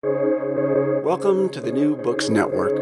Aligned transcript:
Welcome 0.00 1.48
to 1.48 1.60
the 1.60 1.72
New 1.72 1.96
Books 1.96 2.28
Network. 2.28 2.72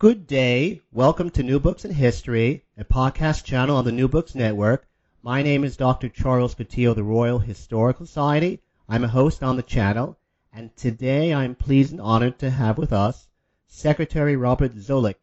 Good 0.00 0.26
day. 0.26 0.80
Welcome 0.90 1.30
to 1.30 1.44
New 1.44 1.60
Books 1.60 1.84
in 1.84 1.92
History, 1.92 2.64
a 2.76 2.84
podcast 2.84 3.44
channel 3.44 3.76
on 3.76 3.84
the 3.84 3.92
New 3.92 4.08
Books 4.08 4.34
Network. 4.34 4.88
My 5.22 5.44
name 5.44 5.62
is 5.62 5.76
Dr. 5.76 6.08
Charles 6.08 6.56
Coutinho 6.56 6.90
of 6.90 6.96
the 6.96 7.04
Royal 7.04 7.38
Historical 7.38 8.04
Society. 8.04 8.62
I'm 8.88 9.04
a 9.04 9.08
host 9.08 9.44
on 9.44 9.54
the 9.54 9.62
channel, 9.62 10.18
and 10.52 10.74
today 10.74 11.32
I'm 11.32 11.54
pleased 11.54 11.92
and 11.92 12.00
honored 12.00 12.40
to 12.40 12.50
have 12.50 12.76
with 12.76 12.92
us 12.92 13.28
Secretary 13.68 14.34
Robert 14.34 14.74
Zoellick. 14.74 15.20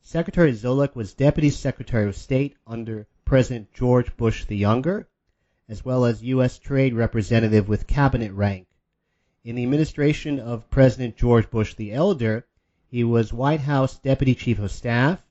Secretary 0.00 0.54
Zoellick 0.54 0.96
was 0.96 1.12
Deputy 1.12 1.50
Secretary 1.50 2.08
of 2.08 2.16
State 2.16 2.56
under 2.66 3.06
President 3.26 3.74
George 3.74 4.16
Bush 4.16 4.46
the 4.46 4.56
Younger, 4.56 5.06
as 5.68 5.84
well 5.84 6.06
as 6.06 6.22
U.S. 6.22 6.58
Trade 6.58 6.94
Representative 6.94 7.68
with 7.68 7.86
cabinet 7.86 8.32
rank. 8.32 8.66
In 9.46 9.54
the 9.54 9.62
administration 9.62 10.40
of 10.40 10.68
President 10.70 11.16
George 11.16 11.48
Bush 11.50 11.72
the 11.74 11.92
Elder, 11.92 12.48
he 12.88 13.04
was 13.04 13.32
White 13.32 13.60
House 13.60 13.96
Deputy 13.96 14.34
Chief 14.34 14.58
of 14.58 14.72
Staff 14.72 15.22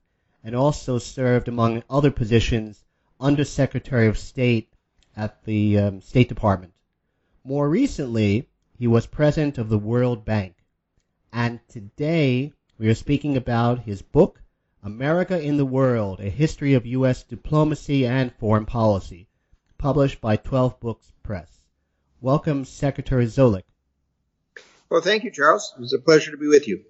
and 0.41 0.55
also 0.55 0.97
served, 0.97 1.49
among 1.49 1.83
other 1.89 2.11
positions, 2.11 2.85
Under 3.19 3.43
Secretary 3.43 4.07
of 4.07 4.17
State 4.17 4.71
at 5.17 5.43
the 5.43 5.77
um, 5.77 5.99
State 5.99 6.29
Department. 6.29 6.71
More 7.43 7.67
recently, 7.67 8.47
he 8.79 8.87
was 8.87 9.05
President 9.05 9.57
of 9.57 9.67
the 9.67 9.77
World 9.77 10.23
Bank. 10.23 10.63
And 11.33 11.59
today, 11.67 12.53
we 12.77 12.87
are 12.87 12.95
speaking 12.95 13.35
about 13.35 13.79
his 13.79 14.01
book, 14.01 14.41
America 14.81 15.37
in 15.37 15.57
the 15.57 15.65
World, 15.65 16.21
A 16.21 16.29
History 16.29 16.73
of 16.73 16.85
U.S. 16.85 17.21
Diplomacy 17.21 18.05
and 18.07 18.31
Foreign 18.35 18.65
Policy, 18.65 19.27
published 19.77 20.21
by 20.21 20.37
12 20.37 20.79
Books 20.79 21.11
Press. 21.21 21.65
Welcome, 22.21 22.63
Secretary 22.63 23.25
Zoellick. 23.25 23.65
Well, 24.89 25.01
thank 25.01 25.23
you, 25.23 25.31
Charles. 25.31 25.73
It 25.77 25.81
was 25.81 25.93
a 25.93 25.99
pleasure 25.99 26.31
to 26.31 26.37
be 26.37 26.47
with 26.47 26.67
you. 26.67 26.83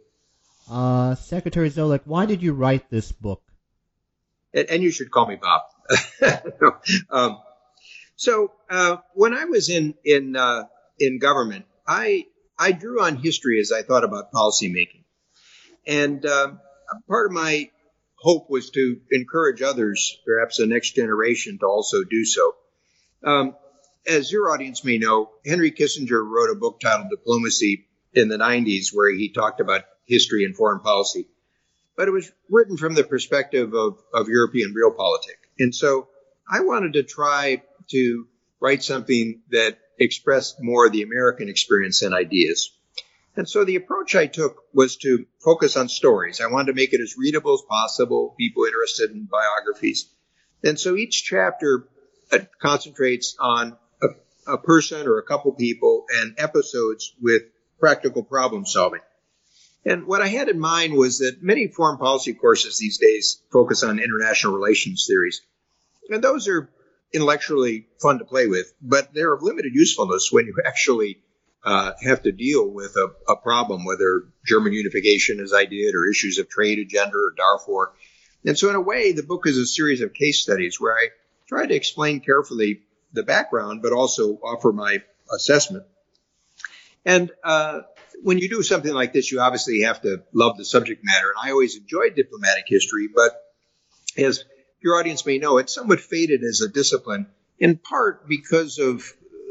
Uh, 0.69 1.15
Secretary 1.15 1.69
Zoellick, 1.69 2.01
why 2.05 2.25
did 2.25 2.41
you 2.41 2.53
write 2.53 2.89
this 2.89 3.11
book? 3.11 3.41
And, 4.53 4.69
and 4.69 4.83
you 4.83 4.91
should 4.91 5.11
call 5.11 5.27
me 5.27 5.37
Bob. 5.37 5.61
um, 7.09 7.37
so 8.15 8.51
uh, 8.69 8.97
when 9.13 9.33
I 9.33 9.45
was 9.45 9.69
in 9.69 9.93
in 10.03 10.35
uh, 10.35 10.63
in 10.99 11.19
government, 11.19 11.65
I 11.87 12.25
I 12.57 12.71
drew 12.71 13.03
on 13.03 13.17
history 13.17 13.59
as 13.59 13.71
I 13.71 13.83
thought 13.83 14.03
about 14.03 14.31
policymaking, 14.31 15.03
and 15.85 16.25
um, 16.25 16.59
part 17.07 17.27
of 17.27 17.33
my 17.33 17.69
hope 18.17 18.49
was 18.49 18.71
to 18.71 18.99
encourage 19.11 19.61
others, 19.61 20.17
perhaps 20.25 20.57
the 20.57 20.65
next 20.65 20.95
generation, 20.95 21.59
to 21.59 21.65
also 21.67 22.03
do 22.03 22.25
so. 22.25 22.55
Um, 23.23 23.55
as 24.07 24.31
your 24.31 24.51
audience 24.51 24.83
may 24.83 24.97
know, 24.97 25.31
Henry 25.45 25.71
Kissinger 25.71 26.23
wrote 26.23 26.51
a 26.51 26.59
book 26.59 26.79
titled 26.79 27.09
Diplomacy 27.09 27.87
in 28.13 28.29
the 28.29 28.37
90s 28.37 28.87
where 28.93 29.13
he 29.13 29.29
talked 29.29 29.59
about 29.59 29.83
history 30.05 30.45
and 30.45 30.55
foreign 30.55 30.79
policy. 30.79 31.27
But 31.97 32.07
it 32.07 32.11
was 32.11 32.31
written 32.49 32.77
from 32.77 32.93
the 32.93 33.03
perspective 33.03 33.73
of, 33.73 33.97
of 34.13 34.27
European 34.27 34.73
realpolitik. 34.73 35.39
And 35.59 35.73
so 35.73 36.09
I 36.49 36.61
wanted 36.61 36.93
to 36.93 37.03
try 37.03 37.63
to 37.89 38.27
write 38.59 38.83
something 38.83 39.41
that 39.51 39.77
expressed 39.99 40.57
more 40.61 40.87
of 40.87 40.91
the 40.91 41.03
American 41.03 41.49
experience 41.49 42.01
and 42.01 42.13
ideas. 42.13 42.71
And 43.37 43.49
so 43.49 43.65
the 43.65 43.75
approach 43.75 44.15
I 44.15 44.27
took 44.27 44.63
was 44.73 44.97
to 44.97 45.25
focus 45.43 45.75
on 45.75 45.89
stories. 45.89 46.41
I 46.41 46.47
wanted 46.47 46.67
to 46.67 46.75
make 46.75 46.93
it 46.93 47.01
as 47.01 47.17
readable 47.17 47.53
as 47.53 47.61
possible, 47.67 48.33
people 48.37 48.63
interested 48.65 49.11
in 49.11 49.27
biographies. 49.29 50.09
And 50.63 50.79
so 50.79 50.95
each 50.95 51.23
chapter 51.23 51.87
uh, 52.31 52.39
concentrates 52.61 53.35
on 53.39 53.77
a 54.47 54.57
person 54.57 55.07
or 55.07 55.17
a 55.17 55.23
couple 55.23 55.51
people 55.53 56.05
and 56.13 56.35
episodes 56.37 57.13
with 57.21 57.43
practical 57.79 58.23
problem 58.23 58.65
solving. 58.65 59.01
And 59.85 60.07
what 60.07 60.21
I 60.21 60.27
had 60.27 60.49
in 60.49 60.59
mind 60.59 60.93
was 60.93 61.19
that 61.19 61.43
many 61.43 61.67
foreign 61.67 61.97
policy 61.97 62.33
courses 62.33 62.77
these 62.77 62.97
days 62.97 63.41
focus 63.51 63.83
on 63.83 63.99
international 63.99 64.55
relations 64.55 65.05
theories. 65.07 65.41
And 66.09 66.23
those 66.23 66.47
are 66.47 66.69
intellectually 67.13 67.87
fun 68.01 68.19
to 68.19 68.25
play 68.25 68.47
with, 68.47 68.73
but 68.81 69.13
they're 69.13 69.33
of 69.33 69.43
limited 69.43 69.73
usefulness 69.75 70.31
when 70.31 70.47
you 70.47 70.55
actually 70.65 71.19
uh, 71.63 71.93
have 72.03 72.23
to 72.23 72.31
deal 72.31 72.67
with 72.67 72.95
a, 72.95 73.11
a, 73.31 73.35
problem, 73.35 73.85
whether 73.85 74.25
German 74.45 74.73
unification, 74.73 75.39
as 75.39 75.51
I 75.51 75.65
did, 75.65 75.95
or 75.95 76.07
issues 76.07 76.37
of 76.37 76.47
trade 76.47 76.77
agenda 76.77 77.17
or 77.17 77.33
Darfur. 77.35 77.93
And 78.45 78.57
so, 78.57 78.69
in 78.69 78.75
a 78.75 78.81
way, 78.81 79.13
the 79.13 79.23
book 79.23 79.47
is 79.47 79.57
a 79.57 79.65
series 79.65 80.01
of 80.01 80.13
case 80.13 80.43
studies 80.43 80.79
where 80.79 80.95
I 80.95 81.09
try 81.47 81.65
to 81.65 81.73
explain 81.73 82.19
carefully 82.19 82.81
the 83.15 83.23
background, 83.23 83.81
but 83.81 83.93
also 83.93 84.35
offer 84.35 84.71
my 84.71 85.01
assessment. 85.33 85.85
And 87.05 87.31
uh, 87.43 87.81
when 88.23 88.37
you 88.37 88.49
do 88.49 88.63
something 88.63 88.93
like 88.93 89.13
this, 89.13 89.31
you 89.31 89.39
obviously 89.39 89.81
have 89.81 90.01
to 90.01 90.23
love 90.33 90.57
the 90.57 90.65
subject 90.65 91.03
matter. 91.03 91.27
And 91.35 91.49
I 91.49 91.51
always 91.51 91.77
enjoyed 91.77 92.15
diplomatic 92.15 92.65
history, 92.67 93.07
but 93.13 93.31
as 94.17 94.43
your 94.81 94.99
audience 94.99 95.25
may 95.25 95.37
know, 95.37 95.57
it's 95.57 95.73
somewhat 95.73 95.99
faded 95.99 96.43
as 96.43 96.61
a 96.61 96.69
discipline, 96.69 97.27
in 97.59 97.77
part 97.77 98.27
because 98.27 98.79
of 98.79 99.03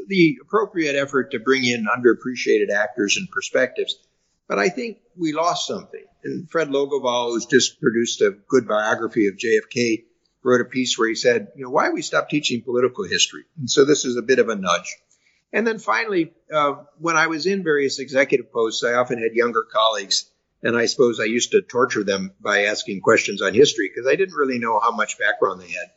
the 0.07 0.37
appropriate 0.41 0.95
effort 0.95 1.31
to 1.31 1.39
bring 1.39 1.63
in 1.63 1.85
underappreciated 1.85 2.69
actors 2.69 3.17
and 3.17 3.29
perspectives. 3.29 3.97
But 4.47 4.59
I 4.59 4.69
think 4.69 4.99
we 5.17 5.33
lost 5.33 5.67
something. 5.67 6.03
And 6.23 6.49
Fred 6.49 6.69
Logevall, 6.69 7.31
who's 7.31 7.45
just 7.45 7.81
produced 7.81 8.21
a 8.21 8.31
good 8.47 8.67
biography 8.67 9.27
of 9.27 9.35
JFK, 9.35 10.03
wrote 10.45 10.61
a 10.61 10.65
piece 10.65 10.97
where 10.97 11.09
he 11.09 11.15
said, 11.15 11.47
you 11.55 11.63
know, 11.63 11.71
why 11.71 11.89
we 11.89 12.03
stop 12.03 12.29
teaching 12.29 12.61
political 12.61 13.03
history? 13.03 13.43
And 13.57 13.69
so 13.69 13.83
this 13.83 14.05
is 14.05 14.15
a 14.15 14.21
bit 14.21 14.37
of 14.37 14.47
a 14.47 14.55
nudge. 14.55 14.95
And 15.51 15.65
then 15.65 15.79
finally, 15.79 16.33
uh, 16.53 16.75
when 16.99 17.17
I 17.17 17.27
was 17.27 17.47
in 17.47 17.63
various 17.63 17.97
executive 17.97 18.51
posts, 18.53 18.83
I 18.83 18.93
often 18.93 19.17
had 19.21 19.33
younger 19.33 19.63
colleagues, 19.63 20.29
and 20.61 20.77
I 20.77 20.85
suppose 20.85 21.19
I 21.19 21.25
used 21.25 21.51
to 21.51 21.61
torture 21.61 22.03
them 22.03 22.33
by 22.39 22.65
asking 22.65 23.01
questions 23.01 23.41
on 23.41 23.53
history 23.55 23.89
because 23.89 24.07
I 24.07 24.15
didn't 24.15 24.35
really 24.35 24.59
know 24.59 24.79
how 24.79 24.91
much 24.91 25.17
background 25.17 25.61
they 25.61 25.67
had. 25.67 25.91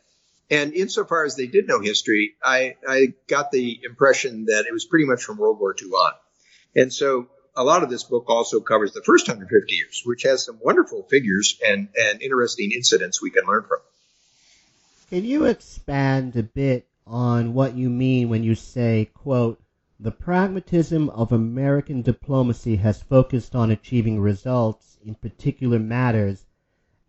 And 0.49 0.73
insofar 0.73 1.25
as 1.25 1.35
they 1.35 1.45
did 1.45 1.67
know 1.67 1.79
history, 1.79 2.33
I, 2.43 2.75
I 2.87 3.13
got 3.27 3.51
the 3.51 3.79
impression 3.83 4.45
that 4.45 4.65
it 4.67 4.73
was 4.73 4.85
pretty 4.85 5.05
much 5.05 5.23
from 5.23 5.37
World 5.37 5.59
War 5.59 5.75
II 5.79 5.89
on. 5.89 6.13
And 6.75 6.91
so 6.91 7.27
a 7.55 7.63
lot 7.63 7.83
of 7.83 7.89
this 7.91 8.03
book 8.03 8.25
also 8.29 8.61
covers 8.61 8.93
the 8.93 9.03
first 9.03 9.27
150 9.27 9.75
years, 9.75 10.01
which 10.05 10.23
has 10.23 10.45
some 10.45 10.59
wonderful 10.59 11.03
figures 11.03 11.59
and, 11.63 11.89
and 11.95 12.21
interesting 12.21 12.71
incidents 12.71 13.21
we 13.21 13.29
can 13.29 13.45
learn 13.45 13.63
from. 13.67 13.79
Can 15.09 15.25
you 15.25 15.45
expand 15.45 16.35
a 16.35 16.43
bit 16.43 16.87
on 17.07 17.55
what 17.55 17.75
you 17.75 17.89
mean 17.89 18.29
when 18.29 18.43
you 18.43 18.53
say, 18.53 19.09
quote, 19.15 19.59
the 19.99 20.11
pragmatism 20.11 21.09
of 21.09 21.31
American 21.31 22.03
diplomacy 22.03 22.75
has 22.75 23.01
focused 23.01 23.55
on 23.55 23.71
achieving 23.71 24.19
results 24.19 24.99
in 25.03 25.15
particular 25.15 25.79
matters 25.79 26.45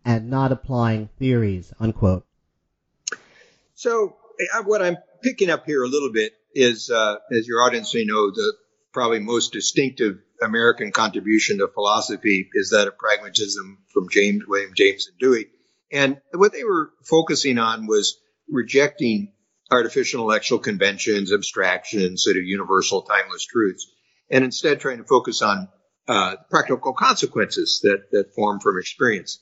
and 0.03 0.31
not 0.31 0.51
applying 0.51 1.09
theories, 1.19 1.71
unquote. 1.79 2.25
So, 3.75 4.15
what 4.65 4.81
I'm 4.81 4.97
picking 5.21 5.51
up 5.51 5.67
here 5.67 5.83
a 5.83 5.87
little 5.87 6.11
bit 6.11 6.33
is, 6.55 6.89
uh, 6.89 7.17
as 7.31 7.47
your 7.47 7.61
audience 7.61 7.93
may 7.93 8.03
know, 8.03 8.31
the 8.31 8.53
probably 8.91 9.19
most 9.19 9.53
distinctive 9.53 10.17
American 10.41 10.91
contribution 10.91 11.59
to 11.59 11.67
philosophy 11.67 12.49
is 12.55 12.71
that 12.71 12.87
of 12.87 12.97
pragmatism 12.97 13.77
from 13.93 14.09
James, 14.09 14.43
William 14.47 14.71
James 14.75 15.07
and 15.07 15.19
Dewey. 15.19 15.49
And 15.91 16.21
what 16.33 16.53
they 16.53 16.63
were 16.63 16.91
focusing 17.03 17.57
on 17.57 17.87
was 17.87 18.17
rejecting 18.49 19.33
artificial 19.69 20.21
intellectual 20.21 20.59
conventions, 20.59 21.31
abstractions, 21.31 22.23
sort 22.23 22.37
of 22.37 22.43
universal 22.43 23.03
timeless 23.03 23.45
truths, 23.45 23.87
and 24.29 24.43
instead 24.43 24.79
trying 24.79 24.97
to 24.97 25.03
focus 25.03 25.41
on 25.41 25.69
uh, 26.07 26.35
practical 26.49 26.93
consequences 26.93 27.79
that, 27.83 28.11
that 28.11 28.33
form 28.35 28.59
from 28.59 28.79
experience. 28.79 29.39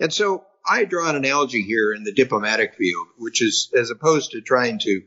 And 0.00 0.12
so 0.12 0.44
I 0.66 0.84
draw 0.84 1.08
an 1.08 1.16
analogy 1.16 1.62
here 1.62 1.92
in 1.92 2.04
the 2.04 2.12
diplomatic 2.12 2.74
field, 2.74 3.06
which 3.16 3.42
is 3.42 3.70
as 3.76 3.90
opposed 3.90 4.32
to 4.32 4.40
trying 4.40 4.78
to 4.80 5.02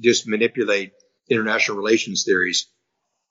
just 0.00 0.26
manipulate 0.26 0.92
international 1.28 1.76
relations 1.76 2.24
theories, 2.24 2.66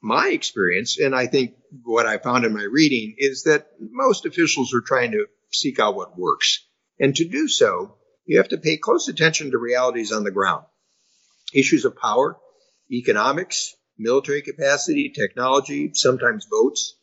my 0.02 0.30
experience, 0.30 1.00
and 1.00 1.16
I 1.16 1.28
think 1.28 1.56
what 1.84 2.06
I 2.06 2.18
found 2.18 2.46
in 2.46 2.54
my 2.54 2.64
reading, 2.64 3.16
is 3.18 3.44
that 3.44 3.68
most 3.80 4.26
officials 4.26 4.74
are 4.74 4.82
trying 4.82 5.12
to 5.12 5.28
seek 5.52 5.80
out 5.80 5.96
what 5.96 6.18
works. 6.18 6.66
And 7.04 7.14
to 7.18 7.26
do 7.26 7.50
so, 7.50 7.98
you 8.26 8.38
have 8.38 8.48
to 8.48 8.58
pay 8.58 8.78
close 8.78 9.10
attention 9.10 9.52
to 9.52 9.58
realities 9.58 10.14
on 10.14 10.24
the 10.24 10.32
ground. 10.32 10.64
Issues 11.54 11.84
of 11.84 11.98
power, 11.98 12.38
economics, 12.90 13.76
military 13.98 14.42
capacity, 14.42 15.10
technology, 15.10 15.92
sometimes 15.96 16.48
votes. 16.50 16.96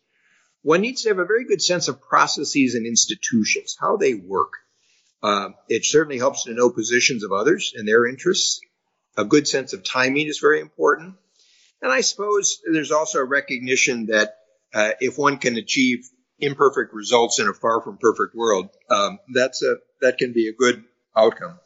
One 0.62 0.80
needs 0.80 1.02
to 1.02 1.10
have 1.10 1.18
a 1.18 1.26
very 1.26 1.44
good 1.44 1.60
sense 1.60 1.88
of 1.88 2.00
processes 2.00 2.74
and 2.74 2.86
institutions, 2.86 3.76
how 3.78 3.98
they 3.98 4.14
work. 4.14 4.54
Uh, 5.22 5.50
it 5.68 5.84
certainly 5.84 6.16
helps 6.16 6.44
to 6.44 6.54
know 6.54 6.70
positions 6.70 7.22
of 7.22 7.32
others 7.32 7.74
and 7.76 7.86
their 7.86 8.06
interests. 8.06 8.58
A 9.18 9.26
good 9.26 9.46
sense 9.46 9.74
of 9.74 9.84
timing 9.84 10.28
is 10.28 10.38
very 10.38 10.60
important. 10.60 11.16
And 11.82 11.92
I 11.92 12.00
suppose 12.00 12.62
there's 12.72 12.90
also 12.90 13.18
a 13.18 13.24
recognition 13.24 14.06
that 14.06 14.38
uh, 14.72 14.92
if 14.98 15.18
one 15.18 15.36
can 15.36 15.56
achieve 15.56 16.08
imperfect 16.40 16.92
results 16.92 17.38
in 17.38 17.48
a 17.48 17.54
far 17.54 17.82
from 17.82 17.98
perfect 17.98 18.34
world, 18.34 18.68
um, 18.90 19.18
that's 19.34 19.62
a 19.62 19.76
that 20.00 20.18
can 20.18 20.32
be 20.32 20.48
a 20.48 20.52
good 20.52 20.84
outcome. 21.16 21.58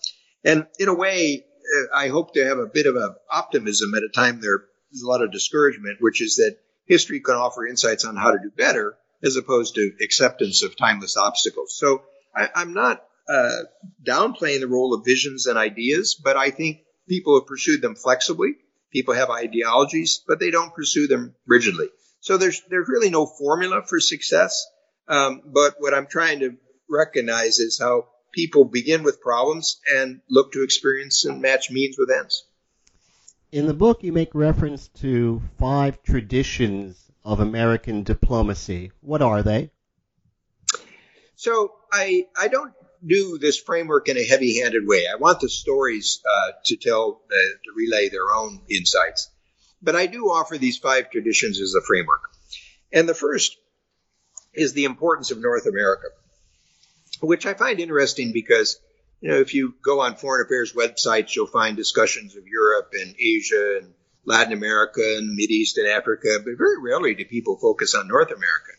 And 0.45 0.67
in 0.79 0.89
a 0.89 0.95
way, 0.95 1.45
uh, 1.45 1.97
I 1.97 2.09
hope 2.09 2.35
to 2.35 2.45
have 2.45 2.59
a 2.59 2.67
bit 2.67 2.87
of 2.87 2.97
a 2.97 3.17
optimism 3.31 3.95
at 3.95 4.03
a 4.03 4.09
time 4.09 4.41
there's 4.41 5.03
a 5.03 5.07
lot 5.07 5.23
of 5.23 5.33
discouragement, 5.33 5.99
which 6.01 6.21
is 6.21 6.37
that 6.37 6.57
history 6.87 7.21
can 7.21 7.35
offer 7.35 7.67
insights 7.67 8.05
on 8.05 8.17
how 8.17 8.31
to 8.31 8.39
do 8.39 8.51
better 8.51 8.97
as 9.23 9.37
opposed 9.37 9.75
to 9.75 9.93
acceptance 10.03 10.63
of 10.63 10.77
timeless 10.77 11.17
obstacles. 11.17 11.77
So 11.77 12.03
I, 12.37 12.49
am 12.57 12.75
not 12.75 13.03
uh, 13.29 13.61
downplaying 14.07 14.61
the 14.61 14.69
role 14.69 14.93
of 14.95 15.05
visions 15.05 15.47
and 15.47 15.59
ideas, 15.59 16.15
but 16.23 16.37
I 16.37 16.51
think 16.51 16.81
people 17.09 17.39
have 17.39 17.47
pursued 17.47 17.81
them 17.81 17.95
flexibly. 17.95 18.57
People 18.93 19.15
have 19.15 19.31
ideologies, 19.31 20.23
but 20.27 20.41
they 20.41 20.51
don't 20.51 20.75
pursue 20.75 21.07
them 21.07 21.35
rigidly. 21.47 21.89
So 22.25 22.39
there's 22.39 22.63
there's 22.71 22.89
really 22.89 23.11
no 23.11 23.27
formula 23.27 23.83
for 23.87 24.01
success. 24.01 24.67
Um, 25.07 25.43
but 25.45 25.75
what 25.79 25.93
I'm 25.93 26.07
trying 26.07 26.41
to 26.41 26.57
recognize 26.89 27.59
is 27.59 27.79
how 27.79 28.09
people 28.33 28.65
begin 28.65 29.03
with 29.03 29.21
problems 29.21 29.79
and 29.95 30.23
look 30.31 30.53
to 30.53 30.63
experience 30.63 31.27
and 31.27 31.43
match 31.43 31.71
means 31.71 31.97
with 31.99 32.11
ends. 32.11 32.47
In 33.53 33.67
the 33.67 33.75
book, 33.75 34.03
you 34.03 34.11
make 34.11 34.35
reference 34.35 34.89
to 35.01 35.43
five 35.59 36.03
traditions 36.03 36.97
of 37.27 37.41
American 37.41 38.05
diplomacy. 38.05 38.91
What 39.03 39.21
are 39.21 39.43
they? 39.43 39.71
So 41.35 41.75
I 41.93 42.25
I 42.35 42.49
don't 42.49 42.73
do 43.07 43.37
this 43.37 43.59
framework 43.59 44.09
in 44.09 44.17
a 44.17 44.25
heavy-handed 44.25 44.87
way. 44.87 45.07
I 45.13 45.17
want 45.17 45.41
the 45.41 45.51
stories 45.51 46.23
uh, 46.25 46.53
to 46.65 46.77
tell 46.77 47.21
uh, 47.27 47.35
to 47.65 47.71
relay 47.77 48.09
their 48.09 48.33
own 48.35 48.63
insights, 48.71 49.29
but 49.85 49.95
I 49.95 50.07
do 50.07 50.31
offer 50.31 50.57
these 50.57 50.79
five 50.79 51.11
traditions 51.11 51.61
as 51.61 51.75
a 51.75 51.83
framework. 51.83 52.23
And 52.93 53.09
the 53.09 53.15
first 53.15 53.57
is 54.55 54.73
the 54.73 54.85
importance 54.85 55.31
of 55.31 55.41
North 55.41 55.67
America, 55.67 56.07
which 57.21 57.45
I 57.45 57.55
find 57.55 57.81
interesting 57.81 58.33
because 58.33 58.79
you 59.21 59.31
know 59.31 59.39
if 59.39 59.55
you 59.55 59.75
go 59.83 60.01
on 60.01 60.17
foreign 60.17 60.47
affairs 60.47 60.73
websites, 60.73 61.35
you'll 61.35 61.47
find 61.47 61.77
discussions 61.77 62.37
of 62.37 62.45
Europe 62.47 62.93
and 62.93 63.15
Asia 63.19 63.81
and 63.83 63.95
Latin 64.25 64.53
America 64.53 65.03
and 65.19 65.35
Mid 65.35 65.51
East 65.51 65.77
and 65.77 65.89
Africa, 65.89 66.39
but 66.45 66.57
very 66.57 66.81
rarely 66.83 67.15
do 67.15 67.25
people 67.25 67.59
focus 67.59 67.95
on 67.95 68.09
North 68.09 68.31
America. 68.31 68.73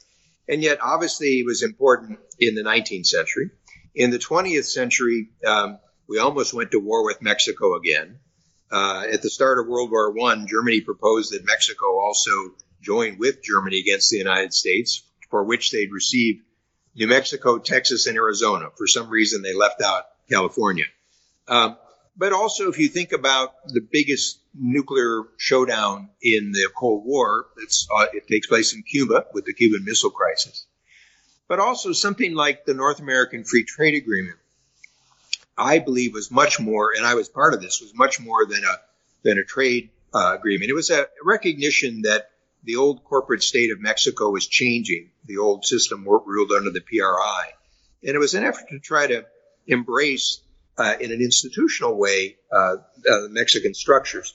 And 0.47 0.61
yet, 0.61 0.79
obviously, 0.81 1.39
it 1.39 1.45
was 1.45 1.63
important 1.63 2.19
in 2.39 2.55
the 2.55 2.63
19th 2.63 3.07
century. 3.07 3.51
In 3.95 4.11
the 4.11 4.19
20th 4.19 4.65
century, 4.65 5.29
um, 5.45 5.79
we 6.07 6.19
almost 6.19 6.53
went 6.53 6.71
to 6.71 6.79
war 6.79 7.05
with 7.05 7.21
Mexico 7.21 7.75
again. 7.75 8.19
Uh, 8.71 9.03
at 9.12 9.21
the 9.21 9.29
start 9.29 9.59
of 9.59 9.67
World 9.67 9.91
War 9.91 10.12
One, 10.12 10.47
Germany 10.47 10.81
proposed 10.81 11.33
that 11.33 11.45
Mexico 11.45 12.00
also 12.00 12.31
join 12.81 13.17
with 13.17 13.44
Germany 13.44 13.79
against 13.79 14.09
the 14.09 14.17
United 14.17 14.53
States, 14.53 15.03
for 15.29 15.44
which 15.44 15.71
they'd 15.71 15.91
receive 15.91 16.41
New 16.95 17.07
Mexico, 17.07 17.57
Texas, 17.57 18.07
and 18.07 18.15
Arizona. 18.15 18.69
For 18.77 18.88
some 18.88 19.09
reason, 19.09 19.41
they 19.41 19.53
left 19.53 19.81
out 19.81 20.06
California. 20.29 20.85
Um, 21.47 21.77
but 22.17 22.31
also, 22.31 22.69
if 22.69 22.79
you 22.79 22.88
think 22.88 23.12
about 23.12 23.67
the 23.67 23.81
biggest 23.81 24.39
nuclear 24.53 25.23
showdown 25.38 26.09
in 26.21 26.53
the 26.53 26.69
Cold 26.75 27.03
War, 27.06 27.47
uh, 27.95 28.06
it 28.13 28.27
takes 28.27 28.47
place 28.47 28.73
in 28.73 28.83
Cuba 28.83 29.25
with 29.33 29.45
the 29.45 29.53
Cuban 29.53 29.83
Missile 29.83 30.12
Crisis. 30.12 30.65
But 31.47 31.59
also 31.59 31.91
something 31.91 32.33
like 32.33 32.65
the 32.65 32.73
North 32.73 33.00
American 33.00 33.44
Free 33.44 33.65
Trade 33.65 33.95
Agreement, 33.95 34.38
I 35.57 35.79
believe 35.79 36.13
was 36.13 36.31
much 36.31 36.59
more, 36.59 36.91
and 36.95 37.05
I 37.05 37.15
was 37.15 37.29
part 37.29 37.53
of 37.53 37.61
this, 37.61 37.81
was 37.81 37.93
much 37.93 38.19
more 38.19 38.45
than 38.45 38.63
a 38.63 38.79
than 39.23 39.37
a 39.37 39.43
trade 39.43 39.89
uh, 40.13 40.35
agreement. 40.37 40.69
It 40.69 40.75
was 40.75 40.89
a 40.89 41.07
recognition 41.23 42.01
that 42.03 42.29
the 42.63 42.75
old 42.75 43.03
corporate 43.03 43.43
state 43.43 43.71
of 43.71 43.79
Mexico 43.79 44.29
was 44.29 44.47
changing. 44.47 45.11
The 45.25 45.37
old 45.37 45.65
system 45.65 46.05
ruled 46.05 46.51
under 46.51 46.71
the 46.71 46.81
PRI, 46.81 47.53
and 48.03 48.15
it 48.15 48.19
was 48.19 48.33
an 48.33 48.43
effort 48.43 48.69
to 48.69 48.79
try 48.79 49.07
to 49.07 49.25
embrace 49.67 50.41
uh, 50.77 50.95
in 50.99 51.11
an 51.11 51.21
institutional 51.21 51.97
way 51.97 52.37
uh, 52.51 52.75
uh, 53.09 53.27
Mexican 53.29 53.73
structures. 53.73 54.33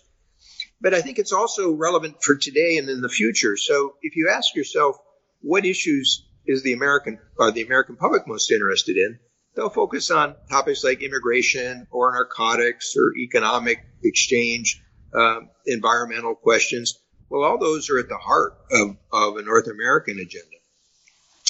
But 0.81 0.95
I 0.95 1.03
think 1.03 1.19
it's 1.19 1.33
also 1.33 1.73
relevant 1.73 2.23
for 2.23 2.37
today 2.37 2.79
and 2.79 2.89
in 2.89 3.03
the 3.03 3.09
future. 3.09 3.57
So 3.57 3.97
if 4.01 4.17
you 4.17 4.31
ask 4.35 4.55
yourself, 4.55 4.97
what 5.43 5.67
issues 5.67 6.27
is 6.47 6.63
the 6.63 6.73
American 6.73 7.19
or 7.39 7.51
the 7.51 7.63
American 7.63 7.97
public 7.97 8.27
most 8.27 8.51
interested 8.51 8.97
in? 8.97 9.19
They'll 9.55 9.71
focus 9.71 10.11
on 10.11 10.37
topics 10.49 10.85
like 10.85 11.03
immigration 11.03 11.87
or 11.91 12.13
narcotics 12.13 12.95
or 12.97 13.17
economic 13.17 13.85
exchange, 14.05 14.83
um, 15.15 15.51
environmental 15.67 16.35
questions. 16.35 16.99
Well, 17.29 17.43
all 17.43 17.59
those 17.59 17.91
are 17.91 17.99
at 17.99 18.09
the 18.09 18.17
heart 18.17 18.55
of, 18.71 18.97
of 19.13 19.37
a 19.37 19.43
North 19.43 19.67
American 19.67 20.19
agenda. 20.19 20.57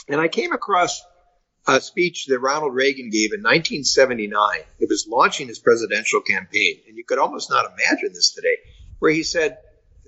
And 0.08 0.20
I 0.20 0.28
came 0.28 0.52
across 0.52 1.02
a 1.66 1.80
speech 1.80 2.26
that 2.26 2.38
Ronald 2.38 2.74
Reagan 2.74 3.10
gave 3.10 3.32
in 3.32 3.40
1979. 3.40 4.60
It 4.78 4.88
was 4.88 5.06
launching 5.08 5.48
his 5.48 5.58
presidential 5.58 6.20
campaign, 6.20 6.80
and 6.88 6.96
you 6.96 7.04
could 7.04 7.18
almost 7.18 7.50
not 7.50 7.66
imagine 7.66 8.12
this 8.12 8.32
today, 8.32 8.56
where 8.98 9.12
he 9.12 9.22
said, 9.22 9.58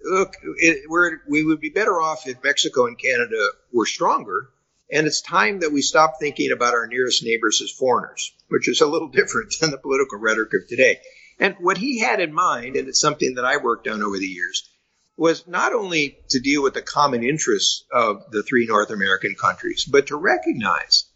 "Look, 0.02 0.34
it, 0.56 0.88
we 1.28 1.44
would 1.44 1.60
be 1.60 1.70
better 1.70 2.00
off 2.00 2.26
if 2.26 2.42
Mexico 2.42 2.86
and 2.86 2.98
Canada 2.98 3.50
were 3.72 3.86
stronger." 3.86 4.50
And 4.92 5.06
it's 5.06 5.22
time 5.22 5.60
that 5.60 5.72
we 5.72 5.80
stop 5.80 6.16
thinking 6.20 6.52
about 6.52 6.74
our 6.74 6.86
nearest 6.86 7.24
neighbors 7.24 7.62
as 7.62 7.70
foreigners, 7.70 8.30
which 8.48 8.68
is 8.68 8.82
a 8.82 8.86
little 8.86 9.08
different 9.20 9.54
than 9.58 9.70
the 9.70 9.78
political 9.78 10.18
rhetoric 10.18 10.52
of 10.52 10.68
today. 10.68 11.00
And 11.40 11.56
what 11.58 11.78
he 11.78 12.00
had 12.00 12.20
in 12.20 12.34
mind, 12.34 12.76
and 12.76 12.88
it's 12.88 13.00
something 13.00 13.36
that 13.36 13.46
I 13.46 13.56
worked 13.56 13.88
on 13.88 14.02
over 14.02 14.18
the 14.18 14.26
years, 14.26 14.68
was 15.16 15.46
not 15.46 15.72
only 15.72 16.18
to 16.30 16.40
deal 16.40 16.62
with 16.62 16.74
the 16.74 16.82
common 16.82 17.24
interests 17.24 17.84
of 17.90 18.30
the 18.30 18.42
three 18.42 18.66
North 18.66 18.90
American 18.90 19.34
countries, 19.34 19.86
but 19.90 20.08
to 20.08 20.16
recognize 20.16 21.06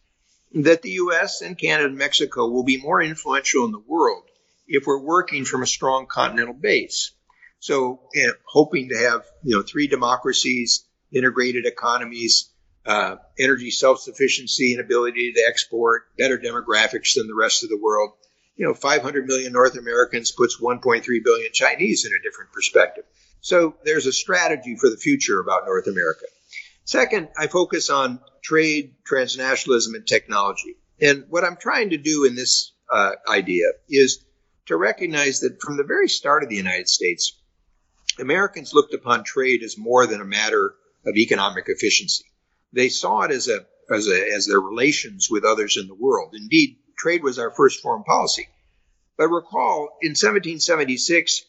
that 0.54 0.80
the 0.80 0.90
U.S. 0.92 1.42
and 1.42 1.58
Canada 1.58 1.88
and 1.88 1.98
Mexico 1.98 2.48
will 2.48 2.64
be 2.64 2.80
more 2.80 3.02
influential 3.02 3.66
in 3.66 3.72
the 3.72 3.78
world 3.78 4.24
if 4.66 4.86
we're 4.86 5.02
working 5.02 5.44
from 5.44 5.62
a 5.62 5.66
strong 5.66 6.06
continental 6.06 6.54
base. 6.54 7.12
So, 7.58 8.00
you 8.14 8.26
know, 8.26 8.32
hoping 8.46 8.88
to 8.88 8.98
have 8.98 9.24
you 9.42 9.56
know 9.56 9.62
three 9.62 9.86
democracies, 9.86 10.84
integrated 11.12 11.66
economies, 11.66 12.50
uh, 12.86 13.16
energy 13.38 13.70
self-sufficiency 13.70 14.72
and 14.72 14.80
ability 14.80 15.32
to 15.32 15.42
export, 15.48 16.16
better 16.16 16.38
demographics 16.38 17.14
than 17.16 17.26
the 17.26 17.34
rest 17.34 17.64
of 17.64 17.68
the 17.68 17.78
world. 17.80 18.12
You 18.56 18.66
know, 18.66 18.74
500 18.74 19.26
million 19.26 19.52
North 19.52 19.76
Americans 19.76 20.30
puts 20.30 20.60
1.3 20.60 21.04
billion 21.24 21.52
Chinese 21.52 22.06
in 22.06 22.12
a 22.12 22.22
different 22.22 22.52
perspective. 22.52 23.04
So 23.40 23.76
there's 23.84 24.06
a 24.06 24.12
strategy 24.12 24.76
for 24.76 24.88
the 24.88 24.96
future 24.96 25.40
about 25.40 25.66
North 25.66 25.86
America. 25.88 26.26
Second, 26.84 27.28
I 27.36 27.48
focus 27.48 27.90
on 27.90 28.20
trade, 28.42 28.94
transnationalism, 29.10 29.94
and 29.94 30.06
technology. 30.06 30.76
And 31.00 31.24
what 31.28 31.44
I'm 31.44 31.56
trying 31.56 31.90
to 31.90 31.98
do 31.98 32.24
in 32.24 32.36
this 32.36 32.72
uh, 32.92 33.12
idea 33.28 33.66
is 33.88 34.24
to 34.66 34.76
recognize 34.76 35.40
that 35.40 35.60
from 35.60 35.76
the 35.76 35.84
very 35.84 36.08
start 36.08 36.42
of 36.42 36.48
the 36.48 36.56
United 36.56 36.88
States, 36.88 37.36
Americans 38.18 38.72
looked 38.72 38.94
upon 38.94 39.24
trade 39.24 39.62
as 39.62 39.76
more 39.76 40.06
than 40.06 40.20
a 40.20 40.24
matter 40.24 40.74
of 41.04 41.16
economic 41.16 41.64
efficiency. 41.68 42.24
They 42.76 42.90
saw 42.90 43.22
it 43.22 43.30
as 43.30 43.48
a 43.48 43.66
as 43.90 44.06
a 44.06 44.32
as 44.34 44.46
their 44.46 44.60
relations 44.60 45.28
with 45.30 45.44
others 45.44 45.78
in 45.78 45.88
the 45.88 45.94
world. 45.94 46.34
Indeed, 46.34 46.76
trade 46.98 47.22
was 47.22 47.38
our 47.38 47.50
first 47.50 47.80
foreign 47.80 48.04
policy. 48.04 48.48
But 49.16 49.28
recall 49.28 49.96
in 50.02 50.10
1776 50.10 51.46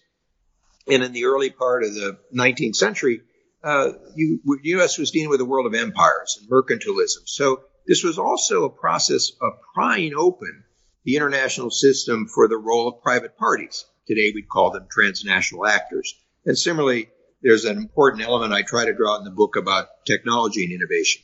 and 0.88 1.04
in 1.04 1.12
the 1.12 1.26
early 1.26 1.50
part 1.50 1.84
of 1.84 1.94
the 1.94 2.18
19th 2.34 2.78
century, 2.78 3.24
uh, 3.62 3.92
you, 4.16 4.40
U.S. 4.64 4.98
was 4.98 5.12
dealing 5.12 5.30
with 5.30 5.42
a 5.42 5.46
world 5.46 5.68
of 5.68 5.74
empires 5.74 6.40
and 6.40 6.50
mercantilism. 6.50 7.28
So 7.28 7.64
this 7.86 8.06
was 8.06 8.18
also 8.18 8.64
a 8.64 8.70
process 8.70 9.32
of 9.42 9.60
prying 9.74 10.14
open 10.16 10.64
the 11.04 11.18
international 11.18 11.72
system 11.72 12.28
for 12.34 12.48
the 12.48 12.58
role 12.58 12.88
of 12.88 13.04
private 13.04 13.38
parties. 13.38 13.86
Today 14.08 14.32
we'd 14.34 14.48
call 14.48 14.72
them 14.72 14.88
transnational 14.90 15.68
actors. 15.68 16.16
And 16.46 16.58
similarly, 16.58 17.10
there's 17.42 17.66
an 17.66 17.78
important 17.78 18.24
element 18.24 18.54
I 18.54 18.64
try 18.64 18.86
to 18.86 18.94
draw 18.94 19.18
in 19.18 19.24
the 19.24 19.32
book 19.32 19.56
about 19.56 19.88
technology 20.06 20.64
and 20.64 20.74
innovation. 20.74 21.22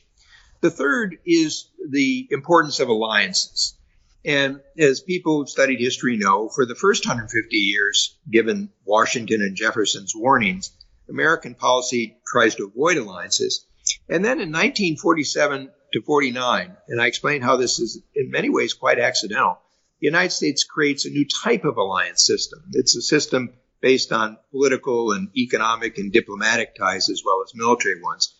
The 0.60 0.70
third 0.70 1.18
is 1.26 1.68
the 1.90 2.28
importance 2.30 2.80
of 2.80 2.88
alliances. 2.88 3.76
And 4.24 4.60
as 4.78 5.00
people 5.00 5.38
who've 5.38 5.48
studied 5.48 5.80
history 5.80 6.16
know, 6.16 6.48
for 6.48 6.64
the 6.64 6.74
first 6.74 7.06
150 7.06 7.56
years, 7.56 8.16
given 8.30 8.70
Washington 8.86 9.42
and 9.42 9.56
Jefferson's 9.56 10.14
warnings, 10.16 10.70
American 11.08 11.54
policy 11.54 12.16
tries 12.26 12.54
to 12.54 12.64
avoid 12.64 12.96
alliances. 12.96 13.66
And 14.08 14.24
then 14.24 14.40
in 14.40 14.50
1947 14.50 15.70
to 15.92 16.02
49, 16.02 16.76
and 16.88 17.02
I 17.02 17.06
explain 17.06 17.42
how 17.42 17.56
this 17.56 17.78
is 17.78 18.00
in 18.14 18.30
many 18.30 18.48
ways 18.48 18.72
quite 18.72 18.98
accidental, 18.98 19.58
the 20.00 20.06
United 20.06 20.30
States 20.30 20.64
creates 20.64 21.04
a 21.04 21.10
new 21.10 21.26
type 21.44 21.64
of 21.64 21.76
alliance 21.76 22.24
system. 22.24 22.62
It's 22.72 22.96
a 22.96 23.02
system 23.02 23.52
based 23.84 24.12
on 24.12 24.38
political 24.50 25.12
and 25.12 25.28
economic 25.36 25.98
and 25.98 26.10
diplomatic 26.10 26.74
ties 26.74 27.10
as 27.10 27.22
well 27.22 27.42
as 27.44 27.54
military 27.54 28.00
ones. 28.00 28.34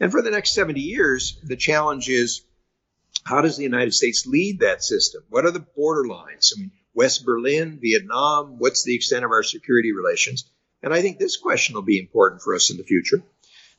And 0.00 0.10
for 0.10 0.22
the 0.22 0.32
next 0.32 0.54
70 0.54 0.80
years, 0.80 1.38
the 1.44 1.54
challenge 1.54 2.08
is 2.08 2.42
how 3.22 3.40
does 3.40 3.56
the 3.56 3.62
United 3.62 3.94
States 3.94 4.26
lead 4.26 4.58
that 4.58 4.82
system? 4.82 5.22
What 5.28 5.44
are 5.44 5.52
the 5.52 5.60
border 5.60 6.04
lines? 6.08 6.52
I 6.52 6.58
mean, 6.58 6.72
West 6.94 7.24
Berlin, 7.24 7.78
Vietnam, 7.80 8.56
what's 8.58 8.82
the 8.82 8.96
extent 8.96 9.24
of 9.24 9.30
our 9.30 9.44
security 9.44 9.92
relations? 9.92 10.50
And 10.82 10.92
I 10.92 11.00
think 11.00 11.20
this 11.20 11.36
question 11.36 11.76
will 11.76 11.82
be 11.82 12.00
important 12.00 12.42
for 12.42 12.56
us 12.56 12.72
in 12.72 12.76
the 12.76 12.82
future. 12.82 13.22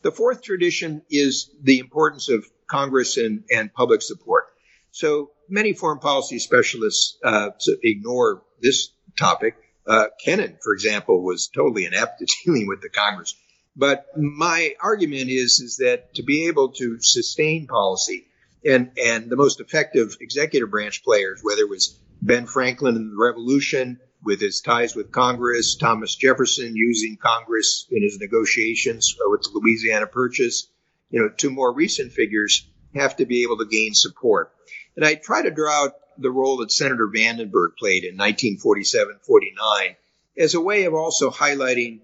The 0.04 0.14
fourth 0.14 0.42
tradition 0.42 1.02
is 1.12 1.54
the 1.62 1.80
importance 1.80 2.30
of 2.30 2.46
Congress 2.66 3.18
and, 3.18 3.44
and 3.52 3.74
public 3.74 4.04
support. 4.04 4.46
So 4.92 5.32
many 5.50 5.74
foreign 5.74 6.00
policy 6.00 6.40
specialists 6.40 7.18
uh, 7.26 7.50
ignore 7.84 8.44
this 8.62 8.94
topic. 9.18 9.58
Uh, 9.90 10.06
Kennan, 10.24 10.56
for 10.64 10.74
example, 10.74 11.24
was 11.24 11.48
totally 11.48 11.86
inept 11.86 12.22
at 12.22 12.28
dealing 12.46 12.68
with 12.68 12.82
the 12.82 12.90
Congress. 12.90 13.36
But 13.76 14.06
my 14.16 14.76
argument 14.82 15.30
is, 15.30 15.60
is 15.60 15.78
that 15.78 16.14
to 16.16 16.24
be 16.24 16.48
able 16.48 16.70
to 16.74 16.98
sustain 17.00 17.66
policy 17.66 18.26
and, 18.64 18.92
and 19.04 19.30
the 19.30 19.36
most 19.36 19.60
effective 19.60 20.18
executive 20.22 20.70
branch 20.70 21.04
players, 21.04 21.40
whether 21.42 21.62
it 21.62 21.70
was 21.70 21.98
Ben 22.22 22.46
Franklin 22.46 22.98
in 22.98 23.10
the 23.10 23.18
Revolution 23.18 24.00
with 24.24 24.42
his 24.42 24.62
ties 24.62 24.96
with 24.96 25.12
Congress, 25.12 25.76
Thomas 25.76 26.14
Jefferson 26.16 26.76
using 26.76 27.18
Congress 27.18 27.88
in 27.90 28.04
his 28.04 28.20
negotiations 28.20 29.16
with 29.20 29.44
the 29.44 29.52
Louisiana 29.54 30.08
Purchase, 30.08 30.68
you 31.10 31.22
know, 31.22 31.30
to 31.38 31.50
more 31.50 31.74
recent 31.74 32.12
figures 32.12 32.68
have 32.96 33.16
to 33.16 33.26
be 33.26 33.44
able 33.44 33.58
to 33.58 33.66
gain 33.66 33.94
support. 33.94 34.52
And 34.96 35.06
I 35.06 35.16
try 35.16 35.42
to 35.42 35.52
draw 35.52 35.86
out 35.86 35.94
the 36.20 36.32
role 36.32 36.58
that 36.58 36.72
Senator 36.72 37.08
Vandenberg 37.08 37.78
played 37.78 38.04
in 38.04 38.18
1947-49 38.18 39.96
as 40.38 40.54
a 40.54 40.62
way 40.62 40.86
of 40.86 40.94
also 40.94 41.30
highlighting 41.30 42.02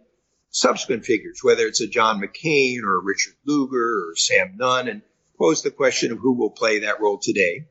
subsequent 0.49 1.05
figures, 1.05 1.39
whether 1.43 1.67
it's 1.67 1.81
a 1.81 1.87
John 1.87 2.21
McCain 2.21 2.83
or 2.83 2.99
Richard 3.01 3.35
Lugar 3.45 4.09
or 4.09 4.15
Sam 4.15 4.55
Nunn, 4.57 4.87
and 4.87 5.01
pose 5.37 5.61
the 5.61 5.71
question 5.71 6.11
of 6.11 6.19
who 6.19 6.33
will 6.33 6.49
play 6.49 6.79
that 6.79 7.01
role 7.01 7.17
today. 7.17 7.67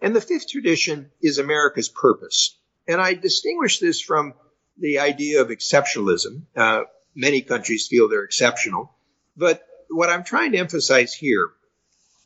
And 0.00 0.14
the 0.14 0.20
fifth 0.20 0.48
tradition 0.48 1.10
is 1.22 1.38
America's 1.38 1.88
purpose. 1.88 2.56
And 2.86 3.00
I 3.00 3.14
distinguish 3.14 3.78
this 3.78 4.00
from 4.00 4.34
the 4.78 5.00
idea 5.00 5.40
of 5.40 5.48
exceptionalism. 5.48 6.42
Uh, 6.54 6.82
many 7.14 7.42
countries 7.42 7.88
feel 7.88 8.08
they're 8.08 8.24
exceptional. 8.24 8.94
But 9.36 9.66
what 9.90 10.10
I'm 10.10 10.24
trying 10.24 10.52
to 10.52 10.58
emphasize 10.58 11.12
here 11.12 11.48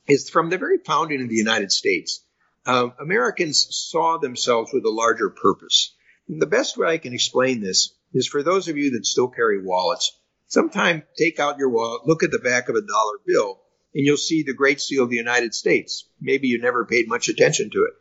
is 0.07 0.29
from 0.29 0.51
the 0.51 0.59
very 0.59 0.79
founding 0.79 1.23
of 1.23 1.29
the 1.29 1.37
United 1.37 1.73
States, 1.73 2.25
uh, 2.67 2.89
Americans 3.01 3.67
saw 3.71 4.19
themselves 4.19 4.71
with 4.73 4.85
a 4.85 4.91
larger 4.91 5.31
purpose. 5.31 5.95
And 6.29 6.41
the 6.41 6.47
best 6.47 6.77
way 6.77 6.89
I 6.89 6.99
can 6.99 7.13
explain 7.13 7.61
this 7.61 7.95
is 8.15 8.29
for 8.29 8.43
those 8.43 8.69
of 8.69 8.77
you 8.77 8.93
that 8.93 9.07
still 9.07 9.29
carry 9.29 9.63
wallets, 9.63 10.17
sometime 10.47 11.03
take 11.19 11.41
out 11.41 11.59
your 11.59 11.71
wallet, 11.71 12.07
look 12.07 12.23
at 12.23 12.31
the 12.31 12.39
back 12.39 12.69
of 12.69 12.77
a 12.77 12.83
dollar 12.83 13.19
bill, 13.27 13.61
and 13.95 14.05
you'll 14.07 14.17
see 14.17 14.43
the 14.43 14.55
Great 14.55 14.81
Seal 14.81 15.05
of 15.05 15.11
the 15.11 15.17
United 15.17 15.55
States. 15.55 16.09
Maybe 16.21 16.49
you 16.49 16.61
never 16.61 16.85
paid 16.85 17.09
much 17.09 17.29
attention 17.29 17.71
to 17.71 17.85
it. 17.85 17.95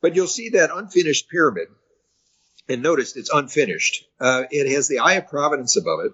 But 0.00 0.16
you'll 0.16 0.26
see 0.26 0.50
that 0.50 0.70
unfinished 0.74 1.28
pyramid, 1.28 1.68
and 2.68 2.82
notice 2.82 3.16
it's 3.16 3.30
unfinished. 3.32 4.04
Uh, 4.18 4.44
it 4.50 4.72
has 4.74 4.88
the 4.88 4.98
Eye 4.98 5.14
of 5.14 5.28
Providence 5.28 5.76
above 5.76 6.00
it, 6.06 6.12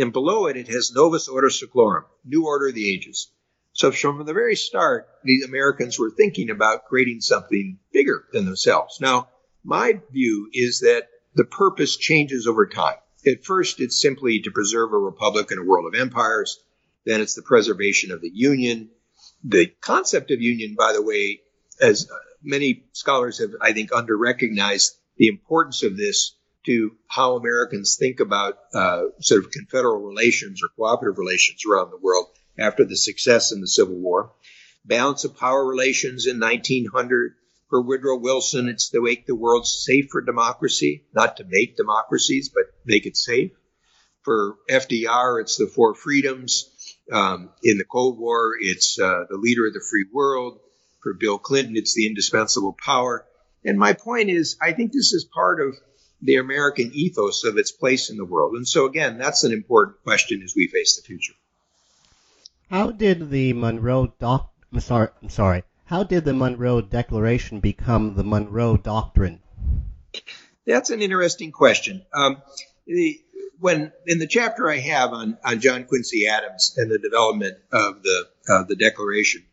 and 0.00 0.12
below 0.12 0.46
it, 0.46 0.56
it 0.56 0.68
has 0.68 0.92
Novus 0.92 1.28
Ordo 1.28 1.48
Seclorum, 1.48 2.04
New 2.24 2.46
Order 2.46 2.68
of 2.68 2.74
the 2.74 2.92
Ages. 2.92 3.30
So 3.74 3.90
from 3.90 4.24
the 4.24 4.32
very 4.32 4.54
start, 4.54 5.08
the 5.24 5.42
Americans 5.42 5.98
were 5.98 6.10
thinking 6.10 6.48
about 6.48 6.84
creating 6.84 7.20
something 7.20 7.80
bigger 7.92 8.24
than 8.32 8.44
themselves. 8.44 9.00
Now, 9.00 9.28
my 9.64 10.00
view 10.12 10.48
is 10.52 10.80
that 10.80 11.08
the 11.34 11.44
purpose 11.44 11.96
changes 11.96 12.46
over 12.46 12.66
time. 12.66 12.98
At 13.26 13.44
first, 13.44 13.80
it's 13.80 14.00
simply 14.00 14.40
to 14.42 14.52
preserve 14.52 14.92
a 14.92 14.98
republic 14.98 15.48
in 15.50 15.58
a 15.58 15.64
world 15.64 15.92
of 15.92 16.00
empires. 16.00 16.60
Then 17.04 17.20
it's 17.20 17.34
the 17.34 17.42
preservation 17.42 18.12
of 18.12 18.20
the 18.20 18.30
union. 18.32 18.90
The 19.42 19.66
concept 19.80 20.30
of 20.30 20.40
union, 20.40 20.76
by 20.78 20.92
the 20.92 21.02
way, 21.02 21.40
as 21.80 22.08
many 22.44 22.84
scholars 22.92 23.40
have, 23.40 23.50
I 23.60 23.72
think, 23.72 23.92
under 23.92 24.16
recognized 24.16 24.96
the 25.16 25.26
importance 25.26 25.82
of 25.82 25.96
this 25.96 26.36
to 26.66 26.96
how 27.08 27.34
Americans 27.34 27.96
think 27.96 28.20
about 28.20 28.56
uh, 28.72 29.02
sort 29.20 29.44
of 29.44 29.50
confederal 29.50 30.00
relations 30.00 30.60
or 30.62 30.68
cooperative 30.76 31.18
relations 31.18 31.62
around 31.68 31.90
the 31.90 31.98
world 31.98 32.28
after 32.58 32.84
the 32.84 32.96
success 32.96 33.52
in 33.52 33.60
the 33.60 33.68
Civil 33.68 33.96
War. 33.96 34.32
Balance 34.84 35.24
of 35.24 35.36
power 35.36 35.64
relations 35.66 36.26
in 36.26 36.38
1900, 36.38 37.34
for 37.70 37.80
Woodrow 37.80 38.18
Wilson, 38.18 38.68
it's 38.68 38.90
to 38.90 39.02
make 39.02 39.26
the 39.26 39.34
world 39.34 39.66
safe 39.66 40.06
for 40.10 40.20
democracy, 40.20 41.06
not 41.14 41.38
to 41.38 41.44
make 41.48 41.76
democracies, 41.76 42.50
but 42.54 42.64
make 42.84 43.06
it 43.06 43.16
safe. 43.16 43.52
For 44.22 44.56
FDR, 44.70 45.40
it's 45.40 45.56
the 45.56 45.66
four 45.66 45.94
freedoms. 45.94 46.70
Um, 47.10 47.50
in 47.62 47.78
the 47.78 47.84
Cold 47.84 48.18
War, 48.18 48.54
it's 48.60 48.98
uh, 48.98 49.24
the 49.28 49.36
leader 49.36 49.66
of 49.66 49.74
the 49.74 49.84
free 49.90 50.06
world. 50.12 50.60
For 51.02 51.14
Bill 51.14 51.38
Clinton, 51.38 51.76
it's 51.76 51.94
the 51.94 52.06
indispensable 52.06 52.76
power. 52.82 53.26
And 53.64 53.78
my 53.78 53.92
point 53.92 54.30
is, 54.30 54.56
I 54.62 54.72
think 54.72 54.92
this 54.92 55.12
is 55.12 55.24
part 55.24 55.60
of 55.60 55.74
the 56.22 56.36
American 56.36 56.92
ethos 56.94 57.44
of 57.44 57.58
its 57.58 57.72
place 57.72 58.08
in 58.08 58.16
the 58.16 58.24
world. 58.24 58.54
And 58.54 58.66
so, 58.66 58.86
again, 58.86 59.18
that's 59.18 59.44
an 59.44 59.52
important 59.52 60.02
question 60.02 60.42
as 60.42 60.54
we 60.56 60.68
face 60.68 60.96
the 60.96 61.02
future. 61.02 61.34
How 62.70 62.90
did 62.90 63.30
the 63.30 63.52
Monroe 63.52 64.14
Doc? 64.18 64.52
I'm 64.72 64.80
sorry. 64.80 65.08
I'm 65.22 65.28
sorry. 65.28 65.64
How 65.84 66.02
did 66.02 66.24
the 66.24 66.32
Monroe 66.32 66.80
Declaration 66.80 67.60
become 67.60 68.14
the 68.14 68.24
Monroe 68.24 68.76
Doctrine? 68.76 69.40
That's 70.66 70.90
an 70.90 71.02
interesting 71.02 71.52
question. 71.52 72.04
Um, 72.14 72.42
the, 72.86 73.20
when 73.60 73.92
in 74.06 74.18
the 74.18 74.26
chapter 74.26 74.70
I 74.70 74.78
have 74.78 75.12
on, 75.12 75.38
on 75.44 75.60
John 75.60 75.84
Quincy 75.84 76.26
Adams 76.26 76.74
and 76.76 76.90
the 76.90 76.98
development 76.98 77.58
of 77.70 78.02
the 78.02 78.28
uh, 78.48 78.64
the 78.64 78.76
Declaration, 78.76 79.44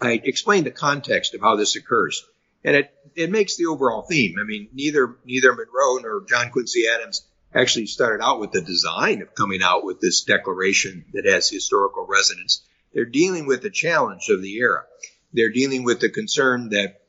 I 0.00 0.20
explain 0.24 0.64
the 0.64 0.70
context 0.70 1.34
of 1.34 1.40
how 1.40 1.56
this 1.56 1.76
occurs, 1.76 2.24
and 2.64 2.76
it 2.76 2.94
it 3.14 3.30
makes 3.30 3.56
the 3.56 3.66
overall 3.66 4.02
theme. 4.02 4.36
I 4.40 4.44
mean, 4.44 4.68
neither 4.72 5.16
neither 5.24 5.52
Monroe 5.52 5.98
nor 5.98 6.24
John 6.28 6.50
Quincy 6.50 6.84
Adams 6.92 7.22
actually 7.54 7.86
started 7.86 8.24
out 8.24 8.40
with 8.40 8.52
the 8.52 8.62
design 8.62 9.22
of 9.22 9.34
coming 9.34 9.60
out 9.62 9.84
with 9.84 10.00
this 10.00 10.22
declaration 10.22 11.04
that 11.12 11.26
has 11.26 11.48
historical 11.48 12.06
resonance. 12.06 12.64
They're 12.94 13.04
dealing 13.04 13.46
with 13.46 13.62
the 13.62 13.70
challenge 13.70 14.28
of 14.28 14.42
the 14.42 14.56
era 14.58 14.84
they're 15.32 15.50
dealing 15.50 15.84
with 15.84 16.00
the 16.00 16.10
concern 16.10 16.70
that 16.70 17.00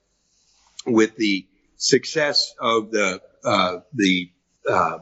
with 0.86 1.16
the 1.16 1.46
success 1.78 2.54
of 2.60 2.92
the 2.92 3.22
uh, 3.44 3.80
the 3.94 4.32
uh, 4.70 5.00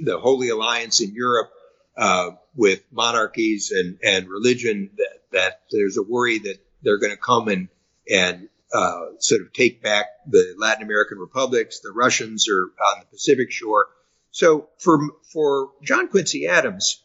the 0.00 0.18
Holy 0.18 0.50
Alliance 0.50 1.00
in 1.00 1.14
Europe 1.14 1.50
uh, 1.96 2.30
with 2.54 2.82
monarchies 2.90 3.72
and 3.74 3.98
and 4.02 4.28
religion, 4.28 4.90
that, 4.96 5.22
that 5.32 5.60
there's 5.70 5.96
a 5.96 6.02
worry 6.02 6.38
that 6.38 6.58
they're 6.82 6.98
going 6.98 7.12
to 7.12 7.20
come 7.20 7.48
and 7.48 7.68
and 8.10 8.48
uh, 8.72 9.06
sort 9.18 9.42
of 9.42 9.52
take 9.52 9.82
back 9.82 10.06
the 10.26 10.54
Latin 10.58 10.84
American 10.84 11.18
republics. 11.18 11.80
The 11.80 11.92
Russians 11.92 12.46
are 12.48 12.64
on 12.92 13.00
the 13.00 13.06
Pacific 13.06 13.50
shore. 13.50 13.88
So 14.30 14.68
for 14.78 14.98
for 15.32 15.70
John 15.82 16.08
Quincy 16.08 16.46
Adams, 16.46 17.02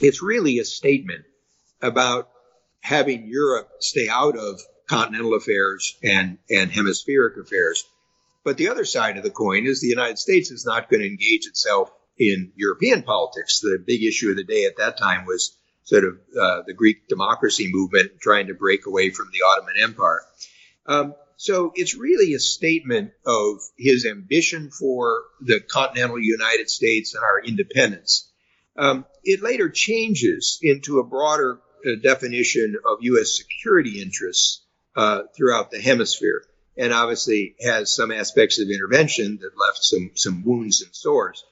it's 0.00 0.22
really 0.22 0.58
a 0.58 0.64
statement 0.64 1.24
about 1.82 2.28
having 2.80 3.26
Europe 3.26 3.68
stay 3.80 4.08
out 4.08 4.36
of 4.36 4.60
continental 4.88 5.34
affairs 5.34 5.96
and, 6.02 6.38
and 6.48 6.70
hemispheric 6.70 7.36
affairs. 7.36 7.84
But 8.44 8.56
the 8.56 8.68
other 8.68 8.84
side 8.84 9.16
of 9.16 9.24
the 9.24 9.30
coin 9.30 9.66
is 9.66 9.80
the 9.80 9.88
United 9.88 10.18
States 10.18 10.50
is 10.50 10.64
not 10.64 10.88
going 10.88 11.00
to 11.00 11.08
engage 11.08 11.46
itself 11.46 11.90
in 12.16 12.52
European 12.54 13.02
politics. 13.02 13.60
The 13.60 13.82
big 13.84 14.04
issue 14.04 14.30
of 14.30 14.36
the 14.36 14.44
day 14.44 14.66
at 14.66 14.76
that 14.76 14.98
time 14.98 15.26
was 15.26 15.56
sort 15.82 16.04
of 16.04 16.14
uh, 16.40 16.62
the 16.66 16.74
Greek 16.74 17.08
democracy 17.08 17.68
movement 17.70 18.12
trying 18.20 18.46
to 18.46 18.54
break 18.54 18.86
away 18.86 19.10
from 19.10 19.30
the 19.32 19.44
Ottoman 19.44 19.74
Empire. 19.82 20.20
Um, 20.86 21.14
so 21.36 21.72
it's 21.74 21.94
really 21.94 22.32
a 22.34 22.38
statement 22.38 23.12
of 23.26 23.60
his 23.76 24.06
ambition 24.06 24.70
for 24.70 25.24
the 25.40 25.60
continental 25.60 26.18
United 26.18 26.70
States 26.70 27.14
and 27.14 27.22
our 27.22 27.40
independence. 27.40 28.30
Um, 28.76 29.04
it 29.22 29.42
later 29.42 29.68
changes 29.68 30.58
into 30.62 30.98
a 30.98 31.04
broader 31.04 31.58
uh, 31.86 31.90
definition 32.02 32.76
of 32.86 32.98
U.S. 33.02 33.36
security 33.36 34.00
interests 34.00 34.62
uh, 34.94 35.22
throughout 35.36 35.70
the 35.70 35.80
hemisphere, 35.80 36.42
and 36.76 36.92
obviously 36.92 37.54
has 37.60 37.94
some 37.94 38.10
aspects 38.10 38.58
of 38.58 38.68
intervention 38.68 39.38
that 39.40 39.58
left 39.58 39.78
some 39.82 40.12
some 40.14 40.42
wounds 40.44 40.82
and 40.82 40.94
sores. 40.94 41.44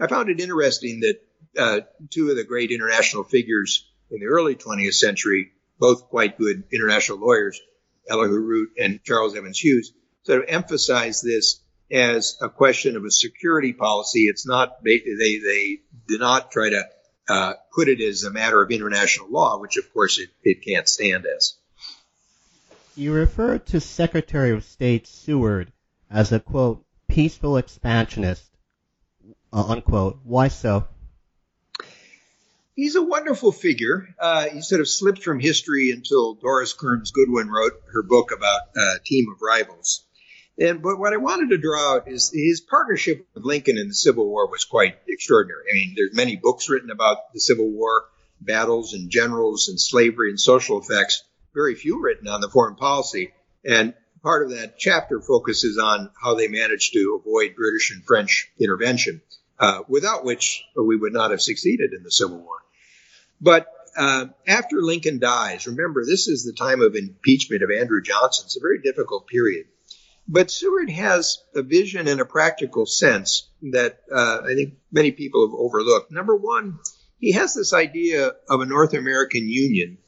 I 0.00 0.06
found 0.06 0.30
it 0.30 0.40
interesting 0.40 1.00
that 1.00 1.20
uh, 1.58 1.80
two 2.10 2.30
of 2.30 2.36
the 2.36 2.44
great 2.44 2.70
international 2.70 3.24
figures 3.24 3.88
in 4.10 4.20
the 4.20 4.26
early 4.26 4.54
20th 4.54 4.94
century, 4.94 5.52
both 5.78 6.08
quite 6.08 6.38
good 6.38 6.64
international 6.72 7.18
lawyers, 7.18 7.60
Elihu 8.08 8.38
Root 8.38 8.70
and 8.78 9.02
Charles 9.02 9.36
Evans 9.36 9.58
Hughes, 9.58 9.92
sort 10.24 10.42
of 10.42 10.48
emphasized 10.48 11.24
this 11.24 11.60
as 11.90 12.36
a 12.40 12.48
question 12.48 12.96
of 12.96 13.04
a 13.04 13.10
security 13.10 13.72
policy. 13.72 14.24
It's 14.24 14.46
not 14.46 14.82
they 14.82 14.98
they, 14.98 15.38
they 15.38 15.78
do 16.08 16.18
not 16.18 16.50
try 16.50 16.70
to 16.70 16.84
uh, 17.28 17.52
put 17.74 17.88
it 17.88 18.00
as 18.00 18.24
a 18.24 18.30
matter 18.30 18.62
of 18.62 18.70
international 18.70 19.30
law, 19.30 19.58
which 19.58 19.76
of 19.76 19.92
course 19.92 20.18
it, 20.18 20.30
it 20.42 20.64
can't 20.64 20.88
stand 20.88 21.26
as. 21.26 21.56
You 22.96 23.12
refer 23.12 23.58
to 23.58 23.80
Secretary 23.80 24.50
of 24.50 24.64
State 24.64 25.06
Seward 25.06 25.72
as 26.10 26.32
a 26.32 26.40
quote 26.40 26.84
peaceful 27.08 27.56
expansionist 27.56 28.54
uh, 29.52 29.64
unquote. 29.68 30.18
Why 30.24 30.48
so? 30.48 30.88
He's 32.74 32.96
a 32.96 33.02
wonderful 33.02 33.52
figure. 33.52 34.08
Uh, 34.18 34.48
he 34.48 34.60
sort 34.60 34.80
of 34.80 34.88
slipped 34.88 35.22
from 35.22 35.38
history 35.38 35.92
until 35.92 36.34
Doris 36.34 36.72
Kearns 36.72 37.12
Goodwin 37.12 37.48
wrote 37.48 37.72
her 37.92 38.02
book 38.02 38.32
about 38.32 38.62
uh, 38.76 38.94
Team 39.04 39.26
of 39.32 39.40
Rivals. 39.40 40.04
And 40.58 40.82
but 40.82 40.98
what 40.98 41.12
I 41.12 41.16
wanted 41.16 41.50
to 41.50 41.58
draw 41.58 41.94
out 41.94 42.08
is 42.08 42.30
his 42.32 42.60
partnership 42.60 43.26
with 43.34 43.44
Lincoln 43.44 43.78
in 43.78 43.88
the 43.88 43.94
Civil 43.94 44.26
War 44.26 44.48
was 44.48 44.64
quite 44.64 44.96
extraordinary. 45.08 45.64
I 45.70 45.74
mean, 45.74 45.94
there's 45.96 46.14
many 46.14 46.36
books 46.36 46.68
written 46.68 46.90
about 46.90 47.32
the 47.32 47.40
Civil 47.40 47.70
War, 47.70 48.04
battles 48.40 48.92
and 48.92 49.10
generals 49.10 49.68
and 49.68 49.80
slavery 49.80 50.30
and 50.30 50.40
social 50.40 50.80
effects 50.80 51.24
very 51.54 51.74
few 51.74 52.02
written 52.02 52.28
on 52.28 52.40
the 52.40 52.48
foreign 52.48 52.76
policy. 52.76 53.32
And 53.64 53.94
part 54.22 54.44
of 54.44 54.50
that 54.50 54.78
chapter 54.78 55.20
focuses 55.20 55.78
on 55.78 56.10
how 56.22 56.34
they 56.34 56.48
managed 56.48 56.92
to 56.94 57.20
avoid 57.20 57.54
British 57.56 57.92
and 57.92 58.04
French 58.04 58.50
intervention. 58.58 59.22
Uh, 59.58 59.80
without 59.88 60.24
which 60.24 60.64
we 60.76 60.96
would 60.96 61.12
not 61.12 61.30
have 61.30 61.42
succeeded 61.42 61.92
in 61.92 62.02
the 62.02 62.10
Civil 62.10 62.38
War. 62.38 62.58
But 63.40 63.66
uh, 63.96 64.26
after 64.46 64.80
Lincoln 64.80 65.18
dies, 65.18 65.66
remember 65.66 66.04
this 66.04 66.28
is 66.28 66.44
the 66.44 66.52
time 66.52 66.80
of 66.80 66.96
impeachment 66.96 67.62
of 67.62 67.70
Andrew 67.70 68.02
Johnson. 68.02 68.46
It's 68.46 68.56
a 68.56 68.60
very 68.60 68.80
difficult 68.80 69.26
period. 69.26 69.66
But 70.26 70.50
Seward 70.50 70.90
has 70.90 71.38
a 71.54 71.62
vision 71.62 72.08
and 72.08 72.20
a 72.20 72.24
practical 72.24 72.86
sense 72.86 73.48
that 73.72 74.00
uh, 74.10 74.40
I 74.44 74.54
think 74.54 74.74
many 74.90 75.10
people 75.12 75.46
have 75.46 75.54
overlooked. 75.54 76.10
Number 76.10 76.34
one, 76.34 76.78
he 77.20 77.32
has 77.32 77.54
this 77.54 77.74
idea 77.74 78.32
of 78.48 78.60
a 78.60 78.66
North 78.66 78.94
American 78.94 79.48
Union, 79.48 79.98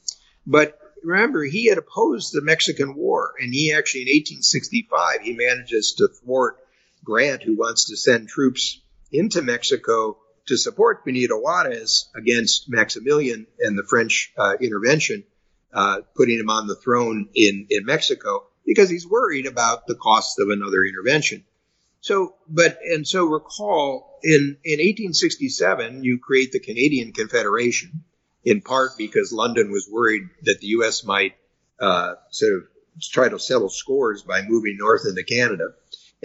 but 0.46 0.78
remember 1.02 1.44
he 1.44 1.66
had 1.66 1.78
opposed 1.78 2.32
the 2.32 2.42
Mexican 2.42 2.96
War, 2.96 3.34
and 3.38 3.52
he 3.52 3.72
actually 3.72 4.02
in 4.02 4.08
1865 4.08 5.20
he 5.20 5.34
manages 5.34 5.94
to 5.98 6.08
thwart 6.08 6.56
Grant, 7.04 7.42
who 7.42 7.56
wants 7.56 7.86
to 7.86 7.96
send 7.96 8.28
troops 8.28 8.80
into 9.12 9.42
Mexico 9.42 10.18
to 10.46 10.56
support 10.56 11.04
Benito 11.04 11.38
Juarez 11.38 12.08
against 12.14 12.68
Maximilian 12.68 13.46
and 13.60 13.78
the 13.78 13.82
French 13.82 14.32
uh, 14.38 14.54
intervention, 14.60 15.24
uh, 15.72 15.98
putting 16.14 16.38
him 16.38 16.50
on 16.50 16.66
the 16.66 16.76
throne 16.76 17.28
in, 17.34 17.66
in 17.70 17.84
Mexico 17.84 18.44
because 18.64 18.88
he's 18.88 19.06
worried 19.06 19.46
about 19.46 19.86
the 19.86 19.94
cost 19.94 20.38
of 20.38 20.48
another 20.50 20.84
intervention. 20.84 21.44
So, 22.00 22.34
but, 22.48 22.78
and 22.82 23.06
so 23.06 23.24
recall 23.24 24.18
in, 24.22 24.56
in 24.64 24.78
1867, 24.78 26.04
you 26.04 26.18
create 26.18 26.52
the 26.52 26.60
Canadian 26.60 27.12
Confederation 27.12 28.04
in 28.44 28.60
part 28.60 28.92
because 28.96 29.32
London 29.32 29.70
was 29.70 29.88
worried 29.90 30.22
that 30.42 30.58
the 30.60 30.68
U.S. 30.68 31.04
might 31.04 31.34
uh, 31.80 32.14
sort 32.30 32.52
of 32.54 32.62
try 33.00 33.28
to 33.28 33.38
settle 33.38 33.68
scores 33.68 34.22
by 34.22 34.42
moving 34.42 34.76
north 34.78 35.04
into 35.06 35.24
Canada. 35.24 35.74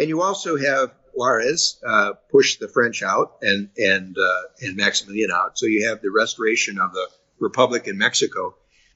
And 0.02 0.10
you 0.10 0.24
also 0.24 0.58
have 0.58 0.92
Juarez 1.14 1.80
uh, 1.88 2.14
pushed 2.32 2.60
the 2.60 2.68
French 2.68 3.04
out 3.04 3.38
and 3.44 3.70
and 3.78 4.18
uh, 4.18 4.42
and 4.60 4.76
Maximilian 4.76 5.30
out. 5.30 5.60
So 5.60 5.68
you 5.68 5.90
have 5.90 6.02
the 6.02 6.10
restoration 6.10 6.80
of 6.80 6.92
the 6.92 7.08
Republic 7.38 7.88
in 7.88 8.00
Mexico. 8.00 8.56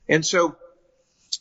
And 0.10 0.26
so, 0.26 0.56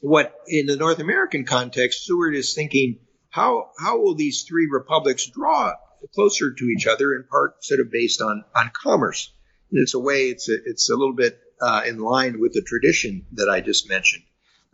what 0.02 0.38
in 0.46 0.66
the 0.66 0.76
North 0.76 0.98
American 0.98 1.46
context, 1.46 2.04
Seward 2.04 2.34
is 2.34 2.52
thinking, 2.52 2.98
how 3.30 3.70
how 3.78 4.02
will 4.02 4.16
these 4.16 4.42
three 4.42 4.68
republics 4.70 5.24
draw 5.24 5.72
closer 6.14 6.52
to 6.52 6.64
each 6.66 6.86
other? 6.86 7.14
In 7.14 7.24
part, 7.24 7.64
sort 7.64 7.80
of 7.80 7.90
based 7.90 8.20
on 8.20 8.44
on 8.54 8.70
commerce. 8.82 9.32
And 9.70 9.80
it's 9.80 9.94
a 9.94 9.98
way. 9.98 10.28
It's 10.28 10.50
a, 10.50 10.56
it's 10.66 10.90
a 10.90 10.94
little 10.94 11.14
bit 11.14 11.40
uh, 11.62 11.84
in 11.86 12.00
line 12.00 12.38
with 12.38 12.52
the 12.52 12.60
tradition 12.60 13.24
that 13.32 13.48
I 13.48 13.62
just 13.62 13.88
mentioned. 13.88 14.24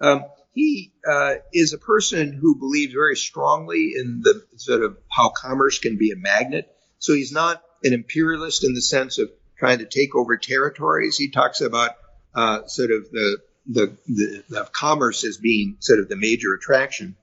Um, 0.01 0.25
he 0.53 0.93
uh, 1.09 1.35
is 1.53 1.73
a 1.73 1.79
person 1.79 2.33
who 2.33 2.57
believes 2.57 2.93
very 2.93 3.17
strongly 3.17 3.93
in 3.97 4.21
the 4.23 4.45
sort 4.57 4.83
of 4.83 4.99
how 5.09 5.31
commerce 5.31 5.79
can 5.79 5.97
be 5.97 6.11
a 6.11 6.17
magnet. 6.17 6.75
So 6.99 7.15
he's 7.15 7.33
not 7.33 7.63
an 7.85 7.93
imperialist 7.93 8.65
in 8.65 8.75
the 8.75 8.83
sense 8.83 9.19
of 9.19 9.31
trying 9.59 9.79
to 9.79 9.87
take 9.87 10.15
over 10.15 10.37
territories. 10.37 11.17
He 11.17 11.31
talks 11.31 11.61
about 11.61 11.93
uh, 12.35 12.67
sort 12.67 12.91
of 12.91 13.11
the, 13.11 13.39
the, 13.67 13.97
the, 14.07 14.45
the 14.49 14.69
commerce 14.73 15.25
as 15.25 15.37
being 15.37 15.77
sort 15.81 16.01
of 16.01 16.09
the 16.09 16.17
major 16.17 16.55
attraction. 16.55 17.17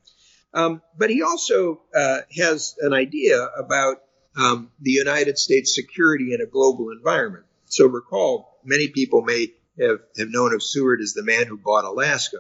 Um, 0.54 0.82
but 0.98 1.10
he 1.10 1.22
also 1.22 1.82
uh, 1.96 2.20
has 2.38 2.76
an 2.80 2.94
idea 2.94 3.44
about 3.44 3.98
um, 4.38 4.72
the 4.80 4.92
United 4.92 5.38
States 5.38 5.76
security 5.76 6.34
in 6.34 6.42
a 6.42 6.46
global 6.46 6.92
environment. 6.92 7.46
So 7.66 7.88
recall, 7.88 8.60
many 8.64 8.88
people 8.88 9.22
may 9.22 9.54
have, 9.80 10.00
have 10.18 10.30
known 10.30 10.54
of 10.54 10.64
Seward 10.64 11.02
as 11.02 11.14
the 11.14 11.24
man 11.24 11.48
who 11.48 11.58
bought 11.58 11.84
Alaska. 11.84 12.38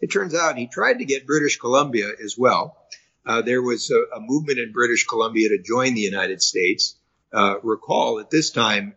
It 0.00 0.12
turns 0.12 0.34
out 0.34 0.58
he 0.58 0.66
tried 0.66 0.98
to 0.98 1.04
get 1.04 1.26
British 1.26 1.58
Columbia 1.58 2.10
as 2.22 2.36
well. 2.36 2.76
Uh, 3.24 3.42
there 3.42 3.62
was 3.62 3.90
a, 3.90 4.16
a, 4.16 4.20
movement 4.20 4.58
in 4.58 4.72
British 4.72 5.04
Columbia 5.04 5.48
to 5.48 5.58
join 5.58 5.94
the 5.94 6.00
United 6.00 6.40
States. 6.42 6.94
Uh, 7.32 7.56
recall 7.62 8.20
at 8.20 8.30
this 8.30 8.50
time, 8.50 8.94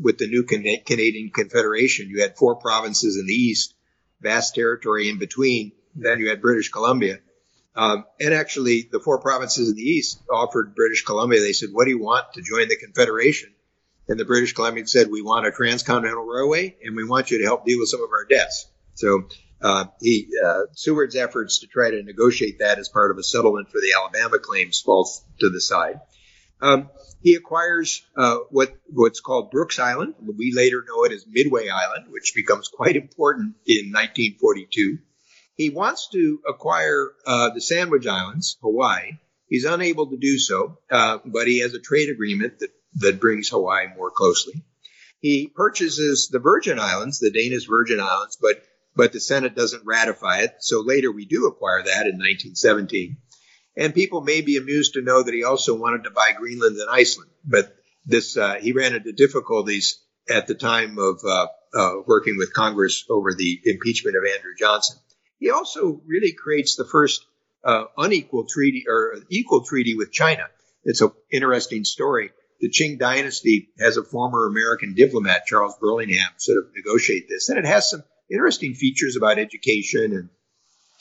with 0.00 0.18
the 0.18 0.28
new 0.28 0.44
Can- 0.44 0.84
Canadian 0.86 1.30
Confederation, 1.30 2.08
you 2.08 2.22
had 2.22 2.36
four 2.36 2.56
provinces 2.56 3.16
in 3.16 3.26
the 3.26 3.34
east, 3.34 3.74
vast 4.20 4.54
territory 4.54 5.08
in 5.08 5.18
between. 5.18 5.72
Then 5.96 6.20
you 6.20 6.28
had 6.28 6.40
British 6.40 6.70
Columbia. 6.70 7.18
Um, 7.74 8.04
and 8.20 8.34
actually, 8.34 8.88
the 8.90 9.00
four 9.00 9.18
provinces 9.18 9.70
in 9.70 9.76
the 9.76 9.82
east 9.82 10.22
offered 10.30 10.74
British 10.74 11.04
Columbia. 11.04 11.40
They 11.40 11.52
said, 11.52 11.70
"What 11.72 11.84
do 11.84 11.90
you 11.90 11.98
want 11.98 12.32
to 12.34 12.42
join 12.42 12.68
the 12.68 12.76
Confederation?" 12.76 13.50
And 14.08 14.18
the 14.20 14.24
British 14.24 14.54
Columbians 14.54 14.90
said, 14.90 15.10
"We 15.10 15.22
want 15.22 15.46
a 15.46 15.52
transcontinental 15.52 16.24
railway, 16.24 16.76
and 16.84 16.94
we 16.94 17.04
want 17.04 17.30
you 17.30 17.38
to 17.38 17.44
help 17.44 17.64
deal 17.64 17.78
with 17.78 17.88
some 17.88 18.02
of 18.02 18.10
our 18.10 18.26
debts." 18.26 18.66
So 18.94 19.24
uh, 19.62 19.84
he, 20.00 20.28
uh, 20.44 20.62
Seward's 20.72 21.16
efforts 21.16 21.60
to 21.60 21.66
try 21.66 21.90
to 21.90 22.02
negotiate 22.02 22.58
that 22.58 22.78
as 22.78 22.88
part 22.88 23.10
of 23.10 23.18
a 23.18 23.22
settlement 23.22 23.68
for 23.68 23.78
the 23.78 23.94
Alabama 23.96 24.38
claims 24.38 24.80
falls 24.80 25.24
to 25.40 25.50
the 25.50 25.60
side. 25.60 26.00
Um, 26.60 26.90
he 27.22 27.34
acquires 27.34 28.02
uh, 28.16 28.38
what 28.50 28.74
what's 28.88 29.20
called 29.20 29.50
Brooks 29.50 29.78
Island. 29.78 30.14
We 30.20 30.52
later 30.54 30.84
know 30.86 31.04
it 31.04 31.12
as 31.12 31.24
Midway 31.28 31.68
Island, 31.68 32.06
which 32.10 32.32
becomes 32.34 32.68
quite 32.68 32.96
important 32.96 33.56
in 33.66 33.92
1942. 33.92 34.98
He 35.54 35.70
wants 35.70 36.08
to 36.12 36.40
acquire 36.48 37.12
uh, 37.26 37.50
the 37.50 37.60
Sandwich 37.60 38.06
Islands, 38.06 38.58
Hawaii. 38.62 39.18
He's 39.48 39.64
unable 39.64 40.08
to 40.10 40.16
do 40.16 40.38
so, 40.38 40.78
uh, 40.90 41.18
but 41.24 41.46
he 41.46 41.60
has 41.60 41.74
a 41.74 41.80
trade 41.80 42.08
agreement 42.08 42.60
that 42.60 42.70
that 42.94 43.20
brings 43.20 43.48
Hawaii 43.48 43.86
more 43.96 44.10
closely. 44.10 44.62
He 45.20 45.46
purchases 45.46 46.28
the 46.28 46.40
Virgin 46.40 46.78
Islands, 46.78 47.20
the 47.20 47.30
Danish 47.30 47.68
Virgin 47.68 48.00
Islands, 48.00 48.36
but 48.40 48.62
but 48.94 49.12
the 49.12 49.20
Senate 49.20 49.54
doesn't 49.54 49.86
ratify 49.86 50.40
it. 50.40 50.56
So 50.60 50.80
later 50.80 51.10
we 51.10 51.24
do 51.24 51.46
acquire 51.46 51.82
that 51.82 52.06
in 52.06 52.18
1917. 52.18 53.16
And 53.76 53.94
people 53.94 54.20
may 54.20 54.42
be 54.42 54.58
amused 54.58 54.94
to 54.94 55.02
know 55.02 55.22
that 55.22 55.34
he 55.34 55.44
also 55.44 55.74
wanted 55.74 56.04
to 56.04 56.10
buy 56.10 56.32
Greenland 56.36 56.76
and 56.76 56.90
Iceland, 56.90 57.30
but 57.44 57.74
this 58.04 58.36
uh, 58.36 58.54
he 58.54 58.72
ran 58.72 58.94
into 58.94 59.12
difficulties 59.12 59.98
at 60.28 60.46
the 60.46 60.54
time 60.54 60.98
of 60.98 61.20
uh, 61.24 61.46
uh, 61.74 61.92
working 62.06 62.36
with 62.36 62.52
Congress 62.52 63.04
over 63.08 63.32
the 63.32 63.60
impeachment 63.64 64.16
of 64.16 64.24
Andrew 64.24 64.52
Johnson. 64.58 64.98
He 65.38 65.50
also 65.50 66.02
really 66.06 66.32
creates 66.32 66.76
the 66.76 66.84
first 66.84 67.24
uh, 67.64 67.84
unequal 67.96 68.46
treaty 68.48 68.84
or 68.88 69.16
equal 69.30 69.64
treaty 69.64 69.96
with 69.96 70.12
China. 70.12 70.48
It's 70.84 71.00
an 71.00 71.12
interesting 71.30 71.84
story. 71.84 72.30
The 72.60 72.70
Qing 72.70 72.98
dynasty 72.98 73.70
has 73.80 73.96
a 73.96 74.04
former 74.04 74.46
American 74.46 74.94
diplomat, 74.94 75.46
Charles 75.46 75.76
Burlingame, 75.80 76.28
sort 76.36 76.58
of 76.58 76.64
negotiate 76.76 77.28
this, 77.28 77.48
and 77.48 77.58
it 77.58 77.64
has 77.64 77.90
some 77.90 78.04
interesting 78.32 78.74
features 78.74 79.16
about 79.16 79.38
education 79.38 80.12
and 80.12 80.28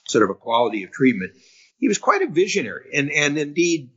sort 0.08 0.24
of 0.24 0.30
a 0.30 0.36
quality 0.36 0.84
of 0.84 0.91
treatment. 0.91 1.32
He 1.78 1.88
was 1.88 1.98
quite 1.98 2.22
a 2.22 2.28
visionary, 2.28 2.89
and 2.94 3.10
and 3.12 3.38
indeed, 3.38 3.89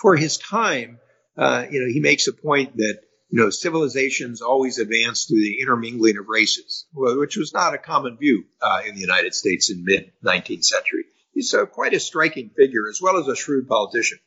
for 0.00 0.16
his 0.16 0.38
time, 0.38 0.98
uh, 1.36 1.66
you 1.70 1.80
know, 1.80 1.92
he 1.92 2.00
makes 2.00 2.26
a 2.26 2.32
point 2.32 2.76
that 2.76 3.00
you 3.30 3.40
know 3.40 3.50
civilizations 3.50 4.42
always 4.42 4.78
advance 4.78 5.26
through 5.26 5.40
the 5.40 5.60
intermingling 5.60 6.18
of 6.18 6.28
races, 6.28 6.86
which 6.94 7.36
was 7.36 7.52
not 7.52 7.74
a 7.74 7.78
common 7.78 8.16
view 8.16 8.44
uh, 8.60 8.80
in 8.86 8.94
the 8.94 9.00
United 9.00 9.34
States 9.34 9.70
in 9.70 9.84
mid 9.84 10.12
19th 10.24 10.64
century. 10.64 11.04
He's 11.32 11.54
uh, 11.54 11.66
quite 11.66 11.94
a 11.94 12.00
striking 12.00 12.50
figure, 12.56 12.88
as 12.88 13.00
well 13.00 13.18
as 13.18 13.28
a 13.28 13.36
shrewd 13.36 13.68
politician. 13.68 14.18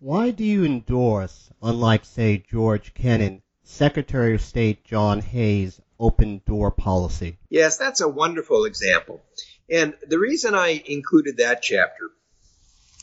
Why 0.00 0.30
do 0.30 0.44
you 0.44 0.64
endorse, 0.64 1.50
unlike 1.60 2.04
say 2.04 2.42
George 2.48 2.94
Kennan, 2.94 3.42
Secretary 3.64 4.34
of 4.34 4.40
State 4.40 4.84
John 4.84 5.20
Hay's 5.20 5.80
open 5.98 6.42
door 6.46 6.70
policy. 6.70 7.38
Yes, 7.48 7.76
that's 7.76 8.00
a 8.00 8.08
wonderful 8.08 8.64
example. 8.64 9.22
And 9.70 9.94
the 10.06 10.18
reason 10.18 10.54
I 10.54 10.82
included 10.86 11.38
that 11.38 11.62
chapter, 11.62 12.10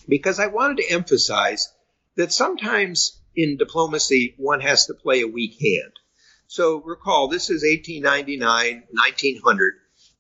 because 0.07 0.39
I 0.39 0.47
wanted 0.47 0.77
to 0.77 0.91
emphasize 0.91 1.71
that 2.15 2.31
sometimes 2.31 3.19
in 3.35 3.57
diplomacy, 3.57 4.35
one 4.37 4.61
has 4.61 4.87
to 4.87 4.93
play 4.93 5.21
a 5.21 5.27
weak 5.27 5.57
hand. 5.61 5.93
So 6.47 6.81
recall, 6.81 7.27
this 7.27 7.49
is 7.49 7.63
1899, 7.63 8.83
1900. 8.89 9.73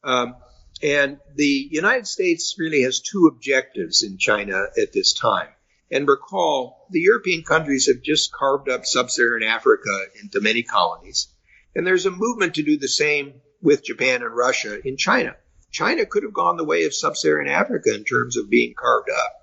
Um, 0.03 0.35
and 0.83 1.19
the 1.35 1.67
United 1.71 2.07
States 2.07 2.55
really 2.59 2.81
has 2.83 2.99
two 2.99 3.29
objectives 3.31 4.03
in 4.03 4.17
China 4.17 4.65
at 4.81 4.91
this 4.93 5.13
time. 5.13 5.47
And 5.91 6.07
recall, 6.07 6.87
the 6.89 6.99
European 6.99 7.43
countries 7.43 7.87
have 7.87 8.03
just 8.03 8.31
carved 8.33 8.69
up 8.69 8.85
sub 8.85 9.09
Saharan 9.09 9.43
Africa 9.43 9.97
into 10.21 10.41
many 10.41 10.63
colonies. 10.63 11.27
And 11.75 11.85
there's 11.85 12.05
a 12.05 12.11
movement 12.11 12.55
to 12.55 12.63
do 12.63 12.77
the 12.77 12.87
same 12.87 13.33
with 13.61 13.83
Japan 13.83 14.23
and 14.23 14.35
Russia 14.35 14.79
in 14.87 14.97
China. 14.97 15.35
China 15.71 16.05
could 16.05 16.23
have 16.23 16.33
gone 16.33 16.55
the 16.55 16.63
way 16.63 16.85
of 16.85 16.93
sub-Saharan 16.93 17.49
Africa 17.49 17.93
in 17.93 18.05
terms 18.05 18.37
of 18.37 18.49
being 18.49 18.73
carved 18.77 19.09
up. 19.09 19.33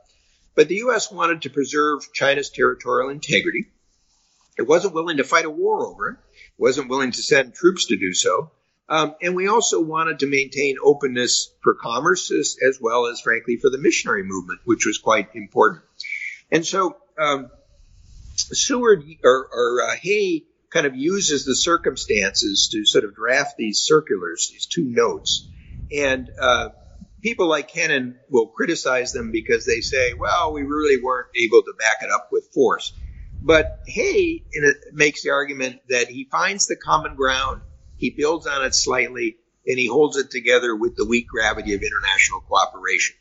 But 0.55 0.68
the 0.68 0.77
U.S. 0.77 1.11
wanted 1.11 1.42
to 1.42 1.51
preserve 1.51 2.12
China's 2.12 2.51
territorial 2.51 3.11
integrity. 3.11 3.66
It 4.59 4.62
wasn't 4.62 4.95
willing 4.95 5.18
to 5.18 5.25
fight 5.25 5.45
a 5.45 5.51
war 5.51 5.87
over 5.87 6.09
it. 6.11 6.16
It 6.33 6.59
wasn't 6.59 6.88
willing 6.88 7.12
to 7.12 7.23
send 7.23 7.55
troops 7.55 7.87
to 7.87 7.97
do 7.97 8.12
so. 8.12 8.51
Um, 8.88 9.14
and 9.23 9.35
we 9.35 9.49
also 9.49 9.81
wanted 9.81 10.18
to 10.18 10.27
maintain 10.27 10.77
openness 10.83 11.55
for 11.62 11.75
commerce 11.75 12.31
as, 12.31 12.57
as, 12.66 12.79
well 12.81 13.07
as, 13.07 13.21
frankly, 13.21 13.57
for 13.57 13.71
the 13.71 13.79
missionary 13.79 14.23
movement, 14.23 14.61
which 14.64 14.85
was 14.85 14.99
quite 14.99 15.31
important. 15.35 15.83
And 16.51 16.66
so 16.66 16.97
um, 17.18 17.51
Seward 18.37 19.05
or, 19.25 19.49
or 19.53 19.83
uh, 19.83 19.97
Hay 20.03 20.45
kind 20.72 20.87
of 20.87 20.96
uses 20.96 21.44
the 21.44 21.54
circumstances 21.54 22.70
to 22.72 22.85
sort 22.85 23.04
of 23.04 23.14
draft 23.14 23.56
these 23.56 23.80
circulars, 23.80 24.50
these 24.50 24.66
two 24.66 24.85
notes. 24.85 25.48
And 25.94 26.30
uh, 26.40 26.70
people 27.20 27.46
like 27.48 27.68
Kennan 27.68 28.18
will 28.30 28.46
criticize 28.46 29.12
them 29.12 29.30
because 29.30 29.66
they 29.66 29.80
say, 29.80 30.14
well, 30.14 30.52
we 30.52 30.62
really 30.62 31.02
weren't 31.02 31.28
able 31.37 31.62
to 31.62 31.74
back 31.78 31.98
it 32.02 32.11
up 32.11 32.28
with 32.32 32.48
force. 32.54 32.92
But 33.42 33.80
Hay 33.87 34.44
makes 34.92 35.22
the 35.22 35.30
argument 35.30 35.80
that 35.88 36.08
he 36.08 36.28
finds 36.30 36.66
the 36.66 36.76
common 36.76 37.16
ground, 37.16 37.62
he 37.96 38.11
builds 38.11 38.46
on 38.46 38.64
it 38.64 38.74
slightly, 38.74 39.37
and 39.66 39.78
he 39.78 39.87
holds 39.87 40.16
it 40.16 40.30
together 40.30 40.74
with 40.74 40.96
the 40.96 41.04
weak 41.04 41.26
gravity 41.28 41.74
of 41.74 41.82
international 41.82 42.40
cooperation. 42.40 43.16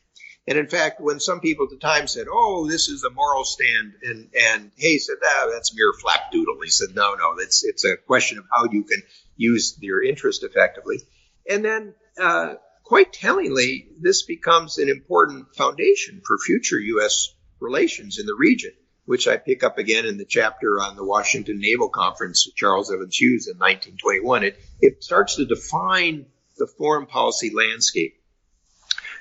And 0.48 0.58
in 0.58 0.68
fact, 0.68 1.00
when 1.00 1.20
some 1.20 1.40
people 1.40 1.66
at 1.66 1.70
the 1.70 1.78
time 1.78 2.08
said, 2.08 2.26
"Oh, 2.30 2.68
this 2.68 2.90
is 2.90 3.04
a 3.04 3.12
moral 3.12 3.46
stand," 3.46 3.94
and 4.02 4.30
and 4.36 4.72
Hay 4.76 4.98
said, 4.98 5.18
"Ah, 5.24 5.50
that's 5.52 5.76
mere 5.76 5.94
flapdoodle," 6.04 6.64
he 6.64 6.70
said, 6.72 6.96
"No, 6.96 7.14
no, 7.14 7.36
it's 7.38 7.64
it's 7.64 7.86
a 7.86 7.96
question 7.96 8.40
of 8.40 8.46
how 8.52 8.66
you 8.72 8.84
can 8.84 9.04
use 9.38 9.78
your 9.80 10.02
interest 10.04 10.44
effectively." 10.44 11.02
And 11.48 11.64
then, 11.64 11.96
uh, 12.18 12.56
quite 12.84 13.14
tellingly, 13.14 13.90
this 14.00 14.24
becomes 14.24 14.80
an 14.80 14.90
important 14.90 15.56
foundation 15.56 16.22
for 16.26 16.40
future 16.40 16.80
U.S. 16.80 17.34
relations 17.60 18.18
in 18.18 18.26
the 18.26 18.36
region, 18.36 18.74
which 19.06 19.28
I 19.28 19.38
pick 19.38 19.64
up 19.64 19.78
again 19.78 20.06
in 20.06 20.18
the 20.18 20.26
chapter 20.26 20.82
on 20.82 20.96
the 20.96 21.06
Washington 21.06 21.60
Naval 21.60 21.90
Conference 21.90 22.50
Charles 22.56 22.92
Evans 22.92 23.16
Hughes 23.16 23.48
in 23.48 23.60
1921. 23.60 24.44
It 24.44 24.60
it 24.80 25.04
starts 25.04 25.36
to 25.36 25.46
define 25.46 26.26
the 26.58 26.66
foreign 26.66 27.06
policy 27.06 27.52
landscape 27.54 28.21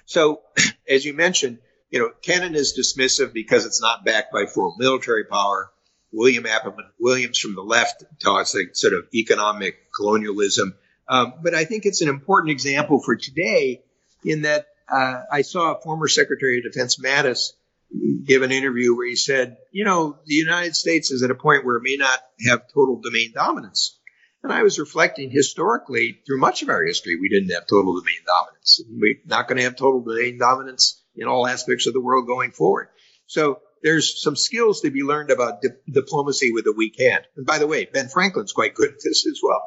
so, 0.06 0.42
as 0.88 1.04
you 1.04 1.14
mentioned, 1.14 1.58
you 1.90 1.98
know, 1.98 2.10
Kennan 2.22 2.54
is 2.54 2.78
dismissive 2.78 3.32
because 3.32 3.66
it's 3.66 3.80
not 3.80 4.04
backed 4.04 4.32
by 4.32 4.46
full 4.46 4.76
military 4.78 5.24
power. 5.24 5.70
William 6.12 6.44
Appleman 6.44 6.88
Williams 6.98 7.38
from 7.38 7.54
the 7.54 7.62
left 7.62 8.04
talks 8.22 8.54
like 8.54 8.70
sort 8.74 8.94
of 8.94 9.06
economic 9.14 9.92
colonialism. 9.94 10.74
Um, 11.08 11.34
but 11.42 11.54
I 11.54 11.64
think 11.64 11.86
it's 11.86 12.02
an 12.02 12.08
important 12.08 12.50
example 12.50 13.00
for 13.00 13.16
today 13.16 13.82
in 14.24 14.42
that 14.42 14.66
uh, 14.90 15.22
I 15.30 15.42
saw 15.42 15.78
former 15.78 16.08
Secretary 16.08 16.58
of 16.58 16.72
Defense 16.72 16.98
Mattis 16.98 17.52
give 18.24 18.42
an 18.42 18.52
interview 18.52 18.96
where 18.96 19.08
he 19.08 19.16
said, 19.16 19.56
you 19.72 19.84
know, 19.84 20.18
the 20.26 20.34
United 20.34 20.76
States 20.76 21.10
is 21.10 21.22
at 21.22 21.30
a 21.30 21.34
point 21.34 21.64
where 21.64 21.76
it 21.76 21.82
may 21.82 21.96
not 21.96 22.20
have 22.48 22.62
total 22.72 23.00
domain 23.00 23.32
dominance. 23.34 23.98
And 24.42 24.52
I 24.52 24.62
was 24.62 24.78
reflecting 24.78 25.30
historically 25.30 26.20
through 26.26 26.40
much 26.40 26.62
of 26.62 26.70
our 26.70 26.82
history, 26.82 27.16
we 27.16 27.28
didn't 27.28 27.54
have 27.54 27.66
total 27.66 27.98
domain 28.00 28.20
dominance. 28.26 28.80
We're 28.88 29.20
not 29.26 29.48
going 29.48 29.58
to 29.58 29.64
have 29.64 29.76
total 29.76 30.00
domain 30.00 30.38
dominance 30.38 31.02
in 31.14 31.28
all 31.28 31.46
aspects 31.46 31.86
of 31.86 31.92
the 31.92 32.00
world 32.00 32.26
going 32.26 32.52
forward. 32.52 32.88
So 33.26 33.60
there's 33.82 34.22
some 34.22 34.36
skills 34.36 34.80
to 34.80 34.90
be 34.90 35.02
learned 35.02 35.30
about 35.30 35.60
di- 35.62 35.68
diplomacy 35.90 36.52
with 36.52 36.66
a 36.66 36.72
weak 36.72 36.98
hand. 36.98 37.24
And 37.36 37.46
by 37.46 37.58
the 37.58 37.66
way, 37.66 37.84
Ben 37.84 38.08
Franklin's 38.08 38.52
quite 38.52 38.74
good 38.74 38.90
at 38.90 39.02
this 39.04 39.26
as 39.26 39.40
well. 39.42 39.62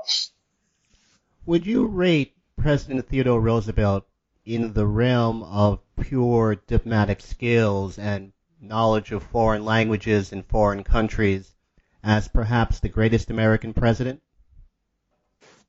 Would 1.46 1.66
you 1.66 1.86
rate 1.86 2.36
President 2.58 3.08
Theodore 3.08 3.42
Roosevelt 3.42 4.06
in 4.46 4.74
the 4.74 4.88
realm 4.88 5.44
of 5.44 5.80
pure 6.02 6.56
diplomatic 6.56 7.22
skills 7.22 8.00
and 8.00 8.34
knowledge 8.60 9.12
of 9.12 9.24
foreign 9.24 9.66
languages 9.66 10.32
and 10.32 10.46
foreign 10.46 10.84
countries 10.84 11.54
as 12.04 12.28
perhaps 12.28 12.80
the 12.80 12.90
greatest 12.90 13.30
American 13.30 13.74
president? 13.74 14.22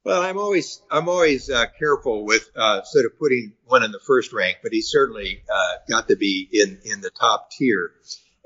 Well, 0.05 0.21
I'm 0.21 0.37
always 0.37 0.83
I'm 0.91 1.09
always 1.09 1.49
uh, 1.49 1.65
careful 1.79 2.27
with 2.27 2.51
uh, 2.55 2.83
sort 2.83 3.07
of 3.07 3.19
putting 3.19 3.55
one 3.65 3.83
in 3.83 3.91
the 3.91 4.01
first 4.01 4.35
rank, 4.35 4.59
but 4.63 4.71
he 4.73 4.83
certainly 4.83 5.43
uh, 5.51 5.77
got 5.89 6.09
to 6.09 6.17
be 6.17 6.47
in 6.53 6.79
in 6.85 7.01
the 7.01 7.11
top 7.11 7.51
tier. 7.51 7.91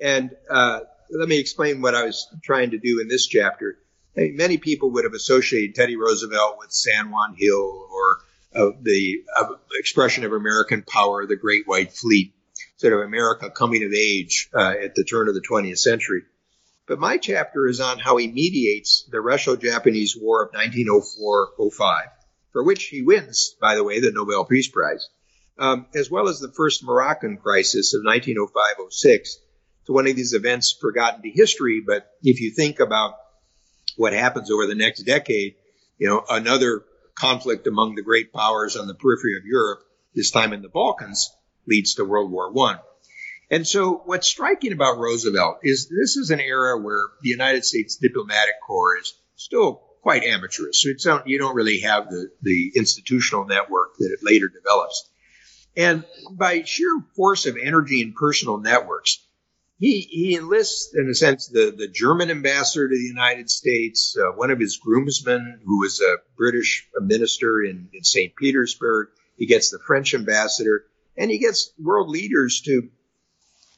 And 0.01 0.31
uh, 0.49 0.81
let 1.11 1.29
me 1.29 1.38
explain 1.40 1.83
what 1.83 1.97
I 1.97 2.05
was 2.05 2.29
trying 2.44 2.71
to 2.71 2.79
do 2.79 3.01
in 3.01 3.09
this 3.09 3.27
chapter. 3.27 3.77
I 4.16 4.21
mean, 4.21 4.37
many 4.37 4.59
people 4.59 4.92
would 4.92 5.05
have 5.05 5.14
associated 5.14 5.75
Teddy 5.75 5.97
Roosevelt 5.97 6.59
with 6.61 6.71
San 6.71 7.11
Juan 7.11 7.35
Hill 7.37 7.88
or 7.90 8.18
uh, 8.55 8.71
the 8.81 9.25
uh, 9.37 9.55
expression 9.81 10.25
of 10.25 10.33
American 10.33 10.83
power, 10.83 11.27
the 11.27 11.37
Great 11.37 11.66
White 11.66 11.92
Fleet, 11.92 12.35
sort 12.77 12.92
of 12.92 13.01
America 13.01 13.51
coming 13.51 13.83
of 13.83 13.92
age 13.92 14.49
at 14.55 14.94
the 14.94 15.03
turn 15.03 15.29
of 15.29 15.35
the 15.35 15.42
20th 15.42 15.79
century. 15.79 16.23
But 16.88 16.98
my 16.98 17.18
chapter 17.18 17.66
is 17.66 17.81
on 17.81 17.98
how 17.98 18.16
he 18.16 18.29
mediates 18.29 19.07
the 19.11 19.20
Russo-Japanese 19.20 20.16
War 20.16 20.42
of 20.42 20.53
1904-05, 20.53 22.05
for 22.51 22.64
which 22.64 22.85
he 22.85 23.03
wins, 23.03 23.55
by 23.61 23.74
the 23.74 23.85
way, 23.85 24.01
the 24.01 24.11
Nobel 24.11 24.46
Peace 24.46 24.68
Prize, 24.68 25.07
um, 25.59 25.87
as 25.94 26.11
well 26.11 26.29
as 26.29 26.40
the 26.40 26.51
first 26.51 26.83
Moroccan 26.83 27.37
crisis 27.37 27.92
of 27.92 28.03
1905-06. 28.05 29.05
It's 29.05 29.38
one 29.87 30.07
of 30.07 30.16
these 30.16 30.33
events 30.33 30.74
forgotten 30.81 31.20
to 31.22 31.31
history, 31.31 31.83
but 31.87 32.11
if 32.22 32.40
you 32.40 32.53
think 32.53 32.81
about 32.81 33.16
what 33.96 34.14
happens 34.14 34.51
over 34.51 34.66
the 34.66 34.74
next 34.74 35.03
decade, 35.03 35.57
you 35.98 36.09
know, 36.09 36.24
another 36.31 36.85
conflict 37.14 37.66
among 37.66 37.96
the 37.96 38.03
great 38.03 38.33
powers 38.33 38.77
on 38.77 38.87
the 38.87 38.94
periphery 38.94 39.37
of 39.37 39.44
Europe, 39.44 39.81
this 40.14 40.31
time 40.31 40.55
in 40.55 40.62
the 40.62 40.70
Balkans, 40.70 41.31
leads 41.66 41.96
to 41.96 42.05
World 42.07 42.31
War 42.31 42.51
One. 42.51 42.79
And 43.50 43.66
so 43.66 44.02
what's 44.04 44.28
striking 44.28 44.72
about 44.72 44.98
Roosevelt 44.98 45.61
is 45.62 45.88
this 45.88 46.16
is 46.16 46.30
an 46.30 46.40
era 46.40 46.78
where 46.78 47.08
the 47.22 47.30
United 47.30 47.64
States 47.64 47.96
diplomatic 47.96 48.54
corps 48.66 48.98
is 48.98 49.14
still 49.37 49.82
quite 50.02 50.22
amateurish. 50.22 50.82
So 50.82 50.90
it's 50.90 51.06
not, 51.06 51.28
you 51.28 51.38
don't 51.38 51.54
really 51.54 51.80
have 51.80 52.11
the, 52.11 52.30
the 52.42 52.72
institutional 52.76 53.46
network 53.46 53.96
that 53.98 54.12
it 54.12 54.20
later 54.22 54.48
develops. 54.48 55.08
And 55.76 56.04
by 56.32 56.62
sheer 56.64 56.90
force 57.16 57.46
of 57.46 57.56
energy 57.61 58.02
and 58.02 58.14
personal 58.14 58.58
networks, 58.58 59.18
he, 59.78 60.00
he 60.00 60.37
enlists, 60.37 60.92
in 60.94 61.08
a 61.08 61.14
sense, 61.14 61.46
the, 61.46 61.72
the 61.76 61.87
German 61.87 62.30
ambassador 62.30 62.88
to 62.88 62.94
the 62.94 63.00
United 63.00 63.48
States, 63.48 64.16
uh, 64.18 64.32
one 64.32 64.50
of 64.50 64.58
his 64.58 64.76
groomsmen, 64.76 65.61
who 65.64 65.78
was 65.78 66.00
a 66.00 66.16
British 66.37 66.88
minister 67.00 67.62
in, 67.62 67.88
in 67.92 68.02
St. 68.02 68.34
Petersburg. 68.34 69.08
He 69.37 69.46
gets 69.46 69.70
the 69.70 69.78
French 69.78 70.14
ambassador, 70.14 70.84
and 71.16 71.30
he 71.30 71.38
gets 71.38 71.72
world 71.78 72.08
leaders 72.08 72.61
to 72.62 72.90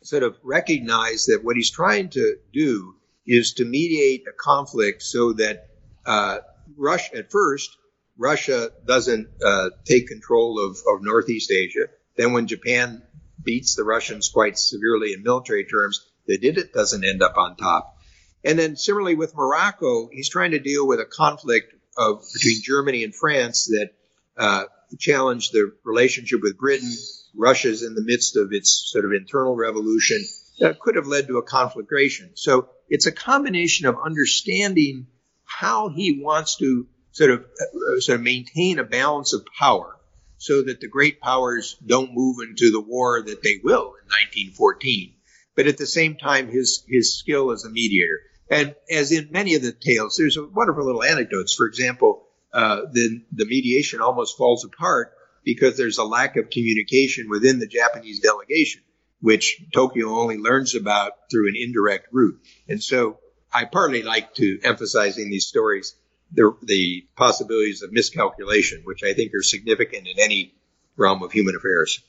sort 0.03 0.23
of 0.23 0.37
recognize 0.43 1.27
that 1.27 1.41
what 1.43 1.57
he's 1.57 1.71
trying 1.71 2.09
to 2.11 2.37
do 2.53 2.95
is 3.27 3.55
to 3.55 3.65
mediate 3.65 4.25
a 4.29 4.33
conflict 4.33 5.03
so 5.03 5.33
that 5.35 5.69
uh, 6.07 6.39
Russia, 6.77 7.17
at 7.19 7.31
first, 7.31 7.77
Russia 8.17 8.71
doesn't 8.87 9.29
uh, 9.45 9.71
take 9.85 10.09
control 10.09 10.59
of, 10.65 10.79
of 10.87 11.03
Northeast 11.03 11.51
Asia. 11.51 11.89
Then, 12.17 12.33
when 12.33 12.47
Japan 12.47 13.03
beats 13.43 13.75
the 13.75 13.85
Russians 13.85 14.29
quite 14.29 14.59
severely 14.59 15.13
in 15.13 15.23
military 15.23 15.65
terms, 15.65 16.07
they 16.27 16.37
did 16.37 16.59
it 16.59 16.73
doesn't 16.73 17.05
end 17.05 17.23
up 17.23 17.37
on 17.37 17.57
top. 17.57 17.97
And 18.45 18.59
then, 18.59 18.77
similarly 18.77 19.15
with 19.15 19.35
Morocco, 19.35 20.09
he's 20.13 20.29
trying 20.29 20.53
to 20.53 20.59
deal 20.59 20.87
with 20.87 21.01
a 21.01 21.05
conflict 21.05 21.75
of 21.97 22.25
between 22.33 22.63
Germany 22.63 23.05
and 23.05 23.15
France 23.15 23.67
that 23.67 23.91
uh, 24.37 24.65
challenged 24.99 25.53
the 25.53 25.73
relationship 25.85 26.41
with 26.43 26.59
Britain 26.59 26.91
Russia's 27.35 27.83
in 27.83 27.95
the 27.95 28.03
midst 28.03 28.37
of 28.37 28.53
its 28.53 28.91
sort 28.91 29.05
of 29.05 29.13
internal 29.13 29.55
revolution 29.55 30.19
that 30.59 30.79
could 30.79 30.97
have 30.97 31.07
led 31.07 31.27
to 31.29 31.39
a 31.39 31.43
conflagration. 31.43 32.33
So 32.35 32.69
it's 32.89 33.07
a 33.07 33.13
combination 33.13 33.87
of 33.87 33.97
understanding 34.05 35.07
how 35.45 35.89
he 35.89 36.21
wants 36.23 36.57
to 36.57 36.87
sort 37.13 37.31
of 37.31 37.41
uh, 37.41 38.01
sort 38.01 38.19
of 38.19 38.25
maintain 38.25 38.79
a 38.79 38.85
balance 38.85 39.33
of 39.33 39.45
power 39.59 39.97
so 40.39 40.63
that 40.63 40.81
the 40.81 40.89
great 40.89 41.21
powers 41.21 41.77
don't 41.85 42.15
move 42.15 42.37
into 42.41 42.71
the 42.71 42.81
war 42.81 43.23
that 43.23 43.43
they 43.43 43.61
will 43.63 43.95
in 44.01 44.07
1914 44.09 45.15
but 45.57 45.67
at 45.67 45.77
the 45.77 45.87
same 45.87 46.17
time 46.17 46.49
his 46.49 46.85
his 46.89 47.19
skill 47.19 47.51
as 47.51 47.65
a 47.65 47.71
mediator 47.71 48.21
and 48.51 48.75
as 48.91 49.13
in 49.13 49.29
many 49.33 49.55
of 49.55 49.63
the 49.63 49.73
tales 49.73 50.17
there's 50.17 50.39
wonderful 50.39 50.87
little 50.87 51.03
anecdotes 51.03 51.55
for 51.55 51.67
example 51.67 52.27
uh, 52.53 52.83
the 52.93 53.23
the 53.33 53.45
mediation 53.45 54.01
almost 54.01 54.37
falls 54.37 54.65
apart 54.65 55.13
because 55.45 55.77
there's 55.77 55.99
a 55.99 56.05
lack 56.05 56.37
of 56.37 56.51
communication 56.51 57.29
within 57.29 57.59
the 57.59 57.67
Japanese 57.67 58.21
delegation, 58.21 58.83
which 59.21 59.63
Tokyo 59.73 60.09
only 60.09 60.37
learns 60.37 60.75
about 60.75 61.13
through 61.31 61.49
an 61.49 61.55
indirect 61.57 62.09
route. 62.13 62.41
And 62.69 62.83
so 62.83 63.19
I 63.53 63.65
partly 63.65 64.03
like 64.03 64.35
to 64.35 64.61
emphasize 64.63 65.19
in 65.19 65.31
these 65.31 65.47
stories 65.47 65.95
the, 66.33 66.55
the 66.63 67.07
possibilities 67.17 67.83
of 67.83 67.93
miscalculation, 67.93 68.83
which 68.85 69.03
I 69.03 69.15
think 69.15 69.33
are 69.35 69.43
significant 69.43 70.07
in 70.07 70.19
any 70.19 70.55
realm 70.97 71.23
of 71.23 71.33
human 71.33 71.57
affairs. 71.57 72.01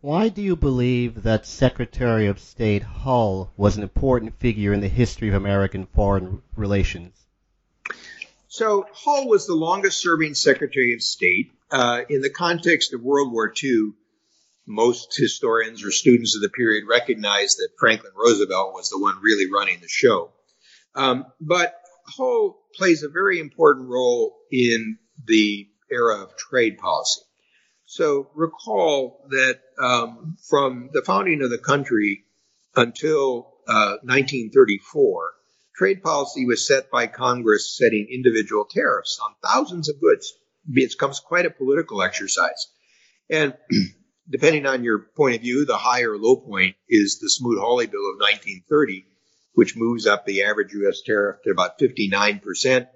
Why 0.00 0.30
do 0.30 0.40
you 0.40 0.56
believe 0.56 1.24
that 1.24 1.44
Secretary 1.44 2.26
of 2.26 2.38
State 2.38 2.82
Hull 2.82 3.52
was 3.58 3.76
an 3.76 3.82
important 3.82 4.38
figure 4.38 4.72
in 4.72 4.80
the 4.80 4.88
history 4.88 5.28
of 5.28 5.34
American 5.34 5.84
foreign 5.84 6.40
relations? 6.56 7.12
So 8.52 8.84
Hull 8.92 9.28
was 9.28 9.46
the 9.46 9.54
longest 9.54 10.00
serving 10.00 10.34
Secretary 10.34 10.92
of 10.94 11.02
State. 11.02 11.52
Uh, 11.70 12.00
in 12.08 12.20
the 12.20 12.30
context 12.30 12.92
of 12.92 13.00
World 13.00 13.32
War 13.32 13.54
II, 13.62 13.92
most 14.66 15.16
historians 15.16 15.84
or 15.84 15.92
students 15.92 16.34
of 16.34 16.42
the 16.42 16.48
period 16.48 16.82
recognize 16.88 17.54
that 17.56 17.68
Franklin 17.78 18.10
Roosevelt 18.16 18.74
was 18.74 18.90
the 18.90 18.98
one 18.98 19.22
really 19.22 19.48
running 19.48 19.78
the 19.80 19.86
show. 19.86 20.32
Um, 20.96 21.26
but 21.40 21.80
Hull 22.08 22.58
plays 22.74 23.04
a 23.04 23.08
very 23.08 23.38
important 23.38 23.88
role 23.88 24.36
in 24.50 24.98
the 25.24 25.68
era 25.88 26.20
of 26.20 26.36
trade 26.36 26.76
policy. 26.78 27.20
So 27.86 28.32
recall 28.34 29.28
that 29.28 29.60
um, 29.80 30.38
from 30.48 30.90
the 30.92 31.02
founding 31.02 31.40
of 31.42 31.50
the 31.50 31.58
country 31.58 32.24
until 32.74 33.54
uh, 33.68 34.02
1934, 34.02 35.34
trade 35.80 36.02
policy 36.02 36.44
was 36.44 36.66
set 36.66 36.90
by 36.90 37.06
Congress 37.06 37.74
setting 37.74 38.06
individual 38.12 38.66
tariffs 38.66 39.18
on 39.24 39.34
thousands 39.42 39.88
of 39.88 39.98
goods. 39.98 40.30
It 40.68 40.90
becomes 40.90 41.20
quite 41.20 41.46
a 41.46 41.50
political 41.50 42.02
exercise. 42.02 42.66
And 43.30 43.54
depending 44.28 44.66
on 44.66 44.84
your 44.84 44.98
point 45.16 45.36
of 45.36 45.40
view, 45.40 45.64
the 45.64 45.78
high 45.78 46.02
or 46.02 46.18
low 46.18 46.36
point 46.36 46.76
is 46.86 47.18
the 47.18 47.30
Smoot-Hawley 47.30 47.86
Bill 47.86 48.10
of 48.10 48.20
1930, 48.20 49.06
which 49.54 49.74
moves 49.74 50.06
up 50.06 50.26
the 50.26 50.42
average 50.42 50.74
U.S. 50.74 51.00
tariff 51.00 51.38
to 51.44 51.50
about 51.50 51.78
59%. 51.78 52.86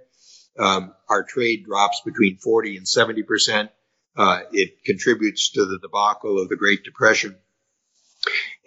Um, 0.58 0.92
our 1.08 1.22
trade 1.22 1.64
drops 1.64 2.02
between 2.04 2.36
40 2.36 2.76
and 2.76 2.86
70%. 2.86 3.70
Uh, 4.14 4.40
it 4.52 4.84
contributes 4.84 5.52
to 5.52 5.64
the 5.64 5.78
debacle 5.80 6.38
of 6.38 6.50
the 6.50 6.56
Great 6.56 6.84
Depression. 6.84 7.34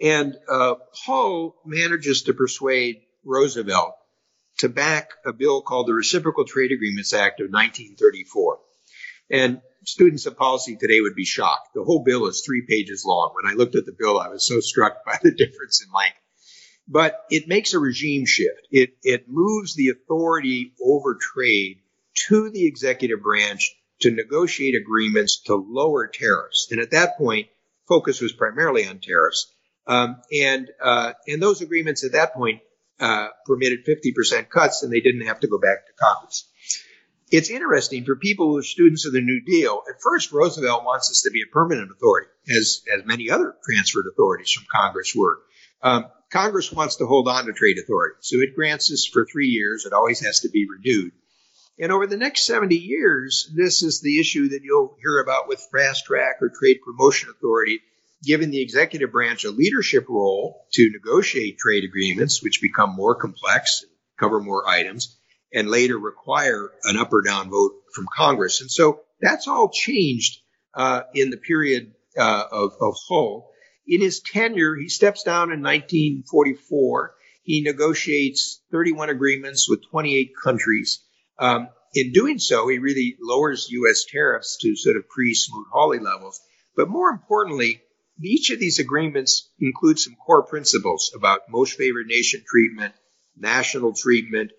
And 0.02 0.34
uh, 0.50 0.74
Hull 1.06 1.54
manages 1.64 2.22
to 2.22 2.34
persuade 2.34 3.02
Roosevelt 3.24 3.94
to 4.58 4.68
back 4.68 5.10
a 5.24 5.32
bill 5.32 5.62
called 5.62 5.86
the 5.86 5.94
Reciprocal 5.94 6.44
Trade 6.44 6.72
Agreements 6.72 7.12
Act 7.12 7.40
of 7.40 7.46
1934. 7.50 8.58
And 9.30 9.60
students 9.84 10.26
of 10.26 10.36
policy 10.36 10.76
today 10.76 11.00
would 11.00 11.14
be 11.14 11.24
shocked. 11.24 11.70
The 11.74 11.84
whole 11.84 12.02
bill 12.02 12.26
is 12.26 12.42
three 12.44 12.64
pages 12.68 13.04
long. 13.06 13.34
When 13.34 13.50
I 13.50 13.56
looked 13.56 13.76
at 13.76 13.86
the 13.86 13.96
bill, 13.96 14.18
I 14.18 14.28
was 14.28 14.46
so 14.46 14.60
struck 14.60 15.04
by 15.06 15.18
the 15.22 15.30
difference 15.30 15.84
in 15.84 15.92
length. 15.92 16.16
But 16.86 17.20
it 17.30 17.48
makes 17.48 17.74
a 17.74 17.78
regime 17.78 18.24
shift. 18.26 18.66
It, 18.70 18.94
it 19.02 19.28
moves 19.28 19.74
the 19.74 19.90
authority 19.90 20.72
over 20.82 21.18
trade 21.20 21.80
to 22.28 22.50
the 22.50 22.66
executive 22.66 23.22
branch 23.22 23.74
to 24.00 24.10
negotiate 24.10 24.74
agreements 24.74 25.42
to 25.46 25.54
lower 25.54 26.06
tariffs. 26.06 26.68
And 26.70 26.80
at 26.80 26.92
that 26.92 27.18
point, 27.18 27.48
focus 27.86 28.20
was 28.20 28.32
primarily 28.32 28.86
on 28.86 29.00
tariffs. 29.00 29.52
Um, 29.86 30.16
and 30.32 30.70
uh, 30.82 31.12
and 31.26 31.42
those 31.42 31.62
agreements 31.62 32.04
at 32.04 32.12
that 32.12 32.34
point 32.34 32.60
uh, 33.00 33.28
permitted 33.46 33.86
50% 33.86 34.48
cuts, 34.50 34.82
and 34.82 34.92
they 34.92 35.00
didn't 35.00 35.26
have 35.26 35.40
to 35.40 35.48
go 35.48 35.58
back 35.58 35.86
to 35.86 35.92
Congress. 35.98 36.48
It's 37.30 37.50
interesting 37.50 38.04
for 38.04 38.16
people 38.16 38.48
who 38.48 38.58
are 38.58 38.62
students 38.62 39.04
of 39.04 39.12
the 39.12 39.20
New 39.20 39.42
Deal. 39.44 39.82
At 39.88 40.00
first, 40.00 40.32
Roosevelt 40.32 40.84
wants 40.84 41.10
us 41.10 41.22
to 41.22 41.30
be 41.30 41.42
a 41.42 41.52
permanent 41.52 41.90
authority, 41.90 42.28
as 42.48 42.82
as 42.96 43.04
many 43.04 43.30
other 43.30 43.54
transferred 43.64 44.06
authorities 44.10 44.50
from 44.50 44.64
Congress 44.72 45.14
were. 45.14 45.38
Um, 45.82 46.06
Congress 46.30 46.72
wants 46.72 46.96
to 46.96 47.06
hold 47.06 47.28
on 47.28 47.46
to 47.46 47.52
trade 47.52 47.78
authority, 47.78 48.16
so 48.20 48.40
it 48.40 48.54
grants 48.54 48.88
this 48.88 49.06
for 49.06 49.26
three 49.26 49.48
years. 49.48 49.84
It 49.84 49.92
always 49.92 50.20
has 50.20 50.40
to 50.40 50.48
be 50.48 50.66
renewed. 50.68 51.12
And 51.78 51.92
over 51.92 52.06
the 52.06 52.16
next 52.16 52.46
70 52.46 52.74
years, 52.74 53.50
this 53.54 53.82
is 53.82 54.00
the 54.00 54.18
issue 54.18 54.48
that 54.48 54.62
you'll 54.64 54.96
hear 55.00 55.20
about 55.20 55.48
with 55.48 55.68
fast 55.72 56.06
track 56.06 56.38
or 56.42 56.48
trade 56.48 56.78
promotion 56.84 57.30
authority, 57.30 57.80
giving 58.22 58.50
the 58.50 58.62
executive 58.62 59.12
branch 59.12 59.44
a 59.44 59.50
leadership 59.50 60.06
role 60.08 60.66
to 60.72 60.90
negotiate 60.90 61.58
trade 61.58 61.84
agreements, 61.84 62.42
which 62.42 62.60
become 62.60 62.94
more 62.94 63.14
complex, 63.14 63.84
cover 64.18 64.40
more 64.40 64.68
items, 64.68 65.16
and 65.52 65.68
later 65.68 65.98
require 65.98 66.70
an 66.84 66.96
up 66.96 67.12
or 67.12 67.22
down 67.22 67.50
vote 67.50 67.72
from 67.94 68.06
Congress. 68.14 68.60
And 68.60 68.70
so 68.70 69.00
that's 69.20 69.48
all 69.48 69.70
changed 69.72 70.40
uh, 70.74 71.02
in 71.14 71.30
the 71.30 71.36
period 71.36 71.92
uh, 72.18 72.44
of, 72.50 72.72
of 72.80 72.94
Hull. 73.08 73.50
In 73.86 74.00
his 74.00 74.20
tenure, 74.20 74.76
he 74.76 74.88
steps 74.88 75.22
down 75.22 75.52
in 75.52 75.62
1944. 75.62 77.14
He 77.42 77.62
negotiates 77.62 78.60
31 78.70 79.08
agreements 79.08 79.68
with 79.68 79.80
28 79.90 80.32
countries. 80.42 81.02
Um, 81.38 81.68
in 81.94 82.12
doing 82.12 82.38
so, 82.38 82.68
he 82.68 82.78
really 82.78 83.16
lowers 83.20 83.68
U.S. 83.70 84.04
tariffs 84.04 84.58
to 84.60 84.76
sort 84.76 84.96
of 84.96 85.08
pre-Smoot-Hawley 85.08 86.00
levels. 86.00 86.38
But 86.76 86.90
more 86.90 87.08
importantly, 87.08 87.80
each 88.20 88.50
of 88.50 88.58
these 88.58 88.78
agreements 88.78 89.50
includes 89.60 90.04
some 90.04 90.14
core 90.14 90.44
principles 90.44 91.12
about 91.14 91.42
most 91.48 91.74
favored 91.74 92.06
nation 92.06 92.42
treatment, 92.48 92.94
national 93.36 93.94
treatment, 93.94 94.50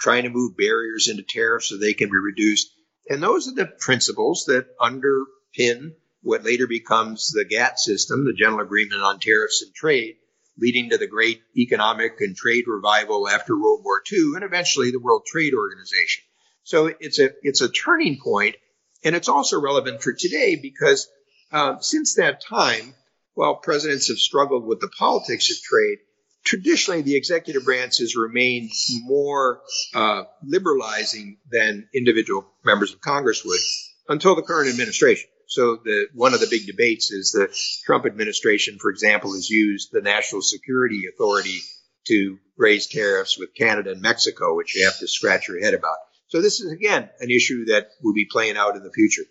trying 0.00 0.24
to 0.24 0.30
move 0.30 0.56
barriers 0.56 1.08
into 1.08 1.22
tariffs 1.22 1.68
so 1.68 1.76
they 1.76 1.94
can 1.94 2.08
be 2.08 2.16
reduced. 2.16 2.68
And 3.08 3.22
those 3.22 3.48
are 3.48 3.54
the 3.54 3.66
principles 3.66 4.44
that 4.46 4.66
underpin 4.78 5.92
what 6.22 6.44
later 6.44 6.66
becomes 6.66 7.30
the 7.30 7.44
GATT 7.44 7.78
system, 7.78 8.24
the 8.24 8.32
General 8.32 8.64
Agreement 8.64 9.02
on 9.02 9.20
Tariffs 9.20 9.62
and 9.62 9.74
Trade, 9.74 10.16
leading 10.58 10.90
to 10.90 10.98
the 10.98 11.06
great 11.06 11.40
economic 11.56 12.20
and 12.20 12.34
trade 12.34 12.64
revival 12.66 13.28
after 13.28 13.54
World 13.54 13.82
War 13.84 14.02
II 14.10 14.32
and 14.34 14.44
eventually 14.44 14.90
the 14.90 15.00
World 15.00 15.22
Trade 15.26 15.54
Organization. 15.54 16.24
So 16.64 16.92
it's 16.98 17.20
a 17.20 17.30
it's 17.42 17.60
a 17.60 17.68
turning 17.68 18.18
point, 18.18 18.56
and 19.04 19.14
it's 19.14 19.28
also 19.28 19.60
relevant 19.60 20.02
for 20.02 20.12
today 20.12 20.56
because 20.60 21.08
uh, 21.52 21.78
since 21.78 22.16
that 22.16 22.42
time, 22.42 22.94
while 23.36 23.54
presidents 23.54 24.08
have 24.08 24.18
struggled 24.18 24.66
with 24.66 24.80
the 24.80 24.90
politics 24.98 25.50
of 25.50 25.62
trade, 25.62 25.98
traditionally 26.42 27.02
the 27.02 27.16
executive 27.16 27.64
branch 27.64 27.98
has 27.98 28.16
remained 28.16 28.70
more 29.02 29.60
uh, 29.94 30.24
liberalizing 30.42 31.36
than 31.52 31.86
individual 31.94 32.46
members 32.64 32.94
of 32.94 33.00
Congress 33.02 33.44
would 33.44 33.60
until 34.08 34.34
the 34.34 34.42
current 34.42 34.70
administration. 34.70 35.28
So 35.48 35.76
the 35.84 36.06
one 36.14 36.32
of 36.32 36.40
the 36.40 36.48
big 36.50 36.66
debates 36.66 37.12
is 37.12 37.32
the 37.32 37.54
Trump 37.84 38.06
administration, 38.06 38.78
for 38.80 38.90
example, 38.90 39.34
has 39.34 39.50
used 39.50 39.90
the 39.92 40.00
National 40.00 40.40
Security 40.40 41.02
Authority 41.12 41.60
to 42.06 42.38
raise 42.56 42.86
tariffs 42.86 43.38
with 43.38 43.54
Canada 43.54 43.92
and 43.92 44.00
Mexico, 44.00 44.56
which 44.56 44.74
you 44.74 44.86
have 44.86 44.98
to 44.98 45.06
scratch 45.06 45.46
your 45.46 45.60
head 45.60 45.74
about. 45.74 45.96
So 46.28 46.40
this 46.40 46.60
is 46.60 46.72
again 46.72 47.10
an 47.20 47.30
issue 47.30 47.66
that 47.66 47.88
will 48.02 48.14
be 48.14 48.28
playing 48.30 48.56
out 48.56 48.76
in 48.76 48.82
the 48.82 48.92
future. 48.92 49.24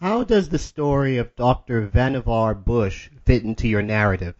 How 0.00 0.24
does 0.24 0.50
the 0.50 0.58
story 0.58 1.16
of 1.16 1.34
Dr. 1.36 1.88
Vannevar 1.88 2.54
Bush 2.62 3.08
fit 3.24 3.44
into 3.44 3.66
your 3.66 3.82
narrative? 3.82 4.34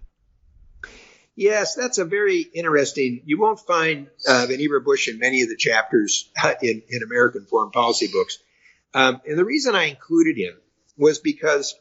Yes, 1.34 1.74
that's 1.74 1.96
a 1.96 2.04
very 2.04 2.40
interesting. 2.40 3.22
You 3.24 3.40
won't 3.40 3.60
find 3.60 4.08
uh, 4.28 4.46
Vannevar 4.48 4.84
Bush 4.84 5.08
in 5.08 5.18
many 5.18 5.42
of 5.42 5.48
the 5.48 5.56
chapters 5.56 6.30
in, 6.62 6.82
in 6.88 7.02
American 7.02 7.46
foreign 7.46 7.70
policy 7.70 8.08
books. 8.12 8.38
Um, 8.92 9.20
and 9.26 9.38
the 9.38 9.44
reason 9.44 9.74
I 9.74 9.84
included 9.84 10.36
him 10.36 10.54
was 10.98 11.18
because 11.20 11.74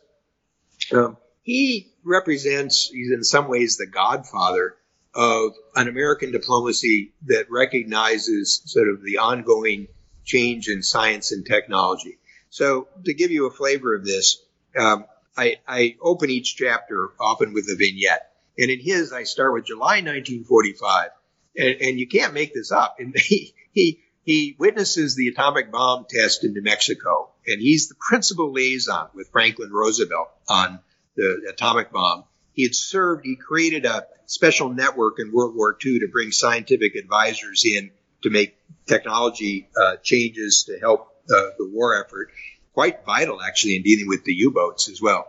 um, 0.93 1.17
he 1.43 1.91
represents, 2.03 2.89
he's 2.89 3.11
in 3.11 3.23
some 3.23 3.49
ways 3.49 3.77
the 3.77 3.87
godfather 3.87 4.75
of 5.13 5.53
an 5.75 5.87
American 5.87 6.31
diplomacy 6.31 7.13
that 7.25 7.49
recognizes 7.49 8.61
sort 8.65 8.89
of 8.89 9.01
the 9.01 9.17
ongoing 9.17 9.87
change 10.23 10.67
in 10.69 10.81
science 10.81 11.31
and 11.31 11.45
technology. 11.45 12.19
So 12.55 12.87
to 13.03 13.13
give 13.13 13.31
you 13.31 13.47
a 13.47 13.51
flavor 13.51 13.93
of 13.95 14.05
this, 14.05 14.41
um, 14.79 15.03
I, 15.35 15.57
I, 15.67 15.97
open 16.01 16.29
each 16.29 16.55
chapter 16.55 17.09
often 17.19 17.51
with 17.53 17.65
a 17.65 17.75
vignette. 17.75 18.31
And 18.57 18.71
in 18.71 18.79
his, 18.79 19.11
I 19.11 19.23
start 19.23 19.53
with 19.53 19.65
July 19.65 19.99
1945. 19.99 21.09
And, 21.57 21.81
and 21.81 21.99
you 21.99 22.07
can't 22.07 22.33
make 22.33 22.53
this 22.53 22.71
up. 22.71 22.95
And 22.97 23.13
he, 23.19 23.53
he, 23.73 23.99
he 24.23 24.55
witnesses 24.57 25.17
the 25.17 25.27
atomic 25.27 25.69
bomb 25.69 26.05
test 26.09 26.45
in 26.45 26.53
New 26.53 26.61
Mexico. 26.61 27.31
And 27.45 27.61
he's 27.61 27.89
the 27.89 27.95
principal 27.99 28.53
liaison 28.53 29.09
with 29.13 29.31
Franklin 29.33 29.73
Roosevelt 29.73 30.29
on 30.47 30.79
the 31.17 31.49
atomic 31.49 31.91
bomb. 31.91 32.23
He 32.53 32.63
had 32.63 32.73
served, 32.73 33.25
he 33.25 33.35
created 33.35 33.83
a 33.83 34.07
special 34.27 34.69
network 34.69 35.19
in 35.19 35.33
World 35.33 35.57
War 35.57 35.77
II 35.85 35.99
to 35.99 36.07
bring 36.09 36.31
scientific 36.31 36.95
advisors 36.95 37.65
in 37.65 37.91
to 38.21 38.29
make 38.29 38.55
technology 38.85 39.67
uh, 39.77 39.97
changes 39.97 40.63
to 40.69 40.79
help 40.79 41.11
the 41.27 41.69
war 41.71 42.03
effort. 42.03 42.31
Quite 42.73 43.05
vital, 43.05 43.41
actually, 43.41 43.77
in 43.77 43.83
dealing 43.83 44.07
with 44.07 44.25
the 44.25 44.33
U-boats 44.33 44.89
as 44.89 45.01
well. 45.01 45.27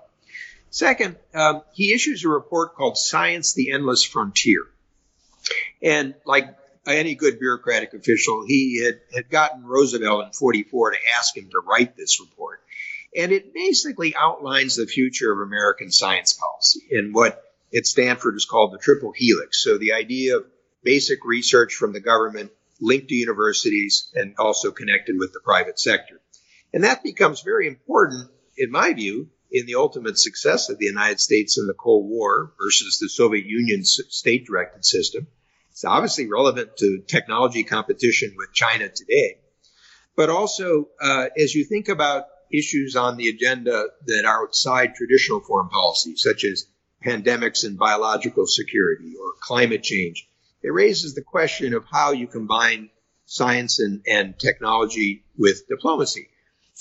Second, 0.70 1.16
um, 1.32 1.62
he 1.72 1.94
issues 1.94 2.24
a 2.24 2.28
report 2.28 2.74
called 2.74 2.98
Science, 2.98 3.54
the 3.54 3.70
Endless 3.72 4.02
Frontier. 4.02 4.62
And 5.80 6.14
like 6.24 6.56
any 6.86 7.14
good 7.14 7.38
bureaucratic 7.38 7.94
official, 7.94 8.44
he 8.46 8.82
had, 8.84 9.00
had 9.14 9.30
gotten 9.30 9.64
Roosevelt 9.64 10.26
in 10.26 10.32
44 10.32 10.92
to 10.92 10.96
ask 11.18 11.36
him 11.36 11.48
to 11.50 11.60
write 11.66 11.96
this 11.96 12.20
report. 12.20 12.60
And 13.16 13.32
it 13.32 13.54
basically 13.54 14.14
outlines 14.14 14.76
the 14.76 14.86
future 14.86 15.32
of 15.32 15.40
American 15.40 15.90
science 15.90 16.32
policy 16.32 16.82
and 16.90 17.14
what 17.14 17.42
at 17.74 17.86
Stanford 17.86 18.36
is 18.36 18.44
called 18.44 18.72
the 18.72 18.78
triple 18.78 19.12
helix. 19.12 19.62
So 19.62 19.78
the 19.78 19.94
idea 19.94 20.36
of 20.36 20.46
basic 20.82 21.24
research 21.24 21.74
from 21.74 21.92
the 21.92 22.00
government 22.00 22.52
linked 22.80 23.08
to 23.08 23.14
universities 23.14 24.10
and 24.14 24.34
also 24.38 24.70
connected 24.70 25.16
with 25.18 25.32
the 25.32 25.40
private 25.40 25.78
sector. 25.78 26.20
And 26.72 26.84
that 26.84 27.02
becomes 27.02 27.40
very 27.42 27.68
important, 27.68 28.30
in 28.56 28.70
my 28.70 28.92
view, 28.92 29.30
in 29.50 29.66
the 29.66 29.76
ultimate 29.76 30.18
success 30.18 30.68
of 30.68 30.78
the 30.78 30.86
United 30.86 31.20
States 31.20 31.58
in 31.58 31.66
the 31.66 31.74
Cold 31.74 32.08
War 32.08 32.52
versus 32.60 32.98
the 32.98 33.08
Soviet 33.08 33.46
Union's 33.46 34.00
state 34.08 34.46
directed 34.46 34.84
system. 34.84 35.26
It's 35.70 35.84
obviously 35.84 36.26
relevant 36.26 36.76
to 36.78 37.02
technology 37.06 37.62
competition 37.62 38.34
with 38.36 38.52
China 38.52 38.88
today. 38.88 39.38
But 40.16 40.30
also, 40.30 40.88
uh, 41.00 41.26
as 41.38 41.54
you 41.54 41.64
think 41.64 41.88
about 41.88 42.24
issues 42.52 42.96
on 42.96 43.16
the 43.16 43.28
agenda 43.28 43.86
that 44.06 44.24
are 44.24 44.44
outside 44.44 44.94
traditional 44.94 45.40
foreign 45.40 45.68
policy, 45.68 46.16
such 46.16 46.44
as 46.44 46.66
pandemics 47.04 47.64
and 47.64 47.78
biological 47.78 48.46
security 48.46 49.14
or 49.20 49.34
climate 49.40 49.82
change. 49.82 50.28
It 50.66 50.72
raises 50.72 51.14
the 51.14 51.22
question 51.22 51.74
of 51.74 51.84
how 51.88 52.10
you 52.10 52.26
combine 52.26 52.90
science 53.24 53.78
and, 53.78 54.02
and 54.04 54.36
technology 54.36 55.22
with 55.38 55.68
diplomacy. 55.68 56.26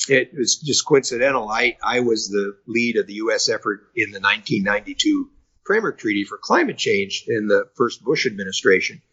It 0.09 0.31
was 0.35 0.55
just 0.55 0.87
coincidental. 0.87 1.47
I, 1.47 1.77
I 1.83 1.99
was 1.99 2.27
the 2.27 2.57
lead 2.65 2.97
of 2.97 3.05
the 3.05 3.13
U.S. 3.25 3.47
effort 3.47 3.81
in 3.95 4.09
the 4.09 4.19
1992 4.19 5.29
Framework 5.67 5.99
Treaty 5.99 6.23
for 6.23 6.39
Climate 6.39 6.79
Change 6.79 7.25
in 7.27 7.45
the 7.45 7.69
first 7.75 8.03
Bush 8.03 8.25
administration. 8.25 9.03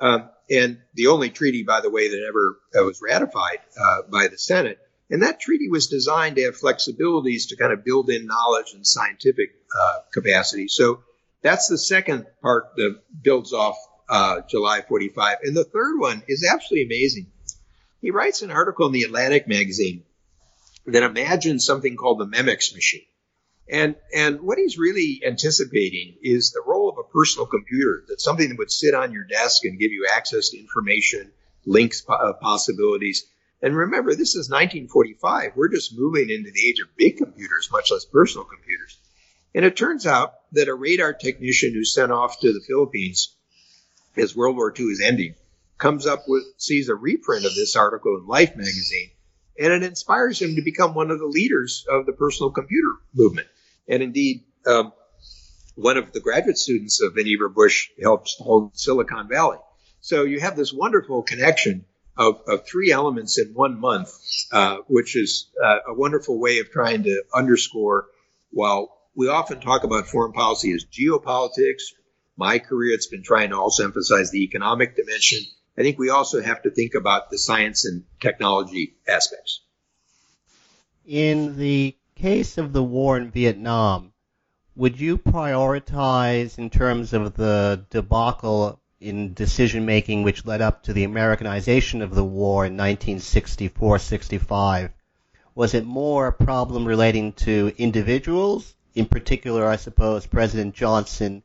Um, 0.00 0.30
and 0.50 0.78
the 0.94 1.08
only 1.08 1.28
treaty, 1.28 1.62
by 1.62 1.82
the 1.82 1.90
way, 1.90 2.08
that 2.08 2.24
ever 2.26 2.86
was 2.86 3.02
ratified 3.02 3.58
uh, 3.78 4.08
by 4.10 4.28
the 4.28 4.38
Senate. 4.38 4.78
And 5.10 5.22
that 5.24 5.40
treaty 5.40 5.68
was 5.68 5.88
designed 5.88 6.36
to 6.36 6.44
have 6.44 6.58
flexibilities 6.58 7.50
to 7.50 7.56
kind 7.56 7.74
of 7.74 7.84
build 7.84 8.08
in 8.08 8.26
knowledge 8.26 8.72
and 8.72 8.86
scientific 8.86 9.50
uh, 9.78 9.98
capacity. 10.10 10.68
So 10.68 11.02
that's 11.42 11.68
the 11.68 11.76
second 11.76 12.24
part 12.40 12.76
that 12.76 12.98
builds 13.22 13.52
off 13.52 13.76
uh, 14.12 14.42
July 14.46 14.82
45. 14.82 15.38
And 15.42 15.56
the 15.56 15.64
third 15.64 15.98
one 15.98 16.22
is 16.28 16.46
absolutely 16.46 16.84
amazing. 16.84 17.32
He 18.02 18.10
writes 18.10 18.42
an 18.42 18.50
article 18.50 18.86
in 18.86 18.92
the 18.92 19.04
Atlantic 19.04 19.48
magazine 19.48 20.04
that 20.86 21.02
imagines 21.02 21.64
something 21.64 21.96
called 21.96 22.18
the 22.18 22.26
Memex 22.26 22.74
machine. 22.74 23.06
And, 23.70 23.96
and 24.14 24.42
what 24.42 24.58
he's 24.58 24.76
really 24.76 25.22
anticipating 25.24 26.16
is 26.20 26.50
the 26.50 26.60
role 26.66 26.90
of 26.90 26.98
a 26.98 27.10
personal 27.10 27.46
computer, 27.46 28.04
that's 28.06 28.22
something 28.22 28.50
that 28.50 28.58
would 28.58 28.70
sit 28.70 28.92
on 28.92 29.12
your 29.12 29.24
desk 29.24 29.64
and 29.64 29.78
give 29.78 29.92
you 29.92 30.06
access 30.14 30.50
to 30.50 30.58
information, 30.58 31.32
links 31.64 32.02
uh, 32.06 32.34
possibilities. 32.34 33.24
And 33.62 33.74
remember, 33.74 34.10
this 34.10 34.34
is 34.34 34.50
1945. 34.50 35.52
We're 35.56 35.68
just 35.68 35.96
moving 35.96 36.28
into 36.28 36.50
the 36.50 36.68
age 36.68 36.80
of 36.80 36.94
big 36.98 37.16
computers, 37.16 37.70
much 37.72 37.90
less 37.90 38.04
personal 38.04 38.44
computers. 38.44 38.98
And 39.54 39.64
it 39.64 39.74
turns 39.74 40.06
out 40.06 40.34
that 40.52 40.68
a 40.68 40.74
radar 40.74 41.14
technician 41.14 41.72
who's 41.72 41.94
sent 41.94 42.12
off 42.12 42.40
to 42.40 42.52
the 42.52 42.64
Philippines 42.66 43.34
as 44.16 44.36
World 44.36 44.56
War 44.56 44.72
II 44.76 44.86
is 44.86 45.00
ending 45.00 45.34
comes 45.78 46.06
up 46.06 46.24
with, 46.28 46.44
sees 46.58 46.88
a 46.88 46.94
reprint 46.94 47.44
of 47.44 47.54
this 47.54 47.74
article 47.74 48.16
in 48.16 48.26
Life 48.26 48.54
magazine, 48.54 49.10
and 49.58 49.72
it 49.72 49.82
inspires 49.82 50.40
him 50.40 50.54
to 50.54 50.62
become 50.62 50.94
one 50.94 51.10
of 51.10 51.18
the 51.18 51.26
leaders 51.26 51.84
of 51.90 52.06
the 52.06 52.12
personal 52.12 52.50
computer 52.50 52.92
movement. 53.14 53.48
And 53.88 54.02
indeed, 54.02 54.44
um, 54.66 54.92
one 55.74 55.96
of 55.96 56.12
the 56.12 56.20
graduate 56.20 56.58
students 56.58 57.00
of 57.00 57.14
Vannevar 57.14 57.52
Bush 57.52 57.88
helps 58.00 58.36
hold 58.38 58.78
Silicon 58.78 59.28
Valley. 59.28 59.58
So 60.00 60.22
you 60.22 60.40
have 60.40 60.56
this 60.56 60.72
wonderful 60.72 61.22
connection 61.22 61.84
of, 62.16 62.42
of 62.46 62.66
three 62.66 62.92
elements 62.92 63.38
in 63.38 63.54
one 63.54 63.80
month, 63.80 64.12
uh, 64.52 64.78
which 64.86 65.16
is 65.16 65.50
uh, 65.62 65.78
a 65.88 65.94
wonderful 65.94 66.38
way 66.38 66.58
of 66.58 66.70
trying 66.70 67.04
to 67.04 67.22
underscore 67.34 68.06
while 68.50 68.96
we 69.14 69.28
often 69.28 69.60
talk 69.60 69.84
about 69.84 70.06
foreign 70.06 70.32
policy 70.32 70.72
as 70.72 70.84
geopolitics. 70.84 71.92
My 72.36 72.58
career, 72.58 72.94
it's 72.94 73.08
been 73.08 73.22
trying 73.22 73.50
to 73.50 73.56
also 73.56 73.84
emphasize 73.84 74.30
the 74.30 74.42
economic 74.42 74.96
dimension. 74.96 75.40
I 75.76 75.82
think 75.82 75.98
we 75.98 76.08
also 76.10 76.40
have 76.40 76.62
to 76.62 76.70
think 76.70 76.94
about 76.94 77.30
the 77.30 77.38
science 77.38 77.84
and 77.84 78.04
technology 78.20 78.94
aspects. 79.06 79.60
In 81.06 81.58
the 81.58 81.94
case 82.14 82.56
of 82.58 82.72
the 82.72 82.82
war 82.82 83.16
in 83.16 83.30
Vietnam, 83.30 84.12
would 84.76 85.00
you 85.00 85.18
prioritize 85.18 86.58
in 86.58 86.70
terms 86.70 87.12
of 87.12 87.34
the 87.34 87.84
debacle 87.90 88.80
in 89.00 89.34
decision 89.34 89.84
making 89.84 90.22
which 90.22 90.46
led 90.46 90.62
up 90.62 90.84
to 90.84 90.92
the 90.92 91.02
Americanization 91.04 92.02
of 92.02 92.14
the 92.14 92.24
war 92.24 92.64
in 92.64 92.76
1964-65? 92.76 94.90
Was 95.54 95.74
it 95.74 95.84
more 95.84 96.28
a 96.28 96.32
problem 96.32 96.86
relating 96.86 97.32
to 97.32 97.72
individuals 97.76 98.74
in 98.94 99.06
particular, 99.06 99.66
I 99.66 99.76
suppose, 99.76 100.26
President 100.26 100.74
Johnson 100.74 101.42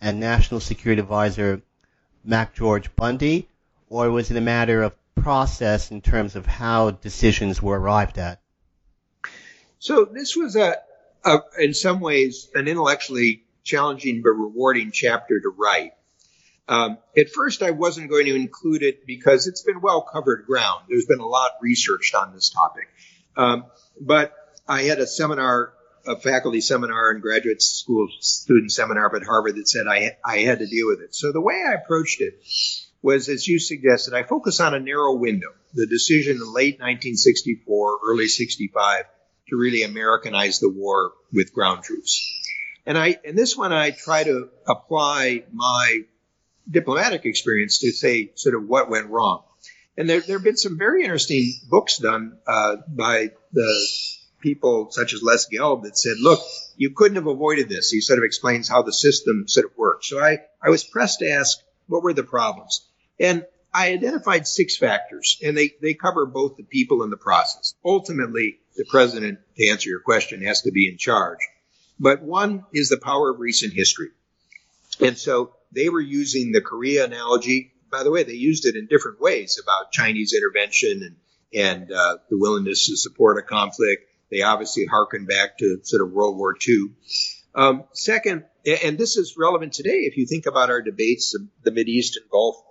and 0.00 0.20
National 0.20 0.60
Security 0.60 1.00
Advisor 1.00 1.62
McGeorge 2.26 2.88
Bundy, 2.96 3.48
or 3.88 4.10
was 4.10 4.30
it 4.30 4.36
a 4.36 4.40
matter 4.40 4.82
of 4.82 4.94
process 5.14 5.90
in 5.90 6.00
terms 6.00 6.36
of 6.36 6.46
how 6.46 6.90
decisions 6.90 7.62
were 7.62 7.78
arrived 7.78 8.18
at? 8.18 8.40
So 9.78 10.04
this 10.04 10.36
was 10.36 10.56
a, 10.56 10.76
a 11.24 11.38
in 11.58 11.74
some 11.74 12.00
ways, 12.00 12.50
an 12.54 12.68
intellectually 12.68 13.44
challenging 13.64 14.22
but 14.22 14.30
rewarding 14.30 14.90
chapter 14.92 15.40
to 15.40 15.48
write. 15.56 15.92
Um, 16.68 16.98
at 17.16 17.30
first, 17.30 17.62
I 17.62 17.70
wasn't 17.70 18.10
going 18.10 18.26
to 18.26 18.34
include 18.34 18.82
it 18.82 19.06
because 19.06 19.46
it's 19.46 19.62
been 19.62 19.80
well 19.80 20.02
covered 20.02 20.44
ground. 20.46 20.84
There's 20.88 21.06
been 21.06 21.20
a 21.20 21.26
lot 21.26 21.52
researched 21.62 22.14
on 22.14 22.34
this 22.34 22.50
topic. 22.50 22.88
Um, 23.36 23.64
but 23.98 24.34
I 24.66 24.82
had 24.82 24.98
a 24.98 25.06
seminar 25.06 25.72
a 26.08 26.16
faculty 26.16 26.60
seminar 26.60 27.10
and 27.10 27.22
graduate 27.22 27.60
school 27.60 28.08
student 28.20 28.72
seminar 28.72 29.14
at 29.14 29.22
Harvard 29.22 29.56
that 29.56 29.68
said 29.68 29.86
I, 29.86 30.16
I 30.24 30.38
had 30.38 30.60
to 30.60 30.66
deal 30.66 30.88
with 30.88 31.00
it. 31.00 31.14
So 31.14 31.32
the 31.32 31.40
way 31.40 31.62
I 31.66 31.74
approached 31.74 32.20
it 32.20 32.42
was, 33.02 33.28
as 33.28 33.46
you 33.46 33.58
suggested, 33.58 34.14
I 34.14 34.22
focus 34.22 34.58
on 34.60 34.74
a 34.74 34.80
narrow 34.80 35.14
window, 35.14 35.48
the 35.74 35.86
decision 35.86 36.36
in 36.36 36.52
late 36.52 36.80
1964, 36.80 37.98
early 38.08 38.26
65 38.26 39.04
to 39.50 39.56
really 39.56 39.82
Americanize 39.82 40.60
the 40.60 40.70
war 40.70 41.12
with 41.32 41.52
ground 41.52 41.84
troops. 41.84 42.24
And 42.86 42.96
I, 42.96 43.18
in 43.22 43.36
this 43.36 43.56
one, 43.56 43.72
I 43.72 43.90
try 43.90 44.24
to 44.24 44.48
apply 44.66 45.44
my 45.52 46.00
diplomatic 46.70 47.26
experience 47.26 47.78
to 47.80 47.92
say 47.92 48.32
sort 48.34 48.54
of 48.54 48.66
what 48.66 48.90
went 48.90 49.08
wrong. 49.08 49.42
And 49.96 50.08
there, 50.08 50.20
there 50.20 50.38
have 50.38 50.44
been 50.44 50.56
some 50.56 50.78
very 50.78 51.02
interesting 51.02 51.52
books 51.68 51.98
done 51.98 52.38
uh, 52.46 52.76
by 52.88 53.32
the 53.52 53.88
people 54.40 54.90
such 54.90 55.12
as 55.12 55.22
Les 55.22 55.46
Gelb 55.52 55.82
that 55.84 55.98
said, 55.98 56.16
look, 56.20 56.40
you 56.76 56.90
couldn't 56.90 57.16
have 57.16 57.26
avoided 57.26 57.68
this. 57.68 57.90
He 57.90 58.00
sort 58.00 58.18
of 58.18 58.24
explains 58.24 58.68
how 58.68 58.82
the 58.82 58.92
system 58.92 59.46
sort 59.48 59.66
of 59.66 59.76
works. 59.76 60.08
So 60.08 60.20
I, 60.20 60.38
I 60.62 60.70
was 60.70 60.84
pressed 60.84 61.20
to 61.20 61.30
ask, 61.30 61.58
what 61.86 62.02
were 62.02 62.12
the 62.12 62.22
problems? 62.22 62.86
And 63.18 63.44
I 63.72 63.92
identified 63.92 64.46
six 64.46 64.76
factors, 64.76 65.38
and 65.44 65.56
they, 65.56 65.72
they 65.82 65.94
cover 65.94 66.24
both 66.24 66.56
the 66.56 66.62
people 66.62 67.02
and 67.02 67.12
the 67.12 67.16
process. 67.16 67.74
Ultimately, 67.84 68.58
the 68.76 68.86
president, 68.88 69.40
to 69.56 69.68
answer 69.68 69.90
your 69.90 70.00
question, 70.00 70.42
has 70.42 70.62
to 70.62 70.72
be 70.72 70.88
in 70.88 70.96
charge. 70.96 71.38
But 72.00 72.22
one 72.22 72.64
is 72.72 72.88
the 72.88 72.96
power 72.96 73.30
of 73.30 73.40
recent 73.40 73.74
history. 73.74 74.10
And 75.00 75.18
so 75.18 75.54
they 75.72 75.88
were 75.88 76.00
using 76.00 76.52
the 76.52 76.60
Korea 76.60 77.04
analogy. 77.04 77.72
By 77.90 78.04
the 78.04 78.10
way, 78.10 78.22
they 78.22 78.34
used 78.34 78.66
it 78.66 78.76
in 78.76 78.86
different 78.86 79.20
ways 79.20 79.60
about 79.62 79.92
Chinese 79.92 80.32
intervention 80.34 81.02
and, 81.02 81.16
and 81.52 81.92
uh, 81.92 82.18
the 82.30 82.38
willingness 82.38 82.86
to 82.86 82.96
support 82.96 83.38
a 83.38 83.42
conflict. 83.42 84.07
They 84.30 84.42
obviously 84.42 84.86
harken 84.86 85.24
back 85.24 85.58
to 85.58 85.80
sort 85.82 86.02
of 86.02 86.12
World 86.12 86.36
War 86.36 86.56
II. 86.66 86.90
Um, 87.54 87.84
second, 87.92 88.44
and 88.84 88.98
this 88.98 89.16
is 89.16 89.36
relevant 89.38 89.72
today 89.72 90.00
if 90.00 90.16
you 90.16 90.26
think 90.26 90.46
about 90.46 90.70
our 90.70 90.82
debates, 90.82 91.34
of 91.34 91.42
the 91.62 91.72
East 91.80 92.16
and 92.16 92.30
Gulf, 92.30 92.62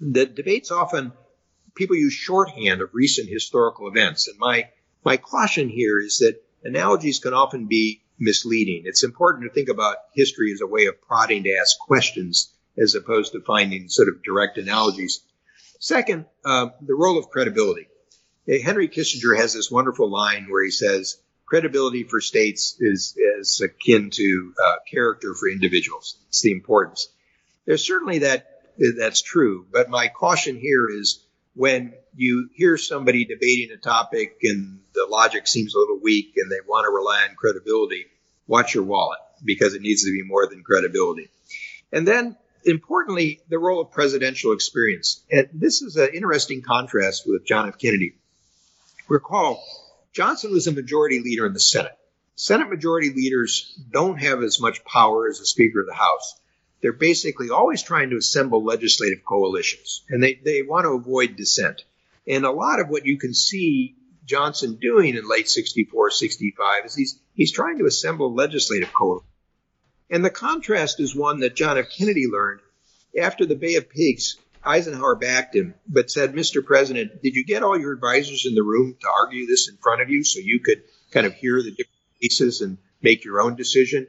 the 0.00 0.26
debates 0.26 0.70
often, 0.70 1.12
people 1.74 1.96
use 1.96 2.12
shorthand 2.12 2.80
of 2.80 2.90
recent 2.92 3.28
historical 3.28 3.88
events. 3.88 4.28
And 4.28 4.38
my, 4.38 4.68
my 5.04 5.16
caution 5.16 5.68
here 5.68 6.00
is 6.00 6.18
that 6.18 6.40
analogies 6.64 7.18
can 7.18 7.34
often 7.34 7.66
be 7.66 8.02
misleading. 8.18 8.82
It's 8.84 9.04
important 9.04 9.44
to 9.44 9.54
think 9.54 9.68
about 9.68 9.96
history 10.14 10.52
as 10.52 10.60
a 10.60 10.66
way 10.66 10.86
of 10.86 11.00
prodding 11.02 11.44
to 11.44 11.56
ask 11.56 11.78
questions 11.78 12.52
as 12.78 12.94
opposed 12.94 13.32
to 13.32 13.40
finding 13.40 13.88
sort 13.88 14.08
of 14.08 14.22
direct 14.22 14.58
analogies. 14.58 15.20
Second, 15.80 16.26
uh, 16.44 16.68
the 16.80 16.94
role 16.94 17.18
of 17.18 17.30
credibility. 17.30 17.88
Henry 18.58 18.88
Kissinger 18.88 19.36
has 19.36 19.52
this 19.54 19.70
wonderful 19.70 20.10
line 20.10 20.46
where 20.48 20.64
he 20.64 20.70
says, 20.70 21.18
credibility 21.46 22.04
for 22.04 22.20
states 22.20 22.76
is, 22.80 23.16
is 23.16 23.60
akin 23.60 24.10
to 24.10 24.54
uh, 24.62 24.74
character 24.90 25.34
for 25.34 25.48
individuals. 25.48 26.16
It's 26.28 26.42
the 26.42 26.52
importance. 26.52 27.08
There's 27.66 27.86
certainly 27.86 28.20
that 28.20 28.46
that's 28.98 29.20
true, 29.20 29.66
but 29.70 29.90
my 29.90 30.08
caution 30.08 30.56
here 30.56 30.88
is 30.88 31.24
when 31.54 31.92
you 32.16 32.48
hear 32.54 32.76
somebody 32.76 33.24
debating 33.24 33.70
a 33.72 33.76
topic 33.76 34.38
and 34.42 34.80
the 34.94 35.06
logic 35.08 35.46
seems 35.46 35.74
a 35.74 35.78
little 35.78 35.98
weak 36.00 36.34
and 36.36 36.50
they 36.50 36.60
want 36.66 36.86
to 36.86 36.90
rely 36.90 37.26
on 37.28 37.34
credibility, 37.34 38.06
watch 38.46 38.74
your 38.74 38.84
wallet 38.84 39.18
because 39.44 39.74
it 39.74 39.82
needs 39.82 40.04
to 40.04 40.12
be 40.12 40.26
more 40.26 40.46
than 40.46 40.62
credibility. 40.62 41.28
And 41.92 42.06
then 42.06 42.36
importantly, 42.64 43.40
the 43.48 43.58
role 43.58 43.80
of 43.80 43.90
presidential 43.90 44.52
experience. 44.52 45.22
And 45.30 45.48
this 45.52 45.82
is 45.82 45.96
an 45.96 46.10
interesting 46.14 46.62
contrast 46.62 47.24
with 47.26 47.46
John 47.46 47.68
F. 47.68 47.78
Kennedy. 47.78 48.14
Recall, 49.10 49.60
Johnson 50.12 50.52
was 50.52 50.68
a 50.68 50.72
majority 50.72 51.18
leader 51.18 51.44
in 51.44 51.52
the 51.52 51.58
Senate. 51.58 51.98
Senate 52.36 52.70
majority 52.70 53.10
leaders 53.10 53.76
don't 53.90 54.18
have 54.18 54.40
as 54.40 54.60
much 54.60 54.84
power 54.84 55.28
as 55.28 55.40
the 55.40 55.46
Speaker 55.46 55.80
of 55.80 55.88
the 55.88 55.94
House. 55.94 56.40
They're 56.80 56.92
basically 56.92 57.50
always 57.50 57.82
trying 57.82 58.10
to 58.10 58.16
assemble 58.16 58.64
legislative 58.64 59.24
coalitions, 59.24 60.04
and 60.08 60.22
they, 60.22 60.34
they 60.34 60.62
want 60.62 60.84
to 60.84 60.90
avoid 60.90 61.34
dissent. 61.34 61.82
And 62.28 62.44
a 62.44 62.52
lot 62.52 62.78
of 62.78 62.88
what 62.88 63.04
you 63.04 63.18
can 63.18 63.34
see 63.34 63.96
Johnson 64.24 64.78
doing 64.80 65.16
in 65.16 65.28
late 65.28 65.48
64, 65.48 66.12
65 66.12 66.84
is 66.84 66.94
he's, 66.94 67.20
he's 67.34 67.52
trying 67.52 67.78
to 67.78 67.86
assemble 67.86 68.32
legislative 68.32 68.92
coalitions. 68.92 69.28
And 70.08 70.24
the 70.24 70.30
contrast 70.30 71.00
is 71.00 71.16
one 71.16 71.40
that 71.40 71.56
John 71.56 71.78
F. 71.78 71.86
Kennedy 71.96 72.28
learned 72.28 72.60
after 73.20 73.44
the 73.44 73.56
Bay 73.56 73.74
of 73.74 73.90
Pigs. 73.90 74.36
Eisenhower 74.62 75.16
backed 75.16 75.54
him, 75.54 75.74
but 75.88 76.10
said, 76.10 76.34
Mr. 76.34 76.64
President, 76.64 77.22
did 77.22 77.34
you 77.34 77.44
get 77.44 77.62
all 77.62 77.78
your 77.78 77.92
advisors 77.92 78.46
in 78.46 78.54
the 78.54 78.62
room 78.62 78.96
to 79.00 79.08
argue 79.22 79.46
this 79.46 79.68
in 79.68 79.76
front 79.78 80.02
of 80.02 80.10
you 80.10 80.22
so 80.22 80.38
you 80.38 80.60
could 80.60 80.82
kind 81.12 81.26
of 81.26 81.34
hear 81.34 81.62
the 81.62 81.70
different 81.70 81.88
cases 82.20 82.60
and 82.60 82.78
make 83.00 83.24
your 83.24 83.40
own 83.40 83.56
decision? 83.56 84.06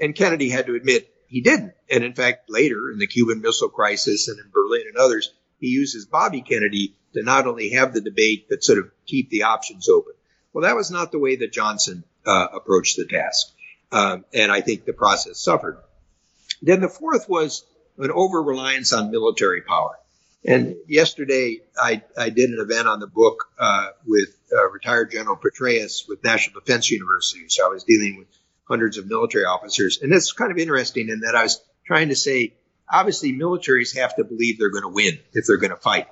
And 0.00 0.14
Kennedy 0.14 0.48
had 0.48 0.66
to 0.66 0.74
admit 0.74 1.08
he 1.28 1.40
didn't. 1.40 1.74
And 1.90 2.04
in 2.04 2.14
fact, 2.14 2.50
later 2.50 2.90
in 2.90 2.98
the 2.98 3.06
Cuban 3.06 3.40
Missile 3.40 3.68
Crisis 3.68 4.28
and 4.28 4.38
in 4.38 4.50
Berlin 4.52 4.84
and 4.88 4.96
others, 4.96 5.32
he 5.60 5.68
uses 5.68 6.06
Bobby 6.06 6.42
Kennedy 6.42 6.96
to 7.14 7.22
not 7.22 7.46
only 7.46 7.70
have 7.70 7.94
the 7.94 8.00
debate, 8.00 8.46
but 8.48 8.64
sort 8.64 8.78
of 8.78 8.90
keep 9.06 9.30
the 9.30 9.44
options 9.44 9.88
open. 9.88 10.14
Well, 10.52 10.62
that 10.62 10.76
was 10.76 10.90
not 10.90 11.12
the 11.12 11.18
way 11.18 11.36
that 11.36 11.52
Johnson 11.52 12.04
uh, 12.26 12.48
approached 12.52 12.96
the 12.96 13.06
task. 13.06 13.52
Um, 13.92 14.24
and 14.34 14.50
I 14.50 14.60
think 14.60 14.84
the 14.84 14.92
process 14.92 15.38
suffered. 15.38 15.78
Then 16.60 16.80
the 16.80 16.88
fourth 16.88 17.28
was 17.28 17.64
an 17.98 18.10
over 18.10 18.42
reliance 18.42 18.92
on 18.92 19.10
military 19.10 19.62
power. 19.62 19.98
And 20.44 20.76
yesterday, 20.88 21.60
I, 21.80 22.02
I 22.18 22.30
did 22.30 22.50
an 22.50 22.58
event 22.60 22.88
on 22.88 22.98
the 22.98 23.06
book 23.06 23.48
uh, 23.58 23.88
with 24.06 24.36
uh, 24.52 24.68
retired 24.70 25.12
General 25.12 25.36
Petraeus 25.36 26.08
with 26.08 26.24
National 26.24 26.60
Defense 26.60 26.90
University. 26.90 27.44
So 27.48 27.64
I 27.64 27.68
was 27.68 27.84
dealing 27.84 28.18
with 28.18 28.26
hundreds 28.68 28.98
of 28.98 29.06
military 29.06 29.44
officers. 29.44 30.00
And 30.02 30.12
it's 30.12 30.32
kind 30.32 30.50
of 30.50 30.58
interesting 30.58 31.08
in 31.10 31.20
that 31.20 31.36
I 31.36 31.44
was 31.44 31.62
trying 31.86 32.08
to 32.08 32.16
say, 32.16 32.54
obviously 32.90 33.32
militaries 33.32 33.96
have 33.96 34.16
to 34.16 34.24
believe 34.24 34.58
they're 34.58 34.70
going 34.70 34.82
to 34.82 34.88
win 34.88 35.18
if 35.32 35.46
they're 35.46 35.58
going 35.58 35.70
to 35.70 35.76
fight. 35.76 36.08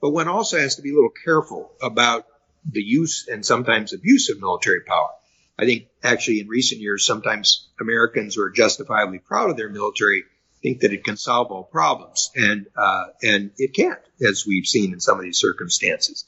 But 0.00 0.10
one 0.10 0.28
also 0.28 0.58
has 0.58 0.76
to 0.76 0.82
be 0.82 0.90
a 0.90 0.94
little 0.94 1.12
careful 1.24 1.72
about 1.82 2.26
the 2.70 2.82
use 2.82 3.28
and 3.28 3.44
sometimes 3.44 3.92
abuse 3.92 4.30
of 4.30 4.40
military 4.40 4.82
power. 4.82 5.10
I 5.58 5.64
think 5.64 5.88
actually 6.02 6.40
in 6.40 6.48
recent 6.48 6.80
years, 6.80 7.06
sometimes 7.06 7.68
Americans 7.80 8.34
who 8.34 8.42
are 8.42 8.50
justifiably 8.50 9.18
proud 9.18 9.50
of 9.50 9.56
their 9.56 9.68
military 9.68 10.24
think 10.62 10.80
that 10.80 10.92
it 10.92 11.04
can 11.04 11.16
solve 11.16 11.50
all 11.50 11.64
problems, 11.64 12.30
and 12.34 12.66
uh, 12.76 13.04
and 13.22 13.50
it 13.56 13.74
can't, 13.74 14.00
as 14.26 14.46
we've 14.46 14.66
seen 14.66 14.92
in 14.92 15.00
some 15.00 15.18
of 15.18 15.24
these 15.24 15.38
circumstances. 15.38 16.24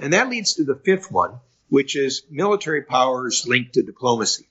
And 0.00 0.12
that 0.12 0.28
leads 0.28 0.54
to 0.54 0.64
the 0.64 0.74
fifth 0.74 1.10
one, 1.10 1.40
which 1.68 1.96
is 1.96 2.22
military 2.30 2.82
powers 2.82 3.46
linked 3.46 3.74
to 3.74 3.82
diplomacy. 3.82 4.46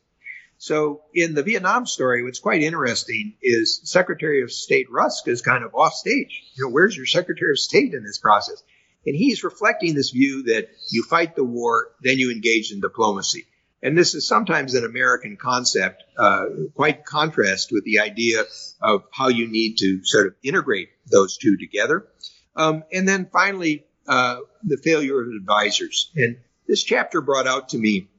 So 0.57 1.01
in 1.13 1.33
the 1.33 1.43
Vietnam 1.43 1.85
story, 1.85 2.23
what's 2.23 2.39
quite 2.39 2.61
interesting 2.61 3.35
is 3.41 3.81
Secretary 3.83 4.41
of 4.41 4.51
State 4.51 4.89
Rusk 4.89 5.27
is 5.27 5.41
kind 5.41 5.63
of 5.63 5.75
off 5.75 5.93
stage. 5.93 6.43
You 6.55 6.65
know, 6.65 6.71
where's 6.71 6.95
your 6.95 7.05
Secretary 7.05 7.51
of 7.51 7.59
State 7.59 7.93
in 7.93 8.03
this 8.03 8.17
process? 8.17 8.63
And 9.05 9.15
he's 9.15 9.43
reflecting 9.43 9.93
this 9.93 10.11
view 10.11 10.43
that 10.43 10.69
you 10.89 11.03
fight 11.03 11.35
the 11.35 11.43
war, 11.43 11.91
then 12.01 12.17
you 12.17 12.31
engage 12.31 12.71
in 12.71 12.79
diplomacy. 12.79 13.45
And 13.85 13.95
this 13.95 14.15
is 14.15 14.27
sometimes 14.27 14.73
an 14.73 14.83
American 14.83 15.37
concept, 15.37 16.03
uh, 16.17 16.45
quite 16.73 17.05
contrast 17.05 17.71
with 17.71 17.83
the 17.83 17.99
idea 17.99 18.43
of 18.81 19.03
how 19.11 19.27
you 19.27 19.47
need 19.47 19.77
to 19.77 20.03
sort 20.03 20.25
of 20.25 20.33
integrate 20.41 20.89
those 21.05 21.37
two 21.37 21.55
together. 21.55 22.07
Um, 22.55 22.83
and 22.91 23.07
then 23.07 23.29
finally, 23.31 23.85
uh, 24.07 24.37
the 24.63 24.77
failure 24.77 25.21
of 25.21 25.27
advisors. 25.39 26.11
And 26.15 26.37
this 26.67 26.81
chapter 26.81 27.21
brought 27.21 27.45
out 27.45 27.69
to 27.69 27.77
me 27.77 28.09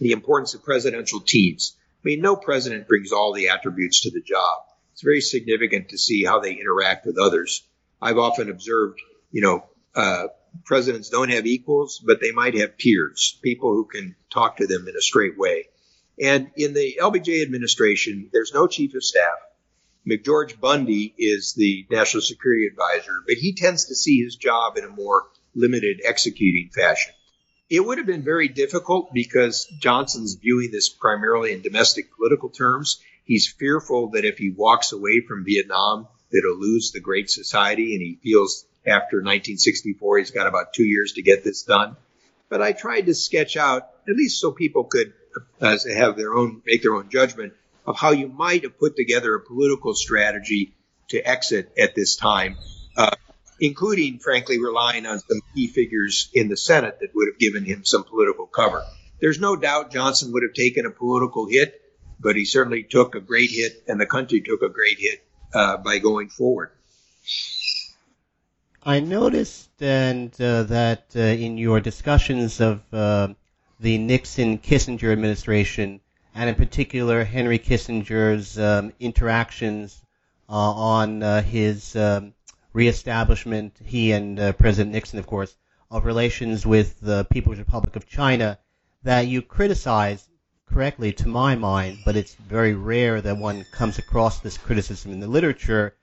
the 0.00 0.10
importance 0.10 0.54
of 0.54 0.64
presidential 0.64 1.20
teams. 1.20 1.76
I 2.02 2.02
mean, 2.02 2.20
no 2.20 2.34
president 2.34 2.88
brings 2.88 3.12
all 3.12 3.32
the 3.32 3.50
attributes 3.50 4.00
to 4.00 4.10
the 4.10 4.20
job. 4.20 4.62
It's 4.94 5.02
very 5.02 5.20
significant 5.20 5.90
to 5.90 5.98
see 5.98 6.24
how 6.24 6.40
they 6.40 6.54
interact 6.54 7.06
with 7.06 7.18
others. 7.18 7.62
I've 8.02 8.18
often 8.18 8.50
observed, 8.50 8.98
you 9.30 9.42
know, 9.42 9.64
uh, 9.94 10.26
presidents 10.64 11.08
don't 11.08 11.30
have 11.30 11.46
equals, 11.46 12.02
but 12.04 12.20
they 12.20 12.32
might 12.32 12.54
have 12.54 12.78
peers, 12.78 13.38
people 13.42 13.72
who 13.72 13.84
can 13.84 14.16
talk 14.30 14.58
to 14.58 14.66
them 14.66 14.86
in 14.88 14.96
a 14.96 15.00
straight 15.00 15.38
way. 15.38 15.68
And 16.20 16.50
in 16.56 16.74
the 16.74 16.98
LBJ 17.00 17.42
administration, 17.42 18.30
there's 18.32 18.52
no 18.52 18.66
chief 18.66 18.94
of 18.94 19.04
staff. 19.04 19.38
McGeorge 20.08 20.58
Bundy 20.58 21.14
is 21.18 21.54
the 21.54 21.86
national 21.90 22.22
security 22.22 22.66
advisor, 22.66 23.22
but 23.26 23.36
he 23.36 23.54
tends 23.54 23.86
to 23.86 23.94
see 23.94 24.22
his 24.22 24.36
job 24.36 24.76
in 24.76 24.84
a 24.84 24.88
more 24.88 25.26
limited 25.54 26.00
executing 26.04 26.70
fashion. 26.74 27.12
It 27.70 27.84
would 27.84 27.98
have 27.98 28.06
been 28.06 28.24
very 28.24 28.48
difficult 28.48 29.12
because 29.12 29.66
Johnson's 29.80 30.34
viewing 30.34 30.70
this 30.70 30.88
primarily 30.88 31.52
in 31.52 31.60
domestic 31.60 32.14
political 32.16 32.48
terms. 32.48 33.00
He's 33.24 33.52
fearful 33.52 34.10
that 34.12 34.24
if 34.24 34.38
he 34.38 34.50
walks 34.50 34.92
away 34.92 35.20
from 35.28 35.44
Vietnam, 35.44 36.08
that 36.30 36.42
he'll 36.42 36.58
lose 36.58 36.92
the 36.92 37.00
Great 37.00 37.30
Society, 37.30 37.94
and 37.94 38.00
he 38.00 38.18
feels 38.22 38.64
after 38.88 39.18
1964 39.18 40.18
he's 40.18 40.30
got 40.30 40.46
about 40.46 40.72
two 40.72 40.84
years 40.84 41.12
to 41.12 41.22
get 41.22 41.44
this 41.44 41.62
done. 41.62 41.96
But 42.48 42.62
I 42.62 42.72
tried 42.72 43.02
to 43.06 43.14
sketch 43.14 43.56
out, 43.56 43.88
at 44.08 44.16
least 44.16 44.40
so 44.40 44.52
people 44.52 44.84
could 44.84 45.12
uh, 45.60 45.76
have 45.94 46.16
their 46.16 46.34
own, 46.34 46.62
make 46.66 46.82
their 46.82 46.94
own 46.94 47.10
judgment 47.10 47.52
of 47.86 47.96
how 47.96 48.10
you 48.10 48.28
might 48.28 48.62
have 48.64 48.78
put 48.78 48.96
together 48.96 49.34
a 49.34 49.40
political 49.40 49.94
strategy 49.94 50.74
to 51.08 51.20
exit 51.20 51.72
at 51.78 51.94
this 51.94 52.16
time. 52.16 52.56
Uh, 52.96 53.10
including, 53.60 54.18
frankly, 54.18 54.58
relying 54.60 55.06
on 55.06 55.18
some 55.18 55.40
key 55.54 55.66
figures 55.66 56.30
in 56.32 56.48
the 56.48 56.56
Senate 56.56 56.98
that 57.00 57.14
would 57.14 57.28
have 57.32 57.38
given 57.38 57.64
him 57.64 57.84
some 57.84 58.04
political 58.04 58.46
cover. 58.46 58.84
There's 59.20 59.40
no 59.40 59.56
doubt 59.56 59.90
Johnson 59.90 60.32
would 60.32 60.44
have 60.44 60.54
taken 60.54 60.86
a 60.86 60.90
political 60.90 61.46
hit, 61.48 61.80
but 62.20 62.36
he 62.36 62.44
certainly 62.44 62.84
took 62.84 63.14
a 63.14 63.20
great 63.20 63.50
hit, 63.50 63.84
and 63.88 64.00
the 64.00 64.06
country 64.06 64.40
took 64.40 64.62
a 64.62 64.68
great 64.68 64.98
hit 64.98 65.24
uh, 65.52 65.76
by 65.78 65.98
going 65.98 66.28
forward. 66.28 66.70
I 68.88 69.00
noticed 69.00 69.82
and 69.82 70.32
uh, 70.40 70.62
that 70.62 71.12
uh, 71.14 71.18
in 71.20 71.58
your 71.58 71.78
discussions 71.78 72.58
of 72.58 72.80
uh, 72.90 73.28
the 73.78 73.98
Nixon 73.98 74.56
Kissinger 74.56 75.12
administration, 75.12 76.00
and 76.34 76.48
in 76.48 76.54
particular 76.54 77.22
Henry 77.22 77.58
Kissinger's 77.58 78.58
um, 78.58 78.94
interactions 78.98 80.02
uh, 80.48 80.52
on 80.54 81.22
uh, 81.22 81.42
his 81.42 81.96
um, 81.96 82.32
reestablishment, 82.72 83.76
he 83.84 84.12
and 84.12 84.40
uh, 84.40 84.52
President 84.52 84.94
Nixon, 84.94 85.18
of 85.18 85.26
course, 85.26 85.54
of 85.90 86.06
relations 86.06 86.64
with 86.64 86.98
the 87.00 87.24
People's 87.24 87.58
Republic 87.58 87.94
of 87.94 88.08
China 88.08 88.58
that 89.02 89.26
you 89.26 89.42
criticize 89.42 90.26
correctly 90.64 91.12
to 91.12 91.28
my 91.28 91.54
mind, 91.54 91.98
but 92.06 92.16
it's 92.16 92.36
very 92.36 92.72
rare 92.72 93.20
that 93.20 93.36
one 93.36 93.66
comes 93.70 93.98
across 93.98 94.40
this 94.40 94.56
criticism 94.56 95.12
in 95.12 95.20
the 95.20 95.28
literature. 95.28 95.94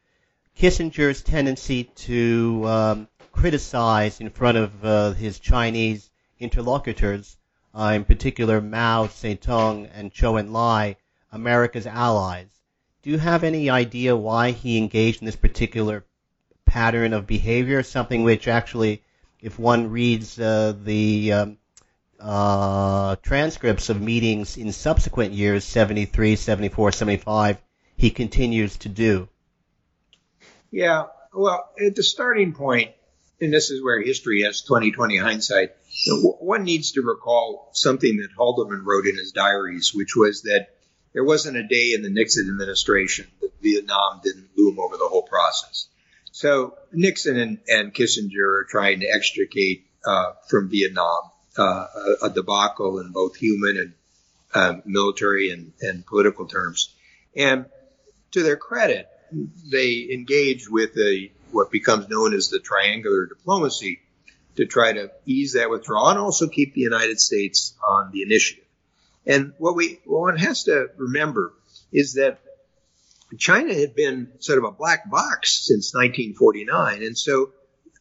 Kissinger's 0.57 1.21
tendency 1.21 1.83
to 1.83 2.63
um, 2.65 3.07
criticize 3.33 4.21
in 4.21 4.29
front 4.29 4.57
of 4.57 4.85
uh, 4.85 5.11
his 5.11 5.37
Chinese 5.39 6.09
interlocutors, 6.39 7.35
uh, 7.73 7.91
in 7.93 8.05
particular 8.05 8.61
Mao 8.61 9.07
Zedong 9.07 9.89
and 9.93 10.13
Zhou 10.13 10.41
Enlai, 10.41 10.95
America's 11.29 11.85
allies. 11.85 12.47
Do 13.01 13.09
you 13.09 13.17
have 13.17 13.43
any 13.43 13.69
idea 13.69 14.15
why 14.15 14.51
he 14.51 14.77
engaged 14.77 15.21
in 15.21 15.25
this 15.25 15.35
particular 15.35 16.05
pattern 16.65 17.11
of 17.11 17.27
behavior, 17.27 17.83
something 17.83 18.23
which 18.23 18.47
actually, 18.47 19.03
if 19.41 19.59
one 19.59 19.91
reads 19.91 20.39
uh, 20.39 20.73
the 20.81 21.33
um, 21.33 21.57
uh, 22.17 23.17
transcripts 23.17 23.89
of 23.89 24.01
meetings 24.01 24.55
in 24.55 24.71
subsequent 24.71 25.33
years, 25.33 25.65
73, 25.65 26.37
74, 26.37 26.93
75, 26.93 27.61
he 27.97 28.09
continues 28.09 28.77
to 28.77 28.87
do. 28.87 29.27
Yeah, 30.75 31.05
well, 31.33 31.69
at 31.81 31.95
the 31.95 32.03
starting 32.03 32.51
point, 32.51 32.91
and 33.39 33.53
this 33.53 33.71
is 33.71 33.81
where 33.81 34.01
history 34.01 34.41
has 34.41 34.59
2020 34.59 35.15
hindsight, 35.15 35.69
one 36.21 36.65
needs 36.65 36.91
to 36.91 37.01
recall 37.01 37.69
something 37.71 38.17
that 38.17 38.35
Haldeman 38.37 38.83
wrote 38.83 39.07
in 39.07 39.15
his 39.15 39.31
diaries, 39.31 39.93
which 39.95 40.17
was 40.17 40.41
that 40.41 40.67
there 41.13 41.23
wasn't 41.23 41.55
a 41.55 41.65
day 41.65 41.93
in 41.93 42.01
the 42.01 42.09
Nixon 42.09 42.49
administration 42.49 43.25
that 43.39 43.53
Vietnam 43.61 44.19
didn't 44.21 44.49
loom 44.57 44.77
over 44.77 44.97
the 44.97 45.07
whole 45.07 45.21
process. 45.21 45.87
So 46.33 46.77
Nixon 46.91 47.37
and, 47.37 47.59
and 47.69 47.93
Kissinger 47.93 48.63
are 48.63 48.67
trying 48.69 48.99
to 48.99 49.07
extricate 49.07 49.85
uh, 50.05 50.33
from 50.49 50.69
Vietnam 50.69 51.31
uh, 51.57 51.85
a, 52.21 52.25
a, 52.25 52.29
debacle 52.29 52.99
in 52.99 53.13
both 53.13 53.37
human 53.37 53.77
and 53.77 53.93
um, 54.53 54.81
military 54.85 55.51
and, 55.51 55.71
and 55.79 56.05
political 56.05 56.47
terms. 56.47 56.93
And 57.33 57.67
to 58.31 58.43
their 58.43 58.57
credit, 58.57 59.07
they 59.71 60.07
engage 60.11 60.69
with 60.69 60.97
a 60.97 61.31
what 61.51 61.71
becomes 61.71 62.09
known 62.09 62.33
as 62.33 62.49
the 62.49 62.59
triangular 62.59 63.25
diplomacy 63.25 64.01
to 64.55 64.65
try 64.65 64.93
to 64.93 65.11
ease 65.25 65.53
that 65.53 65.69
withdrawal 65.69 66.09
and 66.09 66.19
also 66.19 66.47
keep 66.47 66.73
the 66.73 66.81
United 66.81 67.19
States 67.19 67.75
on 67.85 68.11
the 68.11 68.21
initiative. 68.21 68.63
And 69.25 69.53
what 69.57 69.75
we 69.75 69.99
what 70.05 70.21
one 70.21 70.37
has 70.37 70.63
to 70.65 70.89
remember 70.97 71.53
is 71.91 72.13
that 72.13 72.39
China 73.37 73.73
had 73.73 73.95
been 73.95 74.31
sort 74.39 74.59
of 74.59 74.65
a 74.65 74.71
black 74.71 75.09
box 75.09 75.65
since 75.65 75.93
1949. 75.93 77.03
And 77.03 77.17
so 77.17 77.51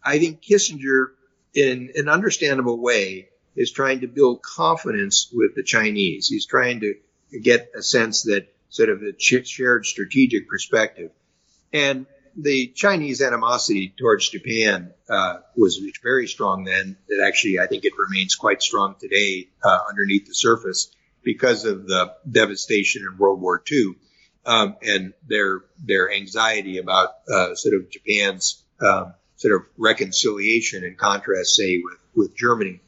I 0.04 0.18
think 0.18 0.42
Kissinger, 0.42 1.06
in 1.54 1.90
an 1.96 2.08
understandable 2.08 2.78
way, 2.78 3.28
is 3.56 3.72
trying 3.72 4.00
to 4.00 4.06
build 4.06 4.42
confidence 4.42 5.30
with 5.32 5.54
the 5.54 5.62
Chinese. 5.62 6.28
He's 6.28 6.46
trying 6.46 6.80
to 6.80 6.94
get 7.40 7.70
a 7.76 7.82
sense 7.82 8.24
that 8.24 8.46
sort 8.68 8.90
of 8.90 9.02
a 9.02 9.14
shared 9.18 9.86
strategic 9.86 10.48
perspective. 10.48 11.10
And 11.72 12.06
the 12.36 12.68
Chinese 12.68 13.22
animosity 13.22 13.94
towards 13.96 14.28
Japan 14.28 14.92
uh, 15.08 15.38
was 15.56 15.80
very 16.02 16.26
strong 16.26 16.64
then. 16.64 16.96
That 17.08 17.24
actually, 17.26 17.60
I 17.60 17.66
think 17.66 17.84
it 17.84 17.92
remains 17.98 18.34
quite 18.34 18.62
strong 18.62 18.96
today 18.98 19.48
uh, 19.62 19.78
underneath 19.88 20.26
the 20.26 20.34
surface 20.34 20.90
because 21.22 21.64
of 21.64 21.86
the 21.86 22.14
devastation 22.30 23.02
in 23.10 23.18
World 23.18 23.40
War 23.40 23.62
II 23.70 23.94
um, 24.46 24.76
and 24.82 25.14
their 25.26 25.60
their 25.78 26.12
anxiety 26.12 26.78
about 26.78 27.10
uh, 27.32 27.54
sort 27.54 27.76
of 27.76 27.90
Japan's 27.90 28.62
um, 28.80 29.14
sort 29.36 29.54
of 29.54 29.62
reconciliation 29.76 30.84
in 30.84 30.96
contrast, 30.96 31.54
say, 31.54 31.80
with 31.82 31.98
with 32.14 32.36
Germany. 32.36 32.80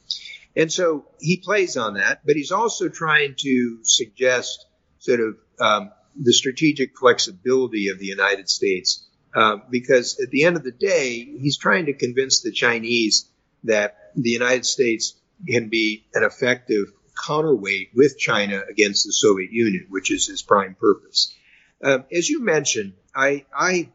And 0.54 0.72
so 0.72 1.04
he 1.20 1.36
plays 1.36 1.76
on 1.76 1.94
that, 1.94 2.22
but 2.24 2.36
he's 2.36 2.52
also 2.52 2.88
trying 2.88 3.34
to 3.38 3.78
suggest 3.82 4.64
sort 4.98 5.20
of 5.20 5.36
um, 5.60 5.92
the 6.20 6.32
strategic 6.32 6.96
flexibility 6.98 7.88
of 7.88 7.98
the 7.98 8.06
United 8.06 8.48
States, 8.48 9.06
uh, 9.34 9.58
because 9.70 10.18
at 10.22 10.30
the 10.30 10.44
end 10.44 10.56
of 10.56 10.64
the 10.64 10.72
day, 10.72 11.24
he's 11.40 11.58
trying 11.58 11.86
to 11.86 11.92
convince 11.92 12.40
the 12.40 12.52
Chinese 12.52 13.28
that 13.64 14.12
the 14.14 14.30
United 14.30 14.64
States 14.64 15.14
can 15.46 15.68
be 15.68 16.06
an 16.14 16.24
effective 16.24 16.86
counterweight 17.26 17.90
with 17.94 18.18
China 18.18 18.62
against 18.70 19.04
the 19.04 19.12
Soviet 19.12 19.50
Union, 19.52 19.86
which 19.88 20.10
is 20.10 20.26
his 20.26 20.42
prime 20.42 20.76
purpose. 20.78 21.34
Um, 21.82 22.04
as 22.12 22.28
you 22.28 22.42
mentioned, 22.42 22.94
I, 23.14 23.44
I, 23.54 23.90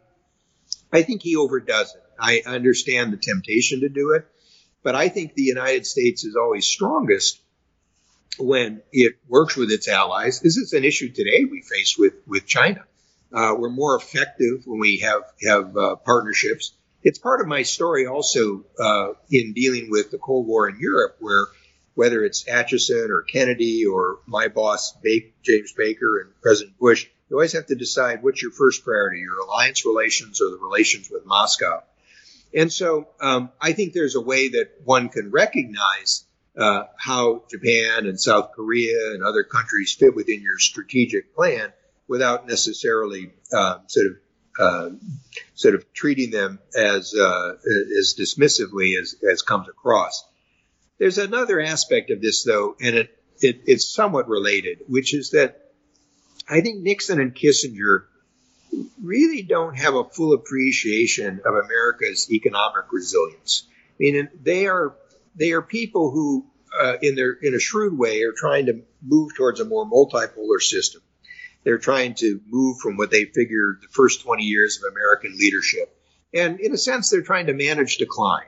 I 0.91 1.01
think 1.03 1.21
he 1.21 1.35
overdoes 1.35 1.95
it. 1.95 2.03
I 2.19 2.43
understand 2.45 3.11
the 3.11 3.17
temptation 3.17 3.81
to 3.81 3.89
do 3.89 4.11
it, 4.11 4.27
but 4.83 4.95
I 4.95 5.09
think 5.09 5.33
the 5.33 5.43
United 5.43 5.85
States 5.87 6.23
is 6.23 6.35
always 6.35 6.65
strongest 6.65 7.41
when 8.37 8.81
it 8.91 9.15
works 9.27 9.55
with 9.55 9.71
its 9.71 9.87
allies. 9.87 10.39
This 10.39 10.57
is 10.57 10.73
an 10.73 10.83
issue 10.83 11.09
today 11.09 11.45
we 11.45 11.61
face 11.61 11.97
with, 11.97 12.13
with 12.27 12.45
China. 12.45 12.83
Uh, 13.33 13.55
we're 13.57 13.69
more 13.69 13.95
effective 13.95 14.63
when 14.65 14.79
we 14.79 14.99
have 14.99 15.23
have 15.43 15.77
uh, 15.77 15.95
partnerships. 15.95 16.73
It's 17.03 17.17
part 17.17 17.41
of 17.41 17.47
my 17.47 17.63
story 17.63 18.05
also 18.05 18.65
uh, 18.79 19.13
in 19.29 19.53
dealing 19.53 19.89
with 19.89 20.11
the 20.11 20.17
Cold 20.17 20.47
War 20.47 20.67
in 20.67 20.79
Europe, 20.79 21.15
where 21.19 21.47
whether 21.95 22.23
it's 22.23 22.43
Acheson 22.43 23.09
or 23.09 23.21
Kennedy 23.21 23.85
or 23.85 24.19
my 24.25 24.47
boss 24.49 24.95
James 25.43 25.73
Baker 25.75 26.19
and 26.19 26.41
President 26.41 26.77
Bush, 26.77 27.07
you 27.29 27.37
always 27.37 27.53
have 27.53 27.67
to 27.67 27.75
decide 27.75 28.21
what's 28.21 28.41
your 28.41 28.51
first 28.51 28.83
priority: 28.83 29.21
your 29.21 29.39
alliance 29.39 29.85
relations 29.85 30.41
or 30.41 30.49
the 30.49 30.57
relations 30.57 31.09
with 31.09 31.25
Moscow. 31.25 31.83
And 32.53 32.71
so 32.71 33.07
um, 33.21 33.49
I 33.61 33.71
think 33.71 33.93
there's 33.93 34.15
a 34.15 34.21
way 34.21 34.49
that 34.49 34.71
one 34.83 35.07
can 35.07 35.31
recognize 35.31 36.25
uh, 36.57 36.83
how 36.97 37.43
Japan 37.49 38.05
and 38.07 38.19
South 38.19 38.51
Korea 38.55 39.13
and 39.13 39.23
other 39.23 39.43
countries 39.43 39.93
fit 39.93 40.15
within 40.15 40.41
your 40.41 40.59
strategic 40.59 41.35
plan 41.35 41.71
without 42.07 42.47
necessarily 42.47 43.31
uh, 43.53 43.79
sort 43.87 44.07
of 44.07 44.13
uh, 44.59 44.89
sort 45.55 45.75
of 45.75 45.93
treating 45.93 46.29
them 46.29 46.59
as 46.77 47.15
uh, 47.15 47.53
as 47.97 48.15
dismissively 48.19 48.99
as, 48.99 49.15
as 49.29 49.41
comes 49.41 49.69
across. 49.69 50.25
There's 50.99 51.17
another 51.17 51.61
aspect 51.61 52.11
of 52.11 52.21
this, 52.21 52.43
though, 52.43 52.75
and 52.79 52.95
it, 52.95 53.17
it, 53.39 53.61
it's 53.65 53.91
somewhat 53.91 54.27
related, 54.27 54.79
which 54.87 55.15
is 55.15 55.31
that 55.31 55.71
I 56.49 56.61
think 56.61 56.81
Nixon 56.81 57.19
and 57.19 57.33
Kissinger 57.33 58.03
really 59.01 59.41
don't 59.41 59.77
have 59.77 59.95
a 59.95 60.03
full 60.03 60.33
appreciation 60.33 61.41
of 61.45 61.55
America's 61.55 62.29
economic 62.29 62.91
resilience. 62.91 63.63
I 63.69 63.93
mean, 63.99 64.29
they 64.43 64.67
are 64.67 64.95
they 65.35 65.51
are 65.51 65.61
people 65.61 66.11
who, 66.11 66.45
uh, 66.79 66.97
in 67.01 67.15
their 67.15 67.31
in 67.31 67.53
a 67.53 67.59
shrewd 67.59 67.97
way, 67.97 68.23
are 68.23 68.33
trying 68.35 68.67
to 68.67 68.81
move 69.01 69.35
towards 69.35 69.59
a 69.59 69.65
more 69.65 69.85
multipolar 69.85 70.59
system. 70.59 71.01
They're 71.63 71.77
trying 71.77 72.15
to 72.15 72.41
move 72.47 72.77
from 72.79 72.97
what 72.97 73.11
they 73.11 73.25
figured 73.25 73.79
the 73.81 73.87
first 73.91 74.21
20 74.23 74.43
years 74.43 74.77
of 74.77 74.91
American 74.91 75.37
leadership. 75.37 75.95
And 76.33 76.59
in 76.59 76.73
a 76.73 76.77
sense, 76.77 77.09
they're 77.09 77.21
trying 77.21 77.47
to 77.47 77.53
manage 77.53 77.97
decline. 77.97 78.47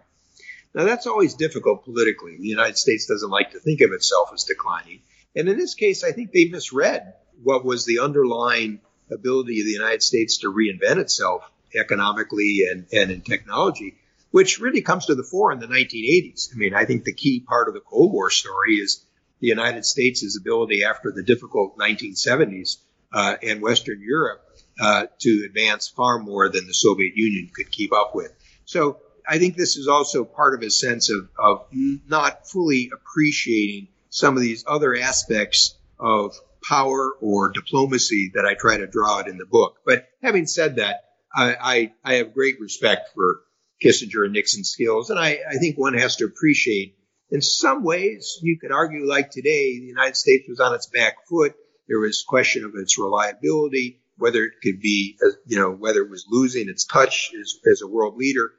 Now, 0.74 0.86
that's 0.86 1.06
always 1.06 1.36
difficult 1.36 1.86
politically. 1.86 2.38
The 2.38 2.48
United 2.48 2.78
States 2.78 3.06
doesn't 3.06 3.30
like 3.30 3.52
to 3.52 3.60
think 3.60 3.82
of 3.82 3.92
itself 3.92 4.32
as 4.34 4.46
declining. 4.46 5.02
And 5.36 5.48
in 5.48 5.58
this 5.58 5.76
case, 5.76 6.04
I 6.04 6.12
think 6.12 6.32
they 6.32 6.46
misread 6.46 7.14
what 7.44 7.66
was 7.66 7.86
the 7.86 8.00
underlying 8.00 8.80
ability 9.12 9.60
of 9.60 9.66
the 9.66 9.72
United 9.72 10.02
States 10.02 10.40
to 10.40 10.52
reinvent 10.52 10.98
itself 10.98 11.44
economically 11.76 12.62
and, 12.70 12.88
and 12.92 13.12
in 13.12 13.22
technology, 13.22 13.96
which 14.34 14.60
really 14.60 14.82
comes 14.82 15.06
to 15.06 15.14
the 15.14 15.24
fore 15.24 15.52
in 15.52 15.60
the 15.60 15.68
1980s. 15.68 16.50
I 16.52 16.58
mean, 16.58 16.74
I 16.74 16.86
think 16.86 17.04
the 17.04 17.14
key 17.14 17.40
part 17.40 17.68
of 17.68 17.76
the 17.76 17.82
Cold 17.82 18.12
War 18.12 18.32
story 18.32 18.78
is 18.78 19.06
the 19.40 19.48
United 19.48 19.86
States' 19.86 20.36
ability 20.36 20.84
after 20.84 21.12
the 21.12 21.22
difficult 21.22 21.78
1970s 21.78 22.78
uh, 23.14 23.36
and 23.44 23.62
Western 23.62 24.02
Europe 24.02 24.44
uh, 24.82 25.06
to 25.20 25.44
advance 25.46 25.88
far 25.88 26.18
more 26.18 26.50
than 26.50 26.66
the 26.66 26.74
Soviet 26.74 27.16
Union 27.16 27.52
could 27.54 27.72
keep 27.72 27.94
up 27.94 28.16
with. 28.16 28.32
So 28.66 28.98
I 29.28 29.38
think 29.38 29.56
this 29.56 29.78
is 29.78 29.88
also 29.88 30.26
part 30.26 30.56
of 30.56 30.64
a 30.64 30.72
sense 30.72 31.12
of, 31.12 31.30
of 31.38 31.68
not 31.72 32.50
fully 32.50 32.90
appreciating 32.92 33.90
some 34.10 34.36
of 34.36 34.42
these 34.42 34.64
other 34.68 34.96
aspects 34.96 35.76
of 36.00 36.36
power 36.68 37.12
or 37.22 37.52
diplomacy 37.52 38.32
that 38.34 38.48
I 38.48 38.56
try 38.56 38.78
to 38.78 38.88
draw 38.88 39.20
out 39.20 39.28
in 39.28 39.38
the 39.38 39.46
book. 39.46 39.76
But 39.86 40.08
having 40.24 40.48
said 40.48 40.78
that, 40.78 41.04
I, 41.36 41.56
I, 41.62 41.94
I 42.04 42.14
have 42.16 42.34
great 42.34 42.60
respect 42.60 43.12
for 43.14 43.42
Kissinger 43.84 44.24
and 44.24 44.34
Nixon's 44.34 44.70
skills, 44.70 45.10
and 45.10 45.20
I, 45.20 45.40
I 45.50 45.58
think 45.58 45.78
one 45.78 45.96
has 45.96 46.18
to 46.18 46.26
appreciate. 46.26 46.98
In 47.30 47.42
some 47.42 47.84
ways, 47.84 48.38
you 48.42 48.60
could 48.60 48.72
argue, 48.72 49.08
like 49.08 49.32
today, 49.32 49.80
the 49.80 49.86
United 49.86 50.16
States 50.16 50.46
was 50.48 50.60
on 50.60 50.76
its 50.76 50.88
back 50.88 51.16
foot 51.28 51.56
there 51.88 52.00
was 52.00 52.24
question 52.24 52.64
of 52.64 52.74
its 52.76 52.98
reliability, 52.98 54.02
whether 54.18 54.44
it 54.44 54.54
could 54.62 54.80
be, 54.80 55.18
you 55.46 55.60
know, 55.60 55.72
whether 55.72 56.02
it 56.02 56.10
was 56.10 56.26
losing 56.30 56.70
its 56.70 56.86
touch 56.86 57.32
as, 57.40 57.60
as 57.70 57.82
a 57.82 57.88
world 57.88 58.16
leader. 58.16 58.52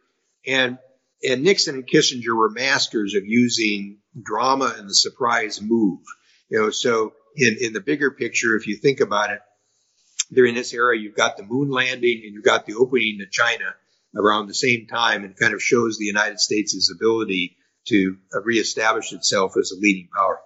And, 0.47 0.79
and 1.22 1.43
Nixon 1.43 1.77
and 1.77 1.87
Kissinger 1.87 2.37
were 2.37 2.51
masters 2.51 3.14
of 3.14 3.25
using 3.25 3.99
drama 4.20 4.75
and 4.77 4.89
the 4.89 4.95
surprise 4.95 5.61
move. 5.62 6.01
You 6.51 6.61
know, 6.61 6.70
so 6.70 7.14
in, 7.37 7.57
in 7.61 7.72
the 7.72 7.81
bigger 7.81 8.11
picture, 8.11 8.57
if 8.57 8.66
you 8.66 8.77
think 8.77 9.01
about 9.01 9.31
it, 9.31 9.41
during 10.33 10.55
this 10.55 10.72
era, 10.72 10.97
you've 10.97 11.16
got 11.16 11.37
the 11.37 11.45
moon 11.45 11.70
landing 11.70 12.22
and 12.25 12.35
you've 12.35 12.45
got 12.45 12.66
the 12.66 12.75
opening 12.75 13.18
to 13.20 13.27
China 13.27 13.75
around 14.17 14.47
the 14.47 14.55
same 14.55 14.87
time 14.87 15.25
and 15.25 15.37
kind 15.37 15.55
of 15.55 15.62
shows 15.62 15.99
the 15.99 16.05
United 16.05 16.41
States' 16.41 16.93
ability 16.95 17.57
to 17.87 18.17
reestablish 18.43 19.12
itself 19.12 19.57
as 19.59 19.73
a 19.73 19.81
leading 19.81 20.09
power. 20.15 20.41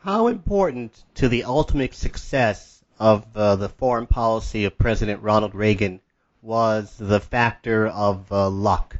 How 0.00 0.26
important 0.26 1.04
to 1.14 1.28
the 1.28 1.44
ultimate 1.44 1.94
success 1.94 2.82
of 2.98 3.24
uh, 3.36 3.56
the 3.56 3.68
foreign 3.68 4.06
policy 4.06 4.64
of 4.64 4.78
President 4.78 5.22
Ronald 5.22 5.54
Reagan 5.54 6.00
was 6.42 6.94
the 6.98 7.20
factor 7.20 7.86
of 7.86 8.30
uh, 8.32 8.50
luck? 8.50 8.96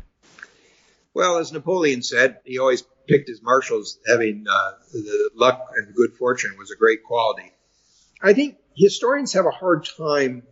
Well, 1.13 1.39
as 1.39 1.53
Napoleon 1.53 2.03
said, 2.03 2.39
he 2.45 2.59
always 2.59 2.83
picked 3.09 3.29
his 3.29 3.43
marshals 3.43 3.99
having 4.09 4.47
uh, 4.49 4.73
the 4.93 5.31
luck 5.35 5.73
and 5.77 5.95
good 5.95 6.15
fortune 6.15 6.57
was 6.57 6.71
a 6.71 6.77
great 6.77 7.03
quality. 7.05 7.53
I 8.23 8.33
think 8.33 8.57
historians 8.77 9.33
have 9.33 9.47
a 9.47 9.51
hard 9.51 9.89
time 9.99 10.45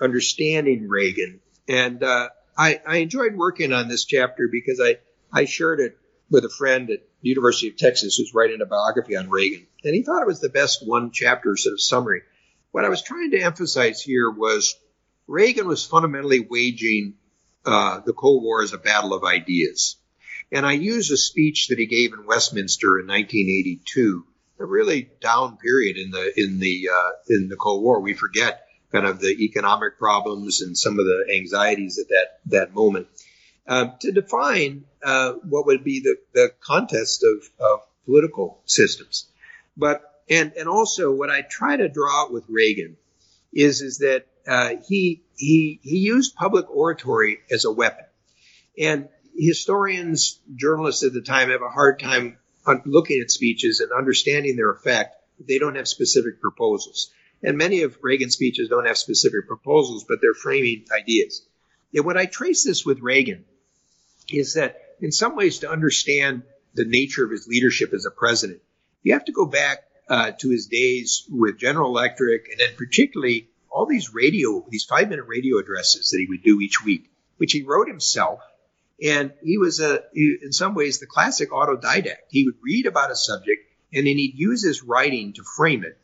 understanding 0.00 0.88
Reagan, 0.88 1.40
and 1.68 2.02
uh, 2.02 2.30
I, 2.56 2.80
I 2.86 2.96
enjoyed 2.98 3.34
working 3.34 3.72
on 3.72 3.88
this 3.88 4.04
chapter 4.04 4.48
because 4.50 4.80
I, 4.82 4.98
I 5.32 5.44
shared 5.44 5.80
it 5.80 5.96
with 6.30 6.44
a 6.44 6.50
friend 6.50 6.90
at 6.90 7.00
the 7.22 7.28
University 7.28 7.68
of 7.68 7.76
Texas 7.76 8.16
who's 8.16 8.34
writing 8.34 8.60
a 8.60 8.66
biography 8.66 9.16
on 9.16 9.30
Reagan, 9.30 9.66
and 9.84 9.94
he 9.94 10.02
thought 10.02 10.22
it 10.22 10.26
was 10.26 10.40
the 10.40 10.48
best 10.48 10.86
one 10.86 11.10
chapter 11.10 11.56
sort 11.56 11.72
of 11.72 11.80
summary. 11.80 12.22
What 12.70 12.84
I 12.84 12.88
was 12.88 13.02
trying 13.02 13.32
to 13.32 13.40
emphasize 13.40 14.00
here 14.00 14.30
was 14.30 14.76
Reagan 15.26 15.66
was 15.66 15.84
fundamentally 15.84 16.40
waging 16.40 17.14
uh, 17.64 18.00
the 18.00 18.12
Cold 18.12 18.42
War 18.42 18.62
as 18.62 18.72
a 18.72 18.78
battle 18.78 19.12
of 19.12 19.24
ideas. 19.24 19.96
And 20.52 20.66
I 20.66 20.72
use 20.72 21.10
a 21.10 21.16
speech 21.16 21.68
that 21.68 21.78
he 21.78 21.86
gave 21.86 22.12
in 22.12 22.26
Westminster 22.26 22.98
in 22.98 23.06
1982, 23.06 24.26
a 24.58 24.64
really 24.64 25.08
down 25.20 25.56
period 25.56 25.96
in 25.96 26.10
the 26.10 26.32
in 26.36 26.58
the 26.58 26.88
uh, 26.92 27.10
in 27.28 27.48
the 27.48 27.56
Cold 27.56 27.82
War. 27.82 28.00
We 28.00 28.14
forget 28.14 28.66
kind 28.92 29.06
of 29.06 29.20
the 29.20 29.44
economic 29.44 29.98
problems 29.98 30.62
and 30.62 30.76
some 30.76 30.98
of 30.98 31.04
the 31.04 31.26
anxieties 31.34 31.98
at 31.98 32.08
that 32.08 32.40
that 32.46 32.74
moment. 32.74 33.06
Uh, 33.66 33.90
to 34.00 34.10
define 34.10 34.84
uh, 35.04 35.34
what 35.48 35.66
would 35.66 35.84
be 35.84 36.00
the, 36.00 36.16
the 36.34 36.50
contest 36.60 37.24
of, 37.24 37.48
of 37.64 37.80
political 38.04 38.60
systems. 38.64 39.28
But 39.76 40.02
and 40.28 40.52
and 40.58 40.68
also 40.68 41.12
what 41.12 41.30
I 41.30 41.42
try 41.42 41.76
to 41.76 41.88
draw 41.88 42.22
out 42.24 42.32
with 42.32 42.44
Reagan 42.48 42.96
is 43.52 43.80
is 43.80 43.98
that 43.98 44.26
uh, 44.46 44.76
he 44.88 45.22
he 45.36 45.78
he 45.82 45.98
used 45.98 46.34
public 46.34 46.68
oratory 46.70 47.38
as 47.50 47.64
a 47.64 47.72
weapon, 47.72 48.06
and 48.78 49.08
historians, 49.36 50.40
journalists 50.54 51.02
at 51.02 51.12
the 51.12 51.22
time 51.22 51.50
have 51.50 51.62
a 51.62 51.68
hard 51.68 51.98
time 52.00 52.38
looking 52.84 53.20
at 53.20 53.30
speeches 53.30 53.80
and 53.80 53.90
understanding 53.92 54.56
their 54.56 54.70
effect. 54.70 55.16
They 55.46 55.58
don't 55.58 55.76
have 55.76 55.88
specific 55.88 56.40
proposals, 56.40 57.10
and 57.42 57.56
many 57.56 57.82
of 57.82 57.98
Reagan's 58.02 58.34
speeches 58.34 58.68
don't 58.68 58.86
have 58.86 58.98
specific 58.98 59.46
proposals, 59.46 60.04
but 60.08 60.18
they're 60.20 60.34
framing 60.34 60.84
ideas. 60.92 61.42
And 61.94 62.04
what 62.04 62.16
I 62.16 62.26
trace 62.26 62.64
this 62.64 62.84
with 62.84 63.00
Reagan, 63.00 63.44
is 64.32 64.54
that 64.54 64.80
in 65.00 65.12
some 65.12 65.36
ways 65.36 65.60
to 65.60 65.70
understand 65.70 66.42
the 66.74 66.84
nature 66.84 67.24
of 67.24 67.30
his 67.30 67.48
leadership 67.48 67.92
as 67.92 68.06
a 68.06 68.10
president, 68.10 68.60
you 69.02 69.14
have 69.14 69.24
to 69.24 69.32
go 69.32 69.46
back 69.46 69.84
uh, 70.08 70.32
to 70.38 70.50
his 70.50 70.66
days 70.66 71.24
with 71.30 71.58
General 71.58 71.90
Electric 71.90 72.48
and 72.48 72.60
then 72.60 72.76
particularly 72.76 73.48
all 73.70 73.86
these 73.86 74.12
radio, 74.12 74.64
these 74.68 74.84
five 74.84 75.08
minute 75.08 75.26
radio 75.26 75.58
addresses 75.58 76.10
that 76.10 76.18
he 76.18 76.26
would 76.28 76.42
do 76.42 76.60
each 76.60 76.84
week, 76.84 77.10
which 77.38 77.52
he 77.52 77.62
wrote 77.62 77.88
himself. 77.88 78.40
And 79.02 79.32
he 79.42 79.56
was 79.56 79.80
a, 79.80 80.02
in 80.14 80.52
some 80.52 80.74
ways, 80.74 80.98
the 80.98 81.06
classic 81.06 81.50
autodidact. 81.50 82.28
He 82.28 82.44
would 82.44 82.56
read 82.62 82.86
about 82.86 83.10
a 83.10 83.16
subject 83.16 83.62
and 83.92 84.06
then 84.06 84.18
he'd 84.18 84.34
use 84.36 84.62
his 84.62 84.82
writing 84.82 85.32
to 85.34 85.42
frame 85.42 85.84
it. 85.84 85.98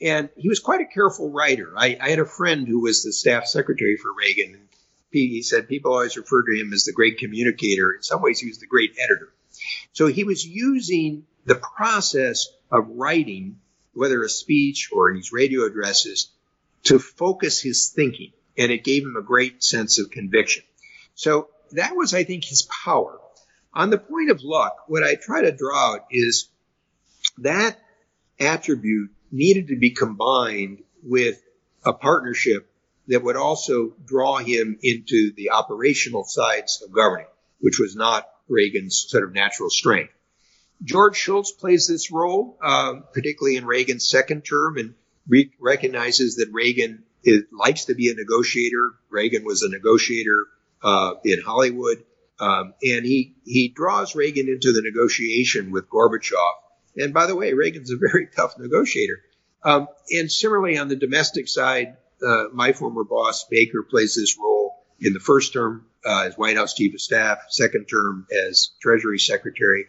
And 0.00 0.28
he 0.36 0.48
was 0.48 0.60
quite 0.60 0.80
a 0.80 0.86
careful 0.86 1.30
writer. 1.30 1.72
I, 1.76 1.98
I 2.00 2.10
had 2.10 2.20
a 2.20 2.24
friend 2.24 2.68
who 2.68 2.80
was 2.80 3.02
the 3.02 3.12
staff 3.12 3.46
secretary 3.46 3.96
for 3.96 4.12
Reagan 4.14 4.68
he 5.10 5.42
said 5.42 5.68
people 5.68 5.92
always 5.92 6.16
refer 6.16 6.42
to 6.42 6.60
him 6.60 6.72
as 6.72 6.84
the 6.84 6.92
great 6.92 7.18
communicator. 7.18 7.92
In 7.92 8.02
some 8.02 8.22
ways, 8.22 8.40
he 8.40 8.48
was 8.48 8.58
the 8.58 8.66
great 8.66 8.96
editor. 8.98 9.32
So 9.92 10.06
he 10.06 10.24
was 10.24 10.46
using 10.46 11.24
the 11.44 11.60
process 11.76 12.48
of 12.70 12.88
writing, 12.88 13.58
whether 13.94 14.22
a 14.22 14.28
speech 14.28 14.90
or 14.92 15.12
these 15.14 15.32
radio 15.32 15.64
addresses, 15.64 16.30
to 16.84 16.98
focus 16.98 17.60
his 17.60 17.90
thinking. 17.90 18.32
And 18.56 18.70
it 18.70 18.84
gave 18.84 19.02
him 19.02 19.16
a 19.16 19.22
great 19.22 19.62
sense 19.62 19.98
of 19.98 20.10
conviction. 20.10 20.64
So 21.14 21.48
that 21.72 21.96
was, 21.96 22.12
I 22.12 22.24
think, 22.24 22.44
his 22.44 22.68
power. 22.84 23.20
On 23.72 23.90
the 23.90 23.98
point 23.98 24.30
of 24.30 24.42
luck, 24.42 24.84
what 24.88 25.04
I 25.04 25.14
try 25.14 25.42
to 25.42 25.52
draw 25.52 25.94
out 25.94 26.06
is 26.10 26.48
that 27.38 27.78
attribute 28.40 29.10
needed 29.30 29.68
to 29.68 29.76
be 29.76 29.90
combined 29.90 30.82
with 31.02 31.42
a 31.84 31.92
partnership 31.92 32.70
that 33.08 33.22
would 33.22 33.36
also 33.36 33.94
draw 34.04 34.36
him 34.38 34.78
into 34.82 35.32
the 35.34 35.50
operational 35.50 36.24
sides 36.24 36.82
of 36.82 36.92
governing, 36.92 37.26
which 37.60 37.78
was 37.78 37.96
not 37.96 38.28
Reagan's 38.48 39.06
sort 39.08 39.24
of 39.24 39.32
natural 39.32 39.70
strength. 39.70 40.12
George 40.82 41.16
Shultz 41.16 41.50
plays 41.50 41.88
this 41.88 42.10
role, 42.10 42.58
um, 42.62 43.04
particularly 43.12 43.56
in 43.56 43.66
Reagan's 43.66 44.08
second 44.08 44.42
term, 44.42 44.76
and 44.76 44.94
re- 45.26 45.52
recognizes 45.58 46.36
that 46.36 46.50
Reagan 46.52 47.02
is, 47.24 47.44
likes 47.52 47.86
to 47.86 47.94
be 47.94 48.10
a 48.10 48.14
negotiator. 48.14 48.92
Reagan 49.10 49.44
was 49.44 49.62
a 49.62 49.68
negotiator 49.68 50.46
uh, 50.82 51.14
in 51.24 51.42
Hollywood, 51.44 52.04
um, 52.38 52.74
and 52.82 53.04
he 53.04 53.34
he 53.44 53.68
draws 53.68 54.14
Reagan 54.14 54.48
into 54.48 54.72
the 54.72 54.82
negotiation 54.82 55.72
with 55.72 55.88
Gorbachev. 55.88 56.52
And 56.98 57.14
by 57.14 57.26
the 57.26 57.36
way, 57.36 57.52
Reagan's 57.52 57.92
a 57.92 57.96
very 57.96 58.28
tough 58.36 58.58
negotiator. 58.58 59.20
Um, 59.64 59.88
and 60.10 60.30
similarly, 60.30 60.78
on 60.78 60.88
the 60.88 60.96
domestic 60.96 61.48
side, 61.48 61.96
uh, 62.24 62.44
my 62.52 62.72
former 62.72 63.04
boss 63.04 63.44
Baker 63.50 63.82
plays 63.82 64.14
this 64.14 64.36
role 64.38 64.74
in 65.00 65.12
the 65.12 65.20
first 65.20 65.52
term 65.52 65.86
uh, 66.04 66.24
as 66.26 66.36
White 66.36 66.56
House 66.56 66.74
Chief 66.74 66.94
of 66.94 67.00
Staff, 67.00 67.38
second 67.48 67.86
term 67.86 68.26
as 68.48 68.70
Treasury 68.80 69.18
Secretary. 69.18 69.86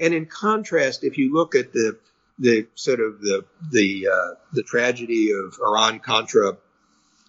And 0.00 0.14
in 0.14 0.26
contrast, 0.26 1.04
if 1.04 1.18
you 1.18 1.32
look 1.32 1.54
at 1.54 1.72
the 1.72 1.98
the 2.38 2.66
sort 2.74 3.00
of 3.00 3.20
the 3.20 3.44
the 3.70 4.08
uh, 4.12 4.34
the 4.52 4.62
tragedy 4.62 5.30
of 5.32 5.58
Iran 5.60 6.00
Contra 6.00 6.58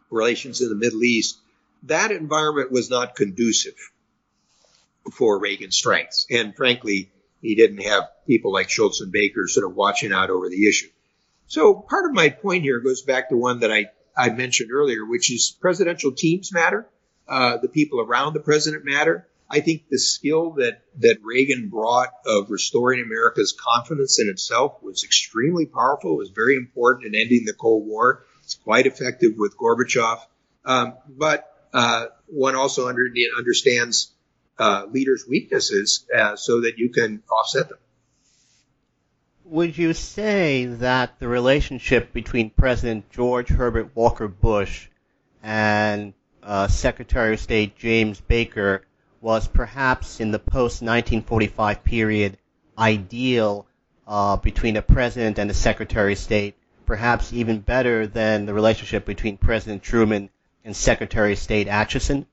relations 0.09 0.61
in 0.61 0.69
the 0.69 0.75
Middle 0.75 1.03
East, 1.03 1.37
that 1.83 2.11
environment 2.11 2.71
was 2.71 2.89
not 2.89 3.15
conducive 3.15 3.75
for 5.13 5.39
Reagan's 5.39 5.77
strengths. 5.77 6.27
And 6.29 6.55
frankly, 6.55 7.09
he 7.41 7.55
didn't 7.55 7.83
have 7.83 8.03
people 8.25 8.51
like 8.51 8.69
Shultz 8.69 9.01
and 9.01 9.11
Baker 9.11 9.47
sort 9.47 9.69
of 9.69 9.75
watching 9.75 10.11
out 10.11 10.29
over 10.29 10.49
the 10.49 10.67
issue. 10.67 10.89
So 11.47 11.73
part 11.73 12.05
of 12.05 12.13
my 12.13 12.29
point 12.29 12.63
here 12.63 12.79
goes 12.79 13.01
back 13.01 13.29
to 13.29 13.37
one 13.37 13.61
that 13.61 13.71
I, 13.71 13.87
I 14.15 14.29
mentioned 14.29 14.71
earlier, 14.71 15.05
which 15.05 15.31
is 15.31 15.55
presidential 15.59 16.11
teams 16.11 16.51
matter. 16.51 16.87
Uh, 17.27 17.57
the 17.57 17.69
people 17.69 18.01
around 18.01 18.33
the 18.33 18.39
president 18.39 18.85
matter. 18.85 19.27
I 19.49 19.61
think 19.61 19.87
the 19.89 19.97
skill 19.97 20.51
that, 20.53 20.81
that 20.99 21.19
Reagan 21.23 21.69
brought 21.69 22.09
of 22.25 22.49
restoring 22.51 23.01
America's 23.01 23.55
confidence 23.57 24.19
in 24.19 24.27
itself 24.27 24.81
was 24.81 25.05
extremely 25.05 25.65
powerful. 25.65 26.13
It 26.13 26.17
was 26.17 26.29
very 26.29 26.57
important 26.57 27.07
in 27.07 27.19
ending 27.19 27.45
the 27.45 27.53
Cold 27.53 27.87
War. 27.87 28.23
It's 28.43 28.55
quite 28.55 28.87
effective 28.87 29.33
with 29.37 29.57
Gorbachev. 29.57 30.19
Um, 30.65 30.95
but 31.07 31.49
uh, 31.73 32.07
one 32.27 32.55
also 32.55 32.89
under, 32.89 33.07
understands 33.37 34.11
uh, 34.59 34.85
leaders' 34.91 35.25
weaknesses 35.27 36.05
uh, 36.15 36.35
so 36.35 36.61
that 36.61 36.77
you 36.77 36.89
can 36.89 37.23
offset 37.31 37.69
them. 37.69 37.77
Would 39.45 39.77
you 39.77 39.93
say 39.93 40.65
that 40.65 41.19
the 41.19 41.27
relationship 41.27 42.11
between 42.11 42.49
President 42.49 43.09
George 43.09 43.47
Herbert 43.47 43.95
Walker 43.95 44.27
Bush 44.27 44.89
and 45.41 46.13
uh, 46.43 46.67
Secretary 46.67 47.33
of 47.33 47.39
State 47.39 47.77
James 47.77 48.19
Baker 48.19 48.85
was 49.21 49.47
perhaps 49.47 50.19
in 50.19 50.31
the 50.31 50.39
post 50.39 50.81
1945 50.81 51.83
period 51.83 52.37
ideal 52.77 53.65
uh, 54.07 54.37
between 54.37 54.77
a 54.77 54.81
president 54.81 55.37
and 55.37 55.49
a 55.51 55.53
secretary 55.53 56.13
of 56.13 56.19
state, 56.19 56.55
perhaps 56.85 57.33
even 57.33 57.59
better 57.59 58.07
than 58.07 58.45
the 58.45 58.53
relationship 58.53 59.05
between 59.05 59.37
President 59.37 59.83
Truman 59.83 60.29
and 60.63 60.75
Secretary 60.75 61.33
of 61.33 61.39
State 61.39 61.67
Acheson? 61.67 62.25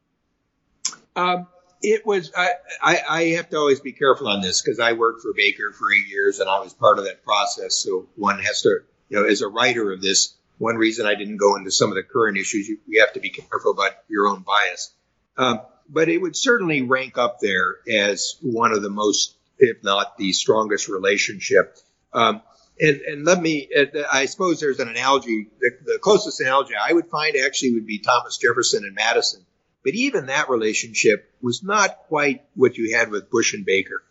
Um, 1.16 1.46
it 1.84 2.06
was. 2.06 2.32
I, 2.36 2.50
I, 2.82 3.02
I, 3.08 3.22
have 3.36 3.50
to 3.50 3.56
always 3.58 3.80
be 3.80 3.92
careful 3.92 4.28
on 4.28 4.40
this 4.40 4.62
because 4.62 4.80
I 4.80 4.94
worked 4.94 5.22
for 5.22 5.32
Baker 5.34 5.72
for 5.72 5.92
eight 5.92 6.08
years 6.08 6.40
and 6.40 6.48
I 6.48 6.60
was 6.60 6.72
part 6.72 6.98
of 6.98 7.04
that 7.04 7.22
process. 7.24 7.74
So 7.76 8.06
one 8.16 8.38
has 8.40 8.62
to, 8.62 8.80
you 9.08 9.20
know, 9.20 9.26
as 9.26 9.42
a 9.42 9.48
writer 9.48 9.92
of 9.92 10.00
this, 10.00 10.34
one 10.58 10.76
reason 10.76 11.06
I 11.06 11.14
didn't 11.14 11.36
go 11.36 11.56
into 11.56 11.70
some 11.70 11.90
of 11.90 11.96
the 11.96 12.02
current 12.02 12.38
issues, 12.38 12.68
you, 12.68 12.78
you 12.86 13.00
have 13.00 13.12
to 13.14 13.20
be 13.20 13.30
careful 13.30 13.72
about 13.72 13.92
your 14.08 14.28
own 14.28 14.42
bias. 14.42 14.94
Um, 15.36 15.60
but 15.88 16.08
it 16.08 16.18
would 16.18 16.36
certainly 16.36 16.82
rank 16.82 17.18
up 17.18 17.40
there 17.40 17.76
as 17.92 18.36
one 18.40 18.72
of 18.72 18.82
the 18.82 18.88
most, 18.88 19.36
if 19.58 19.82
not 19.84 20.16
the 20.16 20.32
strongest 20.32 20.88
relationship. 20.88 21.76
Um, 22.12 22.40
and, 22.80 23.00
and 23.02 23.24
let 23.24 23.40
me, 23.40 23.68
I 24.10 24.24
suppose 24.26 24.60
there's 24.60 24.80
an 24.80 24.88
analogy. 24.88 25.48
The, 25.60 25.70
the, 25.84 25.98
closest 25.98 26.40
analogy 26.40 26.74
I 26.74 26.92
would 26.92 27.08
find 27.08 27.36
actually 27.36 27.74
would 27.74 27.86
be 27.86 27.98
Thomas 27.98 28.38
Jefferson 28.38 28.84
and 28.84 28.94
Madison. 28.94 29.44
But 29.84 29.94
even 29.94 30.26
that 30.26 30.48
relationship 30.48 31.30
was 31.42 31.62
not 31.62 31.98
quite 32.08 32.44
what 32.54 32.78
you 32.78 32.96
had 32.96 33.10
with 33.10 33.30
Bush 33.30 33.54
and 33.54 33.66
Baker. 33.66 34.02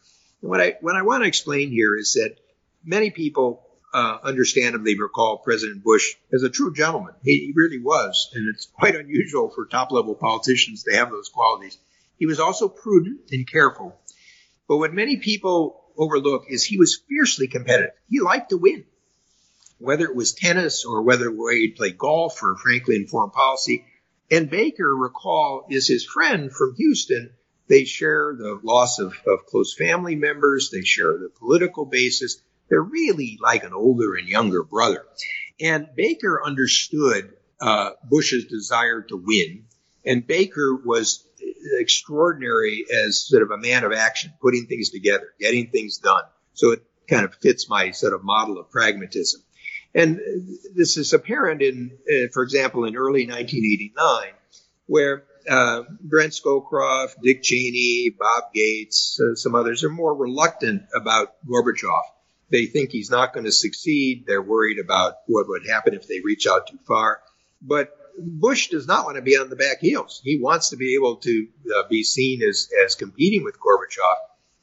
And 0.42 0.50
what 0.50 0.62
I, 0.62 0.78
what 0.82 0.96
I 0.96 1.02
want 1.02 1.24
to 1.24 1.28
explain 1.28 1.72
here 1.72 1.98
is 1.98 2.14
that 2.14 2.36
many 2.86 3.10
people 3.10 3.66
uh, 3.94 4.18
understandably 4.24 5.00
recall 5.00 5.38
President 5.38 5.84
Bush 5.84 6.14
as 6.34 6.44
a 6.44 6.50
true 6.50 6.74
gentleman. 6.74 7.14
He, 7.24 7.48
he 7.48 7.54
really 7.56 7.80
was, 7.80 8.32
and 8.34 8.54
it's 8.54 8.66
quite 8.66 8.96
unusual 8.96 9.50
for 9.50 9.66
top 9.66 9.92
level 9.92 10.16
politicians 10.16 10.84
to 10.84 10.96
have 10.96 11.10
those 11.10 11.30
qualities. 11.30 11.78
He 12.18 12.26
was 12.26 12.40
also 12.40 12.68
prudent 12.68 13.22
and 13.32 13.50
careful. 13.50 13.96
But 14.68 14.78
what 14.78 14.94
many 14.94 15.18
people 15.18 15.84
overlook 15.98 16.46
is 16.50 16.64
he 16.64 16.78
was 16.78 17.02
fiercely 17.08 17.48
competitive. 17.48 17.94
He 18.10 18.20
liked 18.20 18.50
to 18.50 18.58
win. 18.58 18.86
Whether 19.78 20.06
it 20.06 20.16
was 20.16 20.34
tennis 20.34 20.86
or 20.86 21.02
whether 21.02 21.32
he'd 21.52 21.76
play 21.76 21.92
golf 21.92 22.42
or 22.42 22.56
frankly 22.58 22.96
in 22.96 23.08
foreign 23.08 23.32
policy. 23.32 23.86
And 24.32 24.50
Baker, 24.50 24.96
recall, 24.96 25.68
is 25.70 25.88
his 25.88 26.06
friend 26.06 26.52
from 26.52 26.76
Houston. 26.76 27.32
They 27.68 27.86
share 27.86 28.36
the 28.38 28.60
loss 28.64 29.00
of, 29.00 29.14
of 29.28 29.46
close 29.48 29.76
family 29.76 30.16
members. 30.16 30.70
They 30.72 30.82
share 30.82 31.18
the 31.18 31.32
political 31.38 31.86
basis. 31.86 32.42
They're 32.70 32.82
really 32.82 33.38
like 33.42 33.64
an 33.64 33.74
older 33.74 34.16
and 34.16 34.28
younger 34.28 34.64
brother. 34.64 35.06
And 35.60 35.88
Baker 35.96 36.42
understood 36.44 37.34
uh, 37.62 37.92
Bush's 38.10 38.46
desire 38.46 39.02
to 39.04 39.18
win, 39.18 39.66
and 40.06 40.26
Baker 40.26 40.76
was 40.76 41.26
extraordinary 41.80 42.86
as 42.92 43.22
sort 43.22 43.44
of 43.44 43.52
a 43.52 43.58
man 43.58 43.84
of 43.84 43.94
action, 43.94 44.34
putting 44.42 44.66
things 44.66 44.90
together, 44.90 45.34
getting 45.40 45.70
things 45.70 45.98
done. 45.98 46.24
So 46.54 46.72
it 46.72 46.84
kind 47.10 47.26
of 47.26 47.36
fits 47.36 47.70
my 47.70 47.92
sort 47.92 48.14
of 48.14 48.24
model 48.24 48.60
of 48.60 48.70
pragmatism. 48.70 49.42
And 49.96 50.20
this 50.76 50.98
is 50.98 51.14
apparent 51.14 51.62
in, 51.62 51.98
uh, 52.08 52.30
for 52.34 52.44
example, 52.44 52.86
in 52.86 52.96
early 52.96 53.28
1989, 53.28 54.34
where 54.88 55.24
uh, 55.48 55.84
Brent 56.02 56.34
Scowcroft, 56.34 57.22
Dick 57.22 57.44
Cheney, 57.44 58.10
Bob 58.18 58.54
Gates, 58.54 59.20
uh, 59.20 59.36
some 59.36 59.56
others 59.56 59.84
are 59.84 59.90
more 59.90 60.16
reluctant 60.16 60.84
about 60.96 61.36
Gorbachev. 61.46 62.04
They 62.50 62.66
think 62.66 62.92
he's 62.92 63.10
not 63.10 63.34
going 63.34 63.46
to 63.46 63.52
succeed. 63.52 64.26
They're 64.28 64.42
worried 64.42 64.80
about 64.80 65.16
what 65.28 65.48
would 65.48 65.68
happen 65.68 65.94
if 65.94 66.08
they 66.08 66.22
reach 66.22 66.48
out 66.48 66.68
too 66.68 66.80
far. 66.88 67.22
But 67.62 67.96
Bush 68.18 68.70
does 68.70 68.88
not 68.88 69.06
want 69.06 69.18
to 69.18 69.22
be 69.22 69.38
on 69.38 69.50
the 69.50 69.56
back 69.56 69.80
heels. 69.80 70.22
He 70.24 70.40
wants 70.40 70.70
to 70.70 70.78
be 70.78 70.96
able 70.96 71.18
to 71.18 71.48
uh, 71.76 71.88
be 71.90 72.04
seen 72.04 72.42
as, 72.44 72.70
as 72.86 72.96
competing 72.96 73.44
with 73.44 73.60
Gorbachev. 73.60 74.16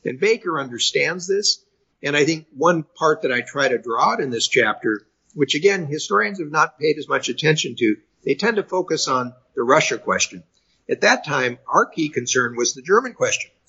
And 0.04 0.20
Baker 0.20 0.60
understands 0.60 1.26
this. 1.26 1.64
And 2.02 2.16
I 2.16 2.24
think 2.24 2.46
one 2.56 2.84
part 2.96 3.22
that 3.22 3.32
I 3.32 3.40
try 3.42 3.68
to 3.68 3.78
draw 3.78 4.12
out 4.12 4.20
in 4.20 4.30
this 4.30 4.48
chapter, 4.48 5.02
which 5.34 5.54
again, 5.54 5.86
historians 5.86 6.38
have 6.38 6.50
not 6.50 6.78
paid 6.78 6.98
as 6.98 7.08
much 7.08 7.28
attention 7.28 7.76
to, 7.76 7.96
they 8.24 8.34
tend 8.34 8.56
to 8.56 8.62
focus 8.62 9.08
on 9.08 9.34
the 9.54 9.62
Russia 9.62 9.98
question. 9.98 10.42
At 10.88 11.02
that 11.02 11.24
time, 11.24 11.58
our 11.68 11.86
key 11.86 12.08
concern 12.08 12.56
was 12.56 12.74
the 12.74 12.82
German 12.82 13.14
question. 13.14 13.50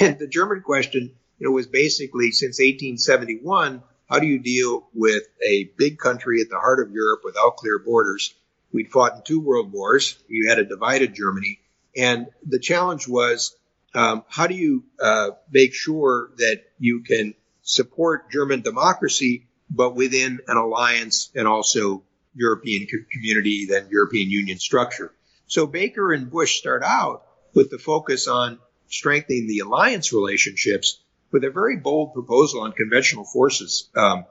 And 0.00 0.20
the 0.20 0.28
German 0.28 0.62
question 0.62 1.10
you 1.38 1.46
know, 1.46 1.50
was 1.52 1.66
basically 1.66 2.30
since 2.30 2.60
1871, 2.60 3.82
how 4.08 4.18
do 4.18 4.26
you 4.26 4.38
deal 4.38 4.88
with 4.94 5.24
a 5.44 5.70
big 5.76 5.98
country 5.98 6.40
at 6.40 6.48
the 6.48 6.58
heart 6.58 6.80
of 6.80 6.92
Europe 6.92 7.22
without 7.24 7.56
clear 7.56 7.78
borders? 7.78 8.34
We'd 8.72 8.92
fought 8.92 9.16
in 9.16 9.22
two 9.22 9.40
world 9.40 9.72
wars. 9.72 10.16
You 10.28 10.48
had 10.48 10.58
a 10.58 10.64
divided 10.64 11.14
Germany. 11.14 11.60
And 11.96 12.28
the 12.46 12.60
challenge 12.60 13.08
was, 13.08 13.56
um, 13.94 14.24
how 14.28 14.46
do 14.46 14.54
you 14.54 14.84
uh, 15.02 15.30
make 15.50 15.74
sure 15.74 16.30
that 16.36 16.62
you 16.78 17.02
can 17.02 17.34
support 17.62 18.30
German 18.30 18.62
democracy, 18.62 19.48
but 19.70 19.94
within 19.94 20.40
an 20.48 20.56
alliance 20.56 21.30
and 21.34 21.46
also 21.46 22.02
European 22.34 22.86
co- 22.86 23.04
community, 23.10 23.66
then 23.66 23.88
European 23.90 24.30
Union 24.30 24.58
structure? 24.58 25.12
So 25.46 25.66
Baker 25.66 26.12
and 26.12 26.30
Bush 26.30 26.58
start 26.58 26.82
out 26.84 27.24
with 27.54 27.70
the 27.70 27.78
focus 27.78 28.28
on 28.28 28.58
strengthening 28.88 29.46
the 29.46 29.60
alliance 29.60 30.12
relationships 30.12 31.00
with 31.30 31.44
a 31.44 31.50
very 31.50 31.76
bold 31.76 32.12
proposal 32.12 32.62
on 32.62 32.72
conventional 32.72 33.24
forces 33.24 33.88
um, 33.96 34.24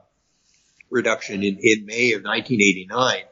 reduction 0.90 1.42
in, 1.42 1.58
in, 1.62 1.86
May 1.86 2.12
of 2.12 2.22
1989, 2.24 3.22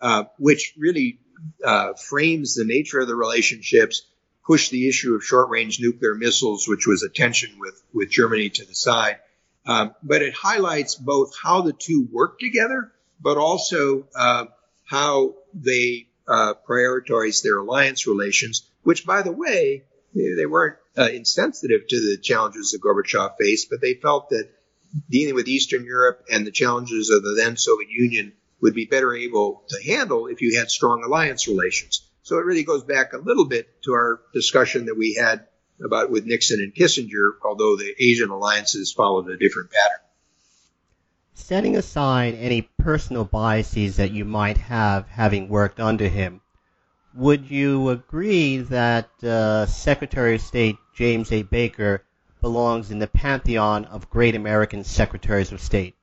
uh, 0.00 0.24
which 0.38 0.74
really 0.78 1.18
uh, 1.64 1.94
frames 1.94 2.54
the 2.54 2.64
nature 2.64 3.00
of 3.00 3.08
the 3.08 3.14
relationships, 3.14 4.02
pushed 4.46 4.70
the 4.70 4.88
issue 4.88 5.14
of 5.14 5.24
short-range 5.24 5.78
nuclear 5.80 6.14
missiles, 6.14 6.66
which 6.66 6.86
was 6.86 7.02
a 7.02 7.08
tension 7.08 7.50
with, 7.58 7.82
with 7.92 8.10
Germany 8.10 8.48
to 8.48 8.64
the 8.64 8.74
side. 8.74 9.18
Um, 9.68 9.94
but 10.02 10.22
it 10.22 10.34
highlights 10.34 10.94
both 10.94 11.34
how 11.40 11.60
the 11.60 11.74
two 11.74 12.08
work 12.10 12.38
together, 12.40 12.90
but 13.20 13.36
also 13.36 14.08
uh, 14.16 14.46
how 14.84 15.34
they 15.52 16.08
uh, 16.26 16.54
prioritize 16.66 17.42
their 17.42 17.58
alliance 17.58 18.06
relations, 18.06 18.66
which, 18.82 19.04
by 19.04 19.20
the 19.20 19.30
way, 19.30 19.84
they 20.14 20.46
weren't 20.46 20.76
uh, 20.96 21.10
insensitive 21.12 21.86
to 21.86 21.96
the 22.00 22.18
challenges 22.20 22.70
that 22.70 22.80
Gorbachev 22.80 23.34
faced, 23.38 23.68
but 23.68 23.82
they 23.82 23.94
felt 23.94 24.30
that 24.30 24.48
dealing 25.10 25.34
with 25.34 25.48
Eastern 25.48 25.84
Europe 25.84 26.24
and 26.32 26.46
the 26.46 26.50
challenges 26.50 27.10
of 27.10 27.22
the 27.22 27.34
then 27.34 27.58
Soviet 27.58 27.90
Union 27.90 28.32
would 28.62 28.74
be 28.74 28.86
better 28.86 29.14
able 29.14 29.64
to 29.68 29.82
handle 29.82 30.28
if 30.28 30.40
you 30.40 30.58
had 30.58 30.70
strong 30.70 31.04
alliance 31.04 31.46
relations. 31.46 32.08
So 32.22 32.38
it 32.38 32.46
really 32.46 32.64
goes 32.64 32.84
back 32.84 33.12
a 33.12 33.18
little 33.18 33.44
bit 33.44 33.82
to 33.82 33.92
our 33.92 34.20
discussion 34.32 34.86
that 34.86 34.96
we 34.96 35.14
had 35.14 35.46
about 35.84 36.10
with 36.10 36.24
Nixon 36.26 36.60
and 36.60 36.74
Kissinger, 36.74 37.32
although 37.44 37.76
the 37.76 37.94
Asian 37.98 38.30
alliances 38.30 38.92
followed 38.92 39.28
a 39.30 39.36
different 39.36 39.70
pattern. 39.70 40.04
setting 41.34 41.76
aside 41.76 42.34
any 42.34 42.62
personal 42.78 43.24
biases 43.24 43.96
that 43.96 44.10
you 44.10 44.24
might 44.24 44.58
have 44.58 45.06
having 45.08 45.48
worked 45.48 45.80
under 45.80 46.08
him, 46.08 46.40
would 47.14 47.50
you 47.50 47.88
agree 47.88 48.58
that 48.58 49.08
uh, 49.24 49.66
Secretary 49.66 50.34
of 50.34 50.40
State 50.40 50.76
James 50.94 51.32
A. 51.32 51.42
Baker 51.42 52.04
belongs 52.40 52.90
in 52.90 52.98
the 52.98 53.06
pantheon 53.06 53.84
of 53.86 54.10
great 54.10 54.34
American 54.34 54.84
secretaries 54.84 55.52
of 55.52 55.60
state? 55.60 55.94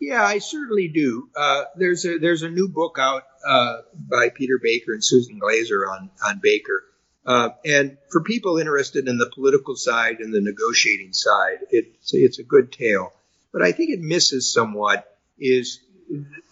Yeah, 0.00 0.22
I 0.24 0.38
certainly 0.38 0.88
do. 0.88 1.30
Uh, 1.34 1.64
there's 1.76 2.04
a 2.04 2.18
there's 2.18 2.42
a 2.42 2.50
new 2.50 2.68
book 2.68 2.96
out 3.00 3.22
uh, 3.46 3.76
by 3.96 4.28
Peter 4.28 4.58
Baker 4.62 4.92
and 4.92 5.04
Susan 5.04 5.38
Glasser 5.38 5.88
on 5.88 6.10
on 6.24 6.40
Baker, 6.42 6.82
uh, 7.26 7.50
and 7.64 7.98
for 8.10 8.22
people 8.22 8.58
interested 8.58 9.08
in 9.08 9.18
the 9.18 9.30
political 9.34 9.74
side 9.74 10.20
and 10.20 10.32
the 10.32 10.40
negotiating 10.40 11.12
side, 11.12 11.58
it's 11.70 12.14
it's 12.14 12.38
a 12.38 12.44
good 12.44 12.70
tale. 12.70 13.12
But 13.52 13.62
I 13.62 13.72
think 13.72 13.90
it 13.90 14.00
misses 14.00 14.52
somewhat 14.52 15.06
is 15.38 15.80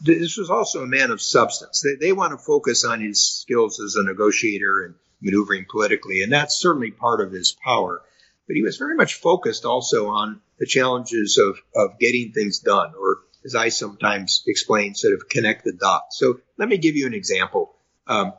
this 0.00 0.36
was 0.36 0.50
also 0.50 0.82
a 0.82 0.86
man 0.86 1.12
of 1.12 1.22
substance. 1.22 1.80
They, 1.80 2.06
they 2.06 2.12
want 2.12 2.32
to 2.32 2.44
focus 2.44 2.84
on 2.84 3.00
his 3.00 3.24
skills 3.24 3.78
as 3.80 3.94
a 3.94 4.02
negotiator 4.02 4.84
and 4.84 4.94
maneuvering 5.22 5.66
politically, 5.70 6.22
and 6.22 6.32
that's 6.32 6.60
certainly 6.60 6.90
part 6.90 7.20
of 7.20 7.30
his 7.30 7.56
power. 7.64 8.02
But 8.46 8.56
he 8.56 8.62
was 8.62 8.76
very 8.76 8.96
much 8.96 9.14
focused 9.14 9.64
also 9.64 10.08
on 10.08 10.40
the 10.58 10.66
challenges 10.66 11.38
of, 11.38 11.56
of 11.74 11.98
getting 11.98 12.32
things 12.32 12.58
done, 12.58 12.92
or 12.98 13.18
as 13.44 13.54
I 13.54 13.68
sometimes 13.68 14.42
explain, 14.46 14.94
sort 14.94 15.14
of 15.14 15.28
connect 15.28 15.64
the 15.64 15.72
dots. 15.72 16.18
So 16.18 16.40
let 16.58 16.68
me 16.68 16.78
give 16.78 16.96
you 16.96 17.06
an 17.06 17.14
example. 17.14 17.74
Um, 18.06 18.32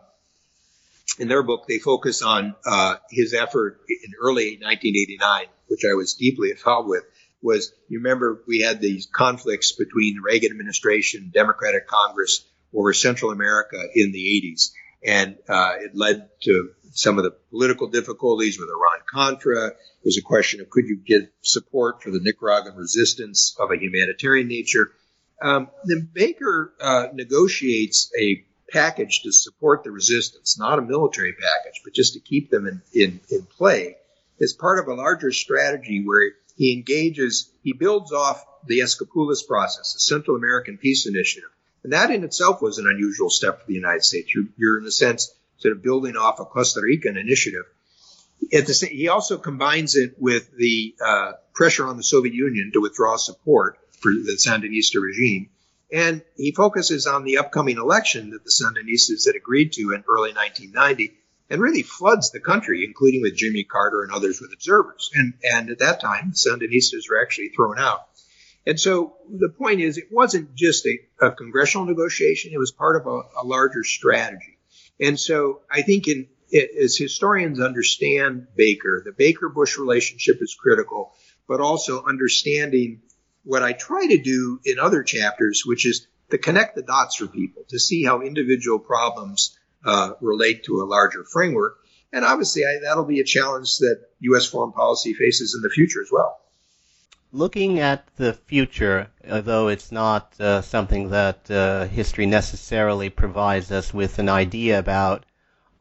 in 1.20 1.28
their 1.28 1.44
book, 1.44 1.66
they 1.68 1.80
focus 1.80 2.22
on 2.22 2.56
uh, 2.66 2.96
his 3.10 3.34
effort 3.34 3.80
in 3.90 4.12
early 4.22 4.58
1989, 4.62 5.46
which 5.68 5.82
I 5.90 5.94
was 5.94 6.14
deeply 6.14 6.52
involved 6.52 6.90
with. 6.90 7.04
Was 7.42 7.72
you 7.88 8.00
remember 8.00 8.44
we 8.48 8.62
had 8.62 8.82
these 8.82 9.08
conflicts 9.12 9.72
between 9.72 10.16
the 10.16 10.22
Reagan 10.22 10.52
administration, 10.52 11.32
Democratic 11.34 11.88
Congress 11.88 12.46
over 12.74 12.92
Central 12.94 13.32
America 13.32 13.78
in 13.94 14.12
the 14.12 14.42
80s, 14.44 14.72
and 15.06 15.36
uh, 15.48 15.74
it 15.80 15.96
led 15.96 16.30
to 16.44 16.72
some 16.92 17.18
of 17.18 17.24
the 17.24 17.36
political 17.52 17.88
difficulties 17.88 18.58
with 18.58 18.70
Iran 18.70 19.04
Contra. 19.12 19.68
It 19.68 19.76
was 20.04 20.18
a 20.18 20.24
question 20.24 20.62
of 20.62 20.70
could 20.70 20.86
you 20.88 20.98
get 21.06 21.32
support 21.42 22.02
for 22.02 22.10
the 22.10 22.20
Nicaraguan 22.22 22.76
resistance 22.76 23.56
of 23.60 23.70
a 23.72 23.78
humanitarian 23.78 24.48
nature. 24.48 24.92
Um, 25.42 25.70
then 25.84 26.10
Baker 26.12 26.74
uh, 26.80 27.08
negotiates 27.14 28.12
a 28.18 28.46
package 28.72 29.22
to 29.24 29.32
support 29.32 29.84
the 29.84 29.92
resistance, 29.92 30.58
not 30.58 30.80
a 30.80 30.82
military 30.82 31.34
package, 31.34 31.82
but 31.84 31.94
just 31.94 32.14
to 32.14 32.20
keep 32.20 32.50
them 32.50 32.68
in, 32.68 32.82
in, 32.94 33.20
in 33.30 33.44
play 33.44 33.98
as 34.42 34.54
part 34.54 34.80
of 34.80 34.88
a 34.88 34.94
larger 34.94 35.32
strategy 35.32 36.04
where 36.04 36.34
he 36.58 36.74
engages, 36.74 37.52
he 37.64 37.74
builds 37.74 38.12
off 38.12 38.44
the 38.68 38.80
Esquipulas 38.80 39.46
process, 39.48 39.94
the 39.94 40.00
Central 40.00 40.38
American 40.38 40.78
Peace 40.78 41.08
Initiative. 41.08 41.50
And 41.84 41.94
that 41.94 42.12
in 42.12 42.24
itself 42.24 42.62
was 42.62 42.78
an 42.78 42.88
unusual 42.88 43.30
step 43.30 43.62
for 43.62 43.68
the 43.68 43.74
United 43.74 44.04
States. 44.04 44.34
You're, 44.34 44.46
you're 44.58 44.80
in 44.80 44.86
a 44.86 44.92
sense 44.92 45.34
sort 45.58 45.74
of 45.74 45.84
building 45.84 46.18
off 46.18 46.40
a 46.40 46.46
Costa 46.46 46.82
Rican 46.82 47.18
initiative. 47.18 47.66
At 48.54 48.68
the 48.68 48.74
same, 48.74 48.92
he 48.92 49.08
also 49.08 49.38
combines 49.38 49.96
it 49.96 50.16
with 50.20 50.52
the 50.56 50.96
uh, 51.04 51.34
pressure 51.54 51.86
on 51.86 51.98
the 51.98 52.04
Soviet 52.04 52.34
Union 52.34 52.72
to 52.74 52.82
withdraw 52.82 53.18
support 53.18 53.80
for 54.02 54.12
the 54.12 54.38
Sandinista 54.38 55.02
regime 55.02 55.50
and 55.92 56.24
he 56.36 56.52
focuses 56.52 57.08
on 57.08 57.24
the 57.24 57.38
upcoming 57.38 57.78
election 57.78 58.32
that 58.32 58.44
the 58.44 58.52
Sandinistas 58.52 59.26
had 59.26 59.36
agreed 59.36 59.74
to 59.74 59.92
in 59.94 60.04
early 60.10 60.34
1990 60.34 61.14
and 61.50 61.62
really 61.62 61.84
floods 61.84 62.32
the 62.32 62.40
country, 62.40 62.84
including 62.84 63.22
with 63.22 63.36
Jimmy 63.36 63.64
Carter 63.64 64.02
and 64.02 64.12
others 64.12 64.42
with 64.42 64.52
observers. 64.54 65.12
And, 65.14 65.34
and 65.44 65.70
at 65.70 65.80
that 65.80 66.02
time, 66.02 66.32
the 66.32 66.50
Sandinistas 66.50 67.10
were 67.10 67.22
actually 67.22 67.50
thrown 67.50 67.78
out. 67.78 68.08
And 68.66 68.80
so 68.80 69.18
the 69.30 69.50
point 69.50 69.82
is, 69.82 69.98
it 69.98 70.12
wasn't 70.12 70.56
just 70.56 70.88
a, 70.88 71.00
a 71.22 71.32
congressional 71.32 71.86
negotiation, 71.86 72.52
it 72.52 72.58
was 72.58 72.72
part 72.72 73.00
of 73.00 73.06
a, 73.06 73.22
a 73.42 73.46
larger 73.46 73.84
strategy. 73.84 74.58
And 75.00 75.20
so 75.20 75.62
I 75.70 75.84
think 75.84 76.08
in, 76.08 76.28
as 76.82 76.98
historians 76.98 77.60
understand 77.60 78.48
Baker, 78.56 79.04
the 79.06 79.12
Baker 79.12 79.50
Bush 79.50 79.78
relationship 79.78 80.38
is 80.42 80.56
critical, 80.60 81.14
but 81.48 81.60
also 81.60 82.06
understanding 82.06 83.02
what 83.46 83.64
I 83.64 83.74
try 83.74 84.08
to 84.08 84.18
do 84.18 84.60
in 84.66 84.80
other 84.80 85.04
chapters, 85.04 85.64
which 85.66 85.86
is 85.86 86.08
to 86.32 86.38
connect 86.38 86.76
the 86.76 86.82
dots 86.82 87.16
for 87.16 87.28
people, 87.28 87.64
to 87.70 87.80
see 87.80 88.04
how 88.04 88.22
individual 88.22 88.80
problems 88.80 89.58
uh, 89.86 90.14
relate 90.20 90.64
to 90.66 90.82
a 90.82 90.86
larger 90.86 91.24
framework. 91.24 91.78
And 92.12 92.26
obviously, 92.26 92.64
I, 92.66 92.80
that'll 92.82 93.06
be 93.06 93.20
a 93.20 93.24
challenge 93.24 93.78
that 93.78 94.00
U.S. 94.22 94.46
foreign 94.46 94.72
policy 94.72 95.14
faces 95.14 95.54
in 95.56 95.62
the 95.62 95.70
future 95.70 96.02
as 96.02 96.10
well. 96.12 96.40
Looking 97.32 97.80
at 97.80 98.08
the 98.16 98.34
future, 98.34 99.10
although 99.30 99.68
it's 99.68 99.92
not 99.92 100.34
uh, 100.40 100.62
something 100.62 101.10
that 101.10 101.52
uh, 101.52 101.86
history 101.86 102.26
necessarily 102.26 103.10
provides 103.10 103.72
us 103.72 103.94
with 103.94 104.20
an 104.20 104.30
idea 104.30 104.80
about, 104.80 105.26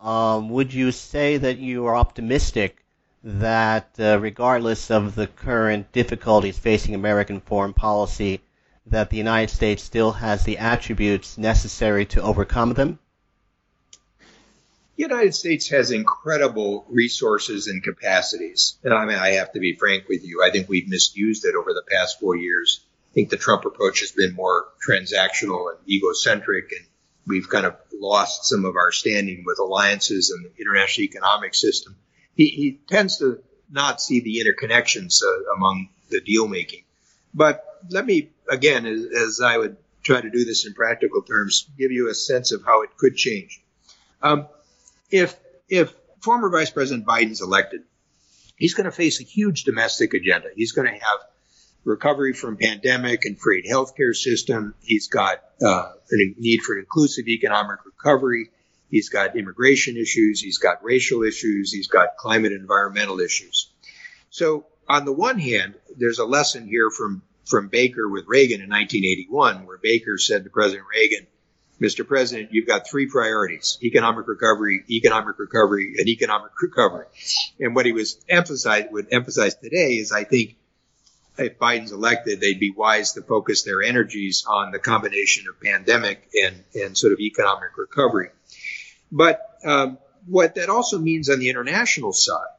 um, 0.01 0.51
would 0.51 0.75
you 0.75 0.93
say 0.93 1.39
that 1.39 1.59
you 1.59 1.87
are 1.87 1.97
optimistic 1.97 2.84
that 3.25 3.89
uh, 3.99 4.19
regardless 4.21 4.91
of 4.91 5.15
the 5.15 5.27
current 5.27 5.91
difficulties 5.93 6.59
facing 6.59 6.95
American 6.95 7.41
foreign 7.41 7.73
policy, 7.73 8.41
that 8.87 9.09
the 9.09 9.17
United 9.17 9.53
States 9.53 9.83
still 9.83 10.13
has 10.13 10.45
the 10.45 10.59
attributes 10.59 11.39
necessary 11.39 12.05
to 12.05 12.21
overcome 12.21 12.75
them? 12.75 12.99
The 14.97 15.05
United 15.05 15.35
States 15.35 15.71
has 15.71 15.91
incredible 15.91 16.85
resources 16.89 17.67
and 17.67 17.83
capacities. 17.83 18.77
And 18.85 18.93
I 18.93 19.07
mean, 19.07 19.17
I 19.17 19.31
have 19.31 19.53
to 19.53 19.59
be 19.59 19.75
frank 19.75 20.07
with 20.07 20.23
you. 20.23 20.43
I 20.45 20.51
think 20.51 20.69
we've 20.69 20.89
misused 20.89 21.47
it 21.47 21.57
over 21.57 21.73
the 21.73 21.83
past 21.91 22.21
four 22.21 22.37
years. 22.37 22.85
I 23.11 23.15
think 23.15 23.31
the 23.31 23.39
Trump 23.39 23.65
approach 23.65 24.01
has 24.01 24.13
been 24.13 24.35
more 24.35 24.67
transactional 24.87 25.71
and 25.71 25.79
egocentric, 25.89 26.73
and 26.73 26.87
we've 27.27 27.49
kind 27.49 27.65
of 27.65 27.77
lost 27.99 28.45
some 28.45 28.67
of 28.67 28.77
our 28.77 28.93
standing 28.93 29.45
with 29.47 29.59
alliances 29.59 30.31
and 30.31 30.45
the 30.45 30.61
international 30.61 31.05
economic 31.05 31.55
system 31.55 31.97
he, 32.35 32.49
he 32.49 32.81
tends 32.89 33.19
to 33.19 33.43
not 33.71 34.01
see 34.01 34.21
the 34.21 34.43
interconnections 34.45 35.23
uh, 35.23 35.55
among 35.57 35.89
the 36.11 36.21
deal 36.21 36.47
making. 36.47 36.85
But 37.33 37.65
let 37.91 38.07
me, 38.07 38.31
again, 38.49 38.87
as, 38.87 39.05
as, 39.05 39.41
I 39.41 39.59
would 39.59 39.77
try 40.03 40.21
to 40.21 40.31
do 40.31 40.45
this 40.45 40.67
in 40.67 40.75
practical 40.75 41.23
terms, 41.23 41.69
give 41.77 41.91
you 41.91 42.09
a 42.09 42.15
sense 42.15 42.53
of 42.53 42.65
how 42.65 42.83
it 42.83 42.97
could 42.97 43.17
change. 43.17 43.63
Um, 44.23 44.47
if, 45.11 45.37
if 45.69 45.93
former 46.21 46.51
Vice 46.51 46.71
President 46.71 47.07
Biden's 47.07 47.41
elected, 47.41 47.83
he's 48.57 48.75
going 48.75 48.85
to 48.85 48.93
face 48.93 49.21
a 49.21 49.25
huge 49.25 49.65
domestic 49.65 50.15
agenda. 50.15 50.49
He's 50.55 50.73
going 50.73 50.87
to 50.87 50.95
have 50.95 51.21
recovery 51.85 52.33
from 52.33 52.57
pandemic 52.57 53.25
and 53.25 53.39
free 53.39 53.69
healthcare 53.69 54.15
system. 54.15 54.75
He's 54.83 55.09
got 55.09 55.43
uh, 55.63 55.93
a 56.11 56.35
need 56.39 56.61
for 56.63 56.79
inclusive 56.79 57.27
economic 57.27 57.81
recovery. 57.85 58.51
He's 58.95 59.09
got 59.09 59.35
immigration 59.37 59.97
issues. 59.97 60.41
He's 60.41 60.59
got 60.59 60.85
racial 60.85 61.25
issues. 61.25 61.73
He's 61.73 61.89
got 61.89 62.17
climate 62.17 62.53
and 62.53 62.61
environmental 62.61 63.19
issues. 63.19 63.69
So 64.31 64.67
on 64.89 65.05
the 65.05 65.13
one 65.13 65.41
hand, 65.41 65.75
there's 65.97 66.21
a 66.21 66.25
lesson 66.25 66.69
here 66.69 66.93
from, 66.93 67.23
from 67.45 67.67
Baker 67.67 68.09
with 68.09 68.27
Reagan 68.29 68.61
in 68.61 68.69
1981, 68.69 69.67
where 69.67 69.79
Baker 69.83 70.17
said 70.17 70.45
to 70.45 70.51
President 70.51 70.87
Reagan, 70.89 71.27
Mr. 71.81 72.07
President, 72.07 72.51
you've 72.53 72.69
got 72.69 72.89
three 72.89 73.07
priorities, 73.07 73.79
economic 73.83 74.29
recovery, 74.29 74.85
economic 74.89 75.41
recovery, 75.41 75.95
and 75.99 76.07
economic 76.09 76.53
recovery. 76.63 77.07
And 77.59 77.75
what 77.75 77.87
he 77.87 77.93
was 77.93 78.25
emphasized, 78.29 78.93
would 78.93 79.09
emphasize 79.11 79.57
today 79.57 79.95
is 79.95 80.13
I 80.13 80.23
think 80.23 80.55
if 81.37 81.59
Biden's 81.59 81.91
elected, 81.91 82.41
they'd 82.41 82.61
be 82.61 82.71
wise 82.71 83.15
to 83.15 83.23
focus 83.23 83.65
their 83.65 83.83
energies 83.83 84.45
on 84.47 84.71
the 84.71 84.79
combination 84.79 85.47
of 85.49 85.61
pandemic 85.61 86.31
and, 86.45 86.63
and 86.77 86.97
sort 86.97 87.13
of 87.13 87.19
economic 87.19 87.77
recovery. 87.77 88.31
But 89.11 89.41
um, 89.65 89.99
what 90.27 90.55
that 90.57 90.69
also 90.69 90.99
means 90.99 91.31
on 91.31 91.39
the 91.39 91.49
international 91.49 92.13
side 92.13 92.55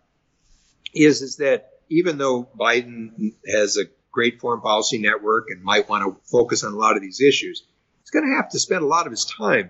is 0.93 1.21
is 1.21 1.37
that 1.37 1.69
even 1.89 2.17
though 2.17 2.47
Biden 2.57 3.33
has 3.47 3.77
a 3.77 3.85
great 4.11 4.39
foreign 4.39 4.61
policy 4.61 4.97
network 4.97 5.47
and 5.49 5.61
might 5.61 5.89
want 5.89 6.03
to 6.03 6.29
focus 6.29 6.63
on 6.63 6.73
a 6.73 6.77
lot 6.77 6.95
of 6.95 7.01
these 7.01 7.21
issues, 7.21 7.63
he's 8.01 8.11
going 8.11 8.25
to 8.25 8.35
have 8.35 8.49
to 8.49 8.59
spend 8.59 8.81
a 8.81 8.87
lot 8.87 9.05
of 9.05 9.11
his 9.11 9.25
time 9.25 9.69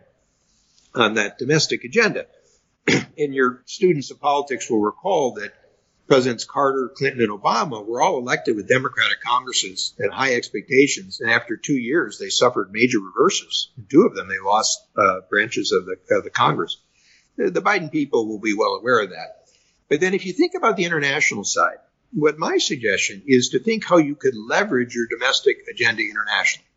on 0.93 1.15
that 1.15 1.37
domestic 1.37 1.83
agenda. 1.83 2.27
and 2.87 3.33
your 3.33 3.63
students 3.65 4.11
of 4.11 4.19
politics 4.19 4.69
will 4.69 4.81
recall 4.81 5.33
that 5.33 5.53
Presidents 6.07 6.45
Carter, 6.45 6.91
Clinton, 6.95 7.21
and 7.21 7.31
Obama 7.31 7.83
were 7.85 8.01
all 8.01 8.19
elected 8.19 8.55
with 8.55 8.69
Democratic 8.69 9.21
Congresses 9.21 9.95
and 9.97 10.13
high 10.13 10.35
expectations. 10.35 11.19
And 11.19 11.31
after 11.31 11.57
two 11.57 11.77
years, 11.77 12.19
they 12.19 12.29
suffered 12.29 12.71
major 12.71 12.99
reverses. 12.99 13.71
Two 13.89 14.03
of 14.03 14.15
them, 14.15 14.27
they 14.27 14.39
lost 14.43 14.85
uh, 14.95 15.21
branches 15.29 15.71
of 15.71 15.85
the, 15.85 15.97
of 16.15 16.23
the 16.23 16.29
Congress. 16.29 16.77
The, 17.37 17.61
Biden 17.61 17.91
people 17.91 18.27
will 18.27 18.39
be 18.39 18.53
well 18.53 18.75
aware 18.75 18.99
of 18.99 19.09
that. 19.09 19.47
But 19.89 19.99
then 19.99 20.13
if 20.13 20.25
you 20.25 20.33
think 20.33 20.53
about 20.55 20.77
the 20.77 20.85
international 20.85 21.43
side, 21.43 21.77
what 22.13 22.37
my 22.37 22.57
suggestion 22.57 23.23
is 23.25 23.49
to 23.49 23.59
think 23.59 23.83
how 23.83 23.97
you 23.97 24.15
could 24.15 24.35
leverage 24.35 24.95
your 24.95 25.07
domestic 25.07 25.57
agenda 25.69 26.01
internationally. 26.03 26.67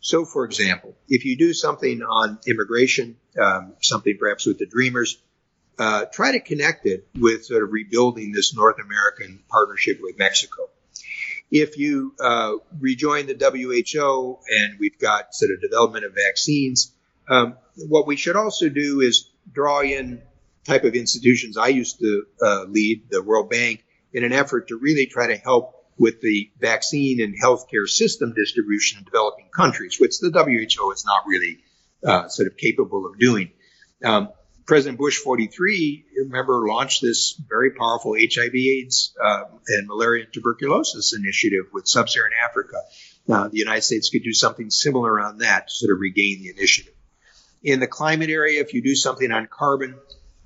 So, 0.00 0.24
for 0.24 0.44
example, 0.44 0.96
if 1.08 1.24
you 1.24 1.36
do 1.36 1.52
something 1.52 2.00
on 2.02 2.38
immigration, 2.46 3.16
um, 3.40 3.74
something 3.82 4.16
perhaps 4.18 4.46
with 4.46 4.58
the 4.58 4.66
Dreamers, 4.66 5.18
uh, 5.78 6.06
try 6.06 6.32
to 6.32 6.40
connect 6.40 6.86
it 6.86 7.06
with 7.18 7.44
sort 7.44 7.62
of 7.62 7.70
rebuilding 7.72 8.32
this 8.32 8.54
North 8.54 8.76
American 8.82 9.40
partnership 9.48 9.98
with 10.00 10.18
Mexico. 10.18 10.70
If 11.50 11.78
you 11.78 12.14
uh, 12.18 12.54
rejoin 12.80 13.26
the 13.26 13.34
WHO 13.34 14.38
and 14.48 14.78
we've 14.80 14.98
got 14.98 15.34
sort 15.34 15.52
of 15.52 15.60
development 15.60 16.04
of 16.04 16.12
vaccines, 16.14 16.92
um, 17.28 17.56
what 17.88 18.06
we 18.06 18.16
should 18.16 18.36
also 18.36 18.68
do 18.68 19.00
is 19.00 19.30
draw 19.52 19.80
in 19.80 20.22
type 20.64 20.84
of 20.84 20.94
institutions 20.94 21.56
I 21.56 21.68
used 21.68 22.00
to 22.00 22.24
uh, 22.42 22.64
lead, 22.64 23.04
the 23.10 23.22
World 23.22 23.50
Bank, 23.50 23.84
in 24.12 24.24
an 24.24 24.32
effort 24.32 24.68
to 24.68 24.78
really 24.78 25.06
try 25.06 25.28
to 25.28 25.36
help 25.36 25.74
with 25.98 26.20
the 26.20 26.50
vaccine 26.58 27.20
and 27.20 27.34
healthcare 27.40 27.86
system 27.86 28.34
distribution 28.34 28.98
in 28.98 29.04
developing 29.04 29.48
countries, 29.54 29.98
which 30.00 30.18
the 30.18 30.30
WHO 30.30 30.90
is 30.90 31.04
not 31.04 31.26
really 31.26 31.58
uh, 32.04 32.28
sort 32.28 32.48
of 32.48 32.56
capable 32.56 33.06
of 33.06 33.18
doing. 33.18 33.50
Um, 34.04 34.30
President 34.66 34.98
Bush 34.98 35.18
43, 35.18 36.04
remember, 36.24 36.66
launched 36.66 37.00
this 37.00 37.40
very 37.48 37.70
powerful 37.70 38.14
HIV/AIDS 38.14 39.16
uh, 39.22 39.44
and 39.68 39.86
malaria 39.86 40.24
and 40.24 40.32
tuberculosis 40.32 41.14
initiative 41.14 41.66
with 41.72 41.86
sub-Saharan 41.86 42.32
Africa. 42.44 42.76
Now, 43.28 43.46
the 43.46 43.58
United 43.58 43.82
States 43.82 44.10
could 44.10 44.24
do 44.24 44.32
something 44.32 44.70
similar 44.70 45.20
on 45.20 45.38
that 45.38 45.68
to 45.68 45.74
sort 45.74 45.94
of 45.94 46.00
regain 46.00 46.42
the 46.42 46.50
initiative. 46.50 46.94
In 47.62 47.78
the 47.78 47.86
climate 47.86 48.28
area, 48.28 48.60
if 48.60 48.74
you 48.74 48.82
do 48.82 48.96
something 48.96 49.30
on 49.30 49.46
carbon, 49.46 49.94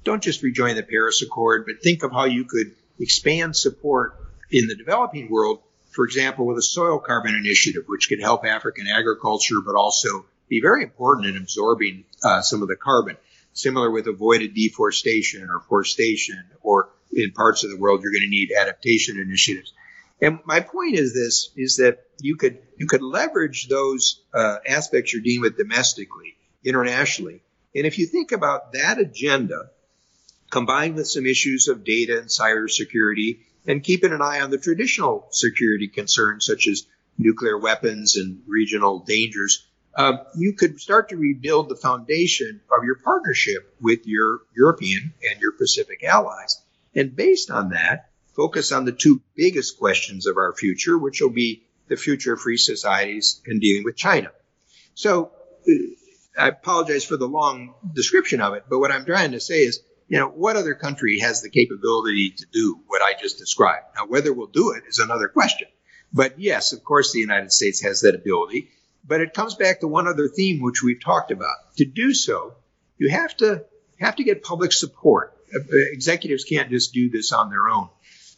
don't 0.05 0.23
just 0.23 0.43
rejoin 0.43 0.77
the 0.77 0.83
Paris 0.83 1.23
Accord, 1.23 1.65
but 1.67 1.83
think 1.83 2.03
of 2.03 2.13
how 2.13 2.25
you 2.25 2.45
could 2.45 2.73
expand 2.99 3.57
support 3.57 4.15
in 4.51 4.67
the 4.67 4.75
developing 4.75 5.31
world, 5.31 5.61
for 5.91 6.05
example, 6.05 6.47
with 6.47 6.59
a 6.59 6.63
soil 6.63 6.99
carbon 6.99 7.35
initiative, 7.35 7.85
which 7.87 8.09
could 8.09 8.21
help 8.21 8.45
African 8.45 8.87
agriculture, 8.87 9.57
but 9.65 9.77
also 9.77 10.27
be 10.49 10.61
very 10.61 10.83
important 10.83 11.27
in 11.27 11.37
absorbing 11.37 12.05
uh, 12.23 12.43
some 12.43 12.61
of 12.61 12.69
the 12.69 12.77
carbon. 12.77 13.17
Similar 13.53 13.91
with 13.91 14.07
avoided 14.07 14.55
deforestation 14.55 15.49
or 15.51 15.61
forestation, 15.61 16.43
or 16.63 16.91
in 17.13 17.33
parts 17.33 17.65
of 17.65 17.71
the 17.71 17.77
world, 17.77 18.03
you're 18.03 18.13
going 18.13 18.23
to 18.23 18.29
need 18.29 18.53
adaptation 18.53 19.19
initiatives. 19.19 19.73
And 20.23 20.39
my 20.45 20.61
point 20.61 20.97
is 20.97 21.15
this: 21.15 21.51
is 21.57 21.77
that 21.77 22.05
you 22.21 22.37
could 22.37 22.59
you 22.77 22.87
could 22.87 23.03
leverage 23.03 23.69
those 23.69 24.23
uh, 24.33 24.59
aspects 24.67 25.13
you're 25.13 25.23
dealing 25.23 25.41
with 25.41 25.57
domestically, 25.57 26.37
internationally, 26.65 27.43
and 27.75 27.87
if 27.87 27.99
you 27.99 28.07
think 28.07 28.33
about 28.33 28.73
that 28.73 28.99
agenda 28.99 29.71
combined 30.51 30.97
with 30.97 31.09
some 31.09 31.27
issues 31.27 31.69
of 31.69 31.85
data 31.85 32.19
and 32.19 32.29
cybersecurity, 32.29 33.39
and 33.67 33.85
keeping 33.85 34.13
an 34.13 34.21
eye 34.23 34.41
on 34.41 34.51
the 34.51 34.59
traditional 34.59 35.29
security 35.31 35.89
concerns 35.89 36.45
such 36.45 36.67
as 36.67 36.87
nuclear 37.19 37.57
weapons 37.57 38.17
and 38.17 38.43
regional 38.47 38.99
dangers, 39.01 39.67
um, 39.97 40.21
you 40.37 40.55
could 40.55 40.81
start 40.81 41.09
to 41.09 41.17
rebuild 41.17 41.69
the 41.69 41.77
foundation 41.77 42.61
of 42.77 42.85
your 42.85 42.97
partnership 42.97 43.75
with 43.81 44.07
your 44.07 44.41
European 44.57 45.13
and 45.31 45.41
your 45.41 45.53
Pacific 45.53 46.05
allies. 46.05 46.63
And 46.95 47.15
based 47.15 47.51
on 47.51 47.71
that, 47.71 48.11
focus 48.35 48.73
on 48.73 48.85
the 48.85 48.93
two 48.93 49.21
biggest 49.35 49.79
questions 49.79 50.27
of 50.27 50.37
our 50.37 50.55
future, 50.55 50.97
which 50.97 51.21
will 51.21 51.31
be 51.31 51.65
the 51.89 51.97
future 51.97 52.35
of 52.35 52.41
free 52.41 52.57
societies 52.57 53.41
and 53.47 53.61
dealing 53.61 53.85
with 53.85 53.97
China. 53.97 54.31
So 54.95 55.33
uh, 55.69 55.73
I 56.39 56.49
apologize 56.49 57.05
for 57.05 57.17
the 57.17 57.29
long 57.29 57.75
description 57.93 58.41
of 58.41 58.55
it, 58.55 58.65
but 58.71 58.79
what 58.79 58.93
I'm 58.93 59.05
trying 59.05 59.33
to 59.33 59.41
say 59.41 59.61
is 59.61 59.81
you 60.11 60.19
know, 60.19 60.27
what 60.27 60.57
other 60.57 60.75
country 60.75 61.21
has 61.21 61.41
the 61.41 61.51
capability 61.51 62.35
to 62.37 62.47
do 62.53 62.81
what 62.89 63.01
I 63.01 63.15
just 63.19 63.39
described? 63.39 63.87
Now, 63.95 64.07
whether 64.09 64.33
we'll 64.33 64.49
do 64.49 64.73
it 64.73 64.83
is 64.89 64.99
another 64.99 65.29
question. 65.29 65.69
But 66.13 66.41
yes, 66.41 66.73
of 66.73 66.83
course, 66.83 67.13
the 67.13 67.21
United 67.21 67.53
States 67.53 67.83
has 67.83 68.01
that 68.01 68.17
ability. 68.17 68.71
But 69.05 69.21
it 69.21 69.35
comes 69.35 69.55
back 69.55 69.81
to 69.81 69.89
one 69.89 70.07
other 70.07 70.29
theme 70.29 70.61
which 70.61 70.83
we've 70.83 71.03
talked 71.03 71.31
about. 71.31 71.57
To 71.79 71.85
do 71.85 72.15
so, 72.15 72.55
you 72.99 73.11
have 73.11 73.37
to 73.39 73.65
have 73.99 74.17
to 74.17 74.25
get 74.25 74.43
public 74.43 74.73
support. 74.73 75.37
Executives 75.93 76.45
can't 76.45 76.71
just 76.71 76.93
do 76.93 77.11
this 77.11 77.33
on 77.33 77.51
their 77.51 77.69
own. 77.69 77.89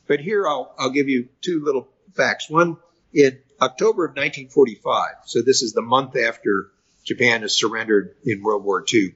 But 0.06 0.20
here 0.20 0.46
I'll, 0.46 0.74
I'll 0.78 0.90
give 0.90 1.08
you 1.08 1.28
two 1.40 1.62
little 1.64 1.88
facts. 2.14 2.48
One, 2.48 2.76
in 3.12 3.38
October 3.60 4.06
of 4.06 4.10
1945, 4.10 5.14
so 5.26 5.42
this 5.42 5.62
is 5.62 5.72
the 5.72 5.82
month 5.82 6.16
after 6.16 6.70
Japan 7.04 7.42
has 7.42 7.56
surrendered 7.56 8.16
in 8.24 8.42
World 8.42 8.64
War 8.64 8.84
II, 8.92 9.14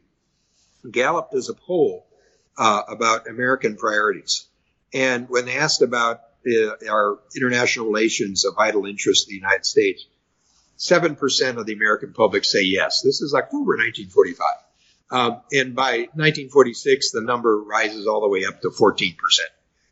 Gallup 0.90 1.30
does 1.30 1.49
a 1.49 1.55
poll 1.55 2.07
uh, 2.57 2.82
about 2.88 3.28
American 3.28 3.76
priorities. 3.76 4.47
And 4.94 5.28
when 5.28 5.47
they 5.47 5.57
asked 5.57 5.82
about 5.82 6.20
uh, 6.47 6.70
our 6.88 7.18
international 7.34 7.86
relations 7.86 8.44
of 8.44 8.55
vital 8.55 8.86
interest 8.86 9.28
in 9.28 9.32
the 9.32 9.36
United 9.36 9.66
States, 9.66 10.07
7% 10.79 11.57
of 11.57 11.66
the 11.66 11.72
American 11.72 12.12
public 12.12 12.45
say 12.45 12.62
yes. 12.62 13.03
This 13.03 13.20
is 13.20 13.35
October 13.35 13.77
1945. 13.77 14.47
Um, 15.11 15.41
and 15.53 15.74
by 15.74 16.09
1946, 16.14 17.12
the 17.12 17.20
number 17.20 17.62
rises 17.62 18.07
all 18.07 18.20
the 18.20 18.29
way 18.29 18.45
up 18.45 18.61
to 18.62 18.70
14%. 18.70 19.14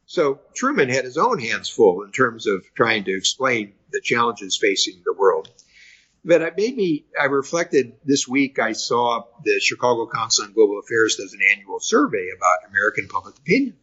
So 0.07 0.41
Truman 0.55 0.89
had 0.91 1.05
his 1.05 1.17
own 1.17 1.39
hands 1.39 1.69
full 1.69 2.03
in 2.03 2.13
terms 2.13 2.47
of 2.47 2.65
trying 2.75 3.05
to 3.05 3.17
explain 3.17 3.75
the 3.91 4.01
challenges 4.03 4.59
facing 4.61 5.03
the 5.05 5.15
world. 5.15 5.49
But 6.25 6.43
it 6.43 6.57
made 6.57 6.77
me, 6.77 7.05
I 7.21 7.27
reflected 7.27 7.95
this 8.05 8.27
week, 8.27 8.59
I 8.59 8.73
saw 8.73 9.25
the 9.45 9.61
Chicago 9.61 10.09
Council 10.09 10.47
on 10.47 10.53
Global 10.53 10.79
Affairs 10.79 11.17
does 11.17 11.35
an 11.35 11.41
annual 11.53 11.81
survey 11.81 12.29
about 12.37 12.71
American 12.71 13.09
public 13.09 13.37
opinion. 13.39 13.77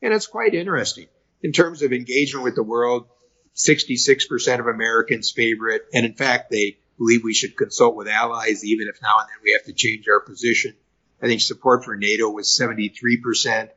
And 0.00 0.12
it's 0.12 0.26
quite 0.26 0.54
interesting. 0.54 1.06
In 1.42 1.52
terms 1.52 1.82
of 1.82 1.92
engagement 1.92 2.44
with 2.44 2.54
the 2.54 2.62
world, 2.62 3.06
66% 3.54 4.60
of 4.60 4.66
Americans 4.66 5.30
favor 5.30 5.68
it. 5.68 5.82
And 5.92 6.06
in 6.06 6.14
fact, 6.14 6.50
they 6.50 6.78
believe 6.98 7.24
we 7.24 7.34
should 7.34 7.56
consult 7.56 7.96
with 7.96 8.08
allies, 8.08 8.64
even 8.64 8.88
if 8.88 9.00
now 9.02 9.18
and 9.18 9.28
then 9.28 9.42
we 9.44 9.52
have 9.52 9.64
to 9.64 9.72
change 9.72 10.06
our 10.08 10.20
position. 10.20 10.74
I 11.20 11.26
think 11.26 11.40
support 11.40 11.84
for 11.84 11.96
NATO 11.96 12.30
was 12.30 12.48
73%. 12.48 13.68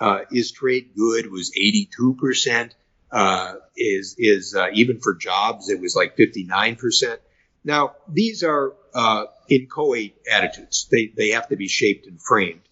Uh, 0.00 0.20
is 0.30 0.52
trade 0.52 0.90
good 0.96 1.30
was 1.30 1.50
82%. 1.50 2.70
Uh, 3.10 3.54
is, 3.76 4.14
is, 4.18 4.54
uh, 4.54 4.66
even 4.74 5.00
for 5.00 5.14
jobs, 5.14 5.70
it 5.70 5.80
was 5.80 5.96
like 5.96 6.16
59%. 6.16 7.18
Now, 7.64 7.94
these 8.06 8.44
are 8.44 8.74
uh, 8.94 9.24
inchoate 9.48 10.16
attitudes. 10.30 10.88
They, 10.90 11.12
they 11.16 11.30
have 11.30 11.48
to 11.48 11.56
be 11.56 11.68
shaped 11.68 12.06
and 12.06 12.20
framed. 12.20 12.67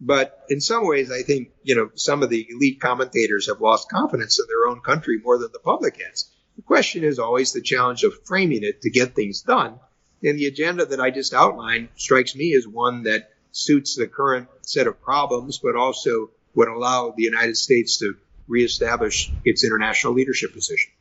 But 0.00 0.44
in 0.48 0.60
some 0.60 0.88
ways, 0.88 1.10
I 1.10 1.22
think, 1.22 1.50
you 1.62 1.76
know, 1.76 1.90
some 1.94 2.22
of 2.22 2.30
the 2.30 2.46
elite 2.50 2.80
commentators 2.80 3.48
have 3.48 3.60
lost 3.60 3.90
confidence 3.90 4.40
in 4.40 4.46
their 4.48 4.70
own 4.70 4.80
country 4.80 5.18
more 5.22 5.38
than 5.38 5.50
the 5.52 5.58
public 5.58 6.00
has. 6.00 6.30
The 6.56 6.62
question 6.62 7.04
is 7.04 7.18
always 7.18 7.52
the 7.52 7.60
challenge 7.60 8.02
of 8.04 8.14
framing 8.24 8.62
it 8.62 8.82
to 8.82 8.90
get 8.90 9.14
things 9.14 9.42
done. 9.42 9.78
And 10.22 10.38
the 10.38 10.46
agenda 10.46 10.86
that 10.86 11.00
I 11.00 11.10
just 11.10 11.34
outlined 11.34 11.88
strikes 11.96 12.34
me 12.34 12.54
as 12.54 12.66
one 12.66 13.04
that 13.04 13.30
suits 13.52 13.96
the 13.96 14.06
current 14.06 14.48
set 14.62 14.86
of 14.86 15.00
problems, 15.02 15.58
but 15.58 15.76
also 15.76 16.30
would 16.54 16.68
allow 16.68 17.12
the 17.16 17.22
United 17.22 17.56
States 17.56 17.98
to 17.98 18.14
reestablish 18.48 19.30
its 19.44 19.64
international 19.64 20.14
leadership 20.14 20.52
position. 20.52 20.92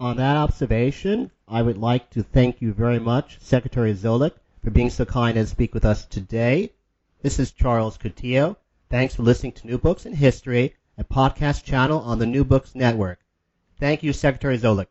On 0.00 0.16
that 0.16 0.36
observation, 0.36 1.30
I 1.48 1.62
would 1.62 1.78
like 1.78 2.10
to 2.10 2.22
thank 2.22 2.60
you 2.60 2.72
very 2.72 2.98
much, 2.98 3.38
Secretary 3.40 3.94
Zoellick, 3.94 4.32
for 4.62 4.70
being 4.70 4.90
so 4.90 5.04
kind 5.04 5.38
as 5.38 5.46
to 5.46 5.50
speak 5.50 5.72
with 5.72 5.84
us 5.84 6.04
today. 6.04 6.72
This 7.22 7.38
is 7.38 7.50
Charles 7.50 7.96
Coutinho. 7.96 8.56
Thanks 8.90 9.14
for 9.14 9.22
listening 9.22 9.52
to 9.52 9.66
New 9.66 9.78
Books 9.78 10.04
in 10.04 10.12
History, 10.12 10.76
a 10.98 11.04
podcast 11.04 11.64
channel 11.64 12.00
on 12.00 12.18
the 12.18 12.26
New 12.26 12.44
Books 12.44 12.74
Network. 12.74 13.18
Thank 13.80 14.02
you, 14.02 14.12
Secretary 14.12 14.58
Zoellick. 14.58 14.88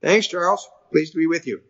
Thanks, 0.00 0.26
Charles. 0.26 0.66
Pleased 0.90 1.12
to 1.12 1.18
be 1.18 1.26
with 1.26 1.46
you. 1.46 1.60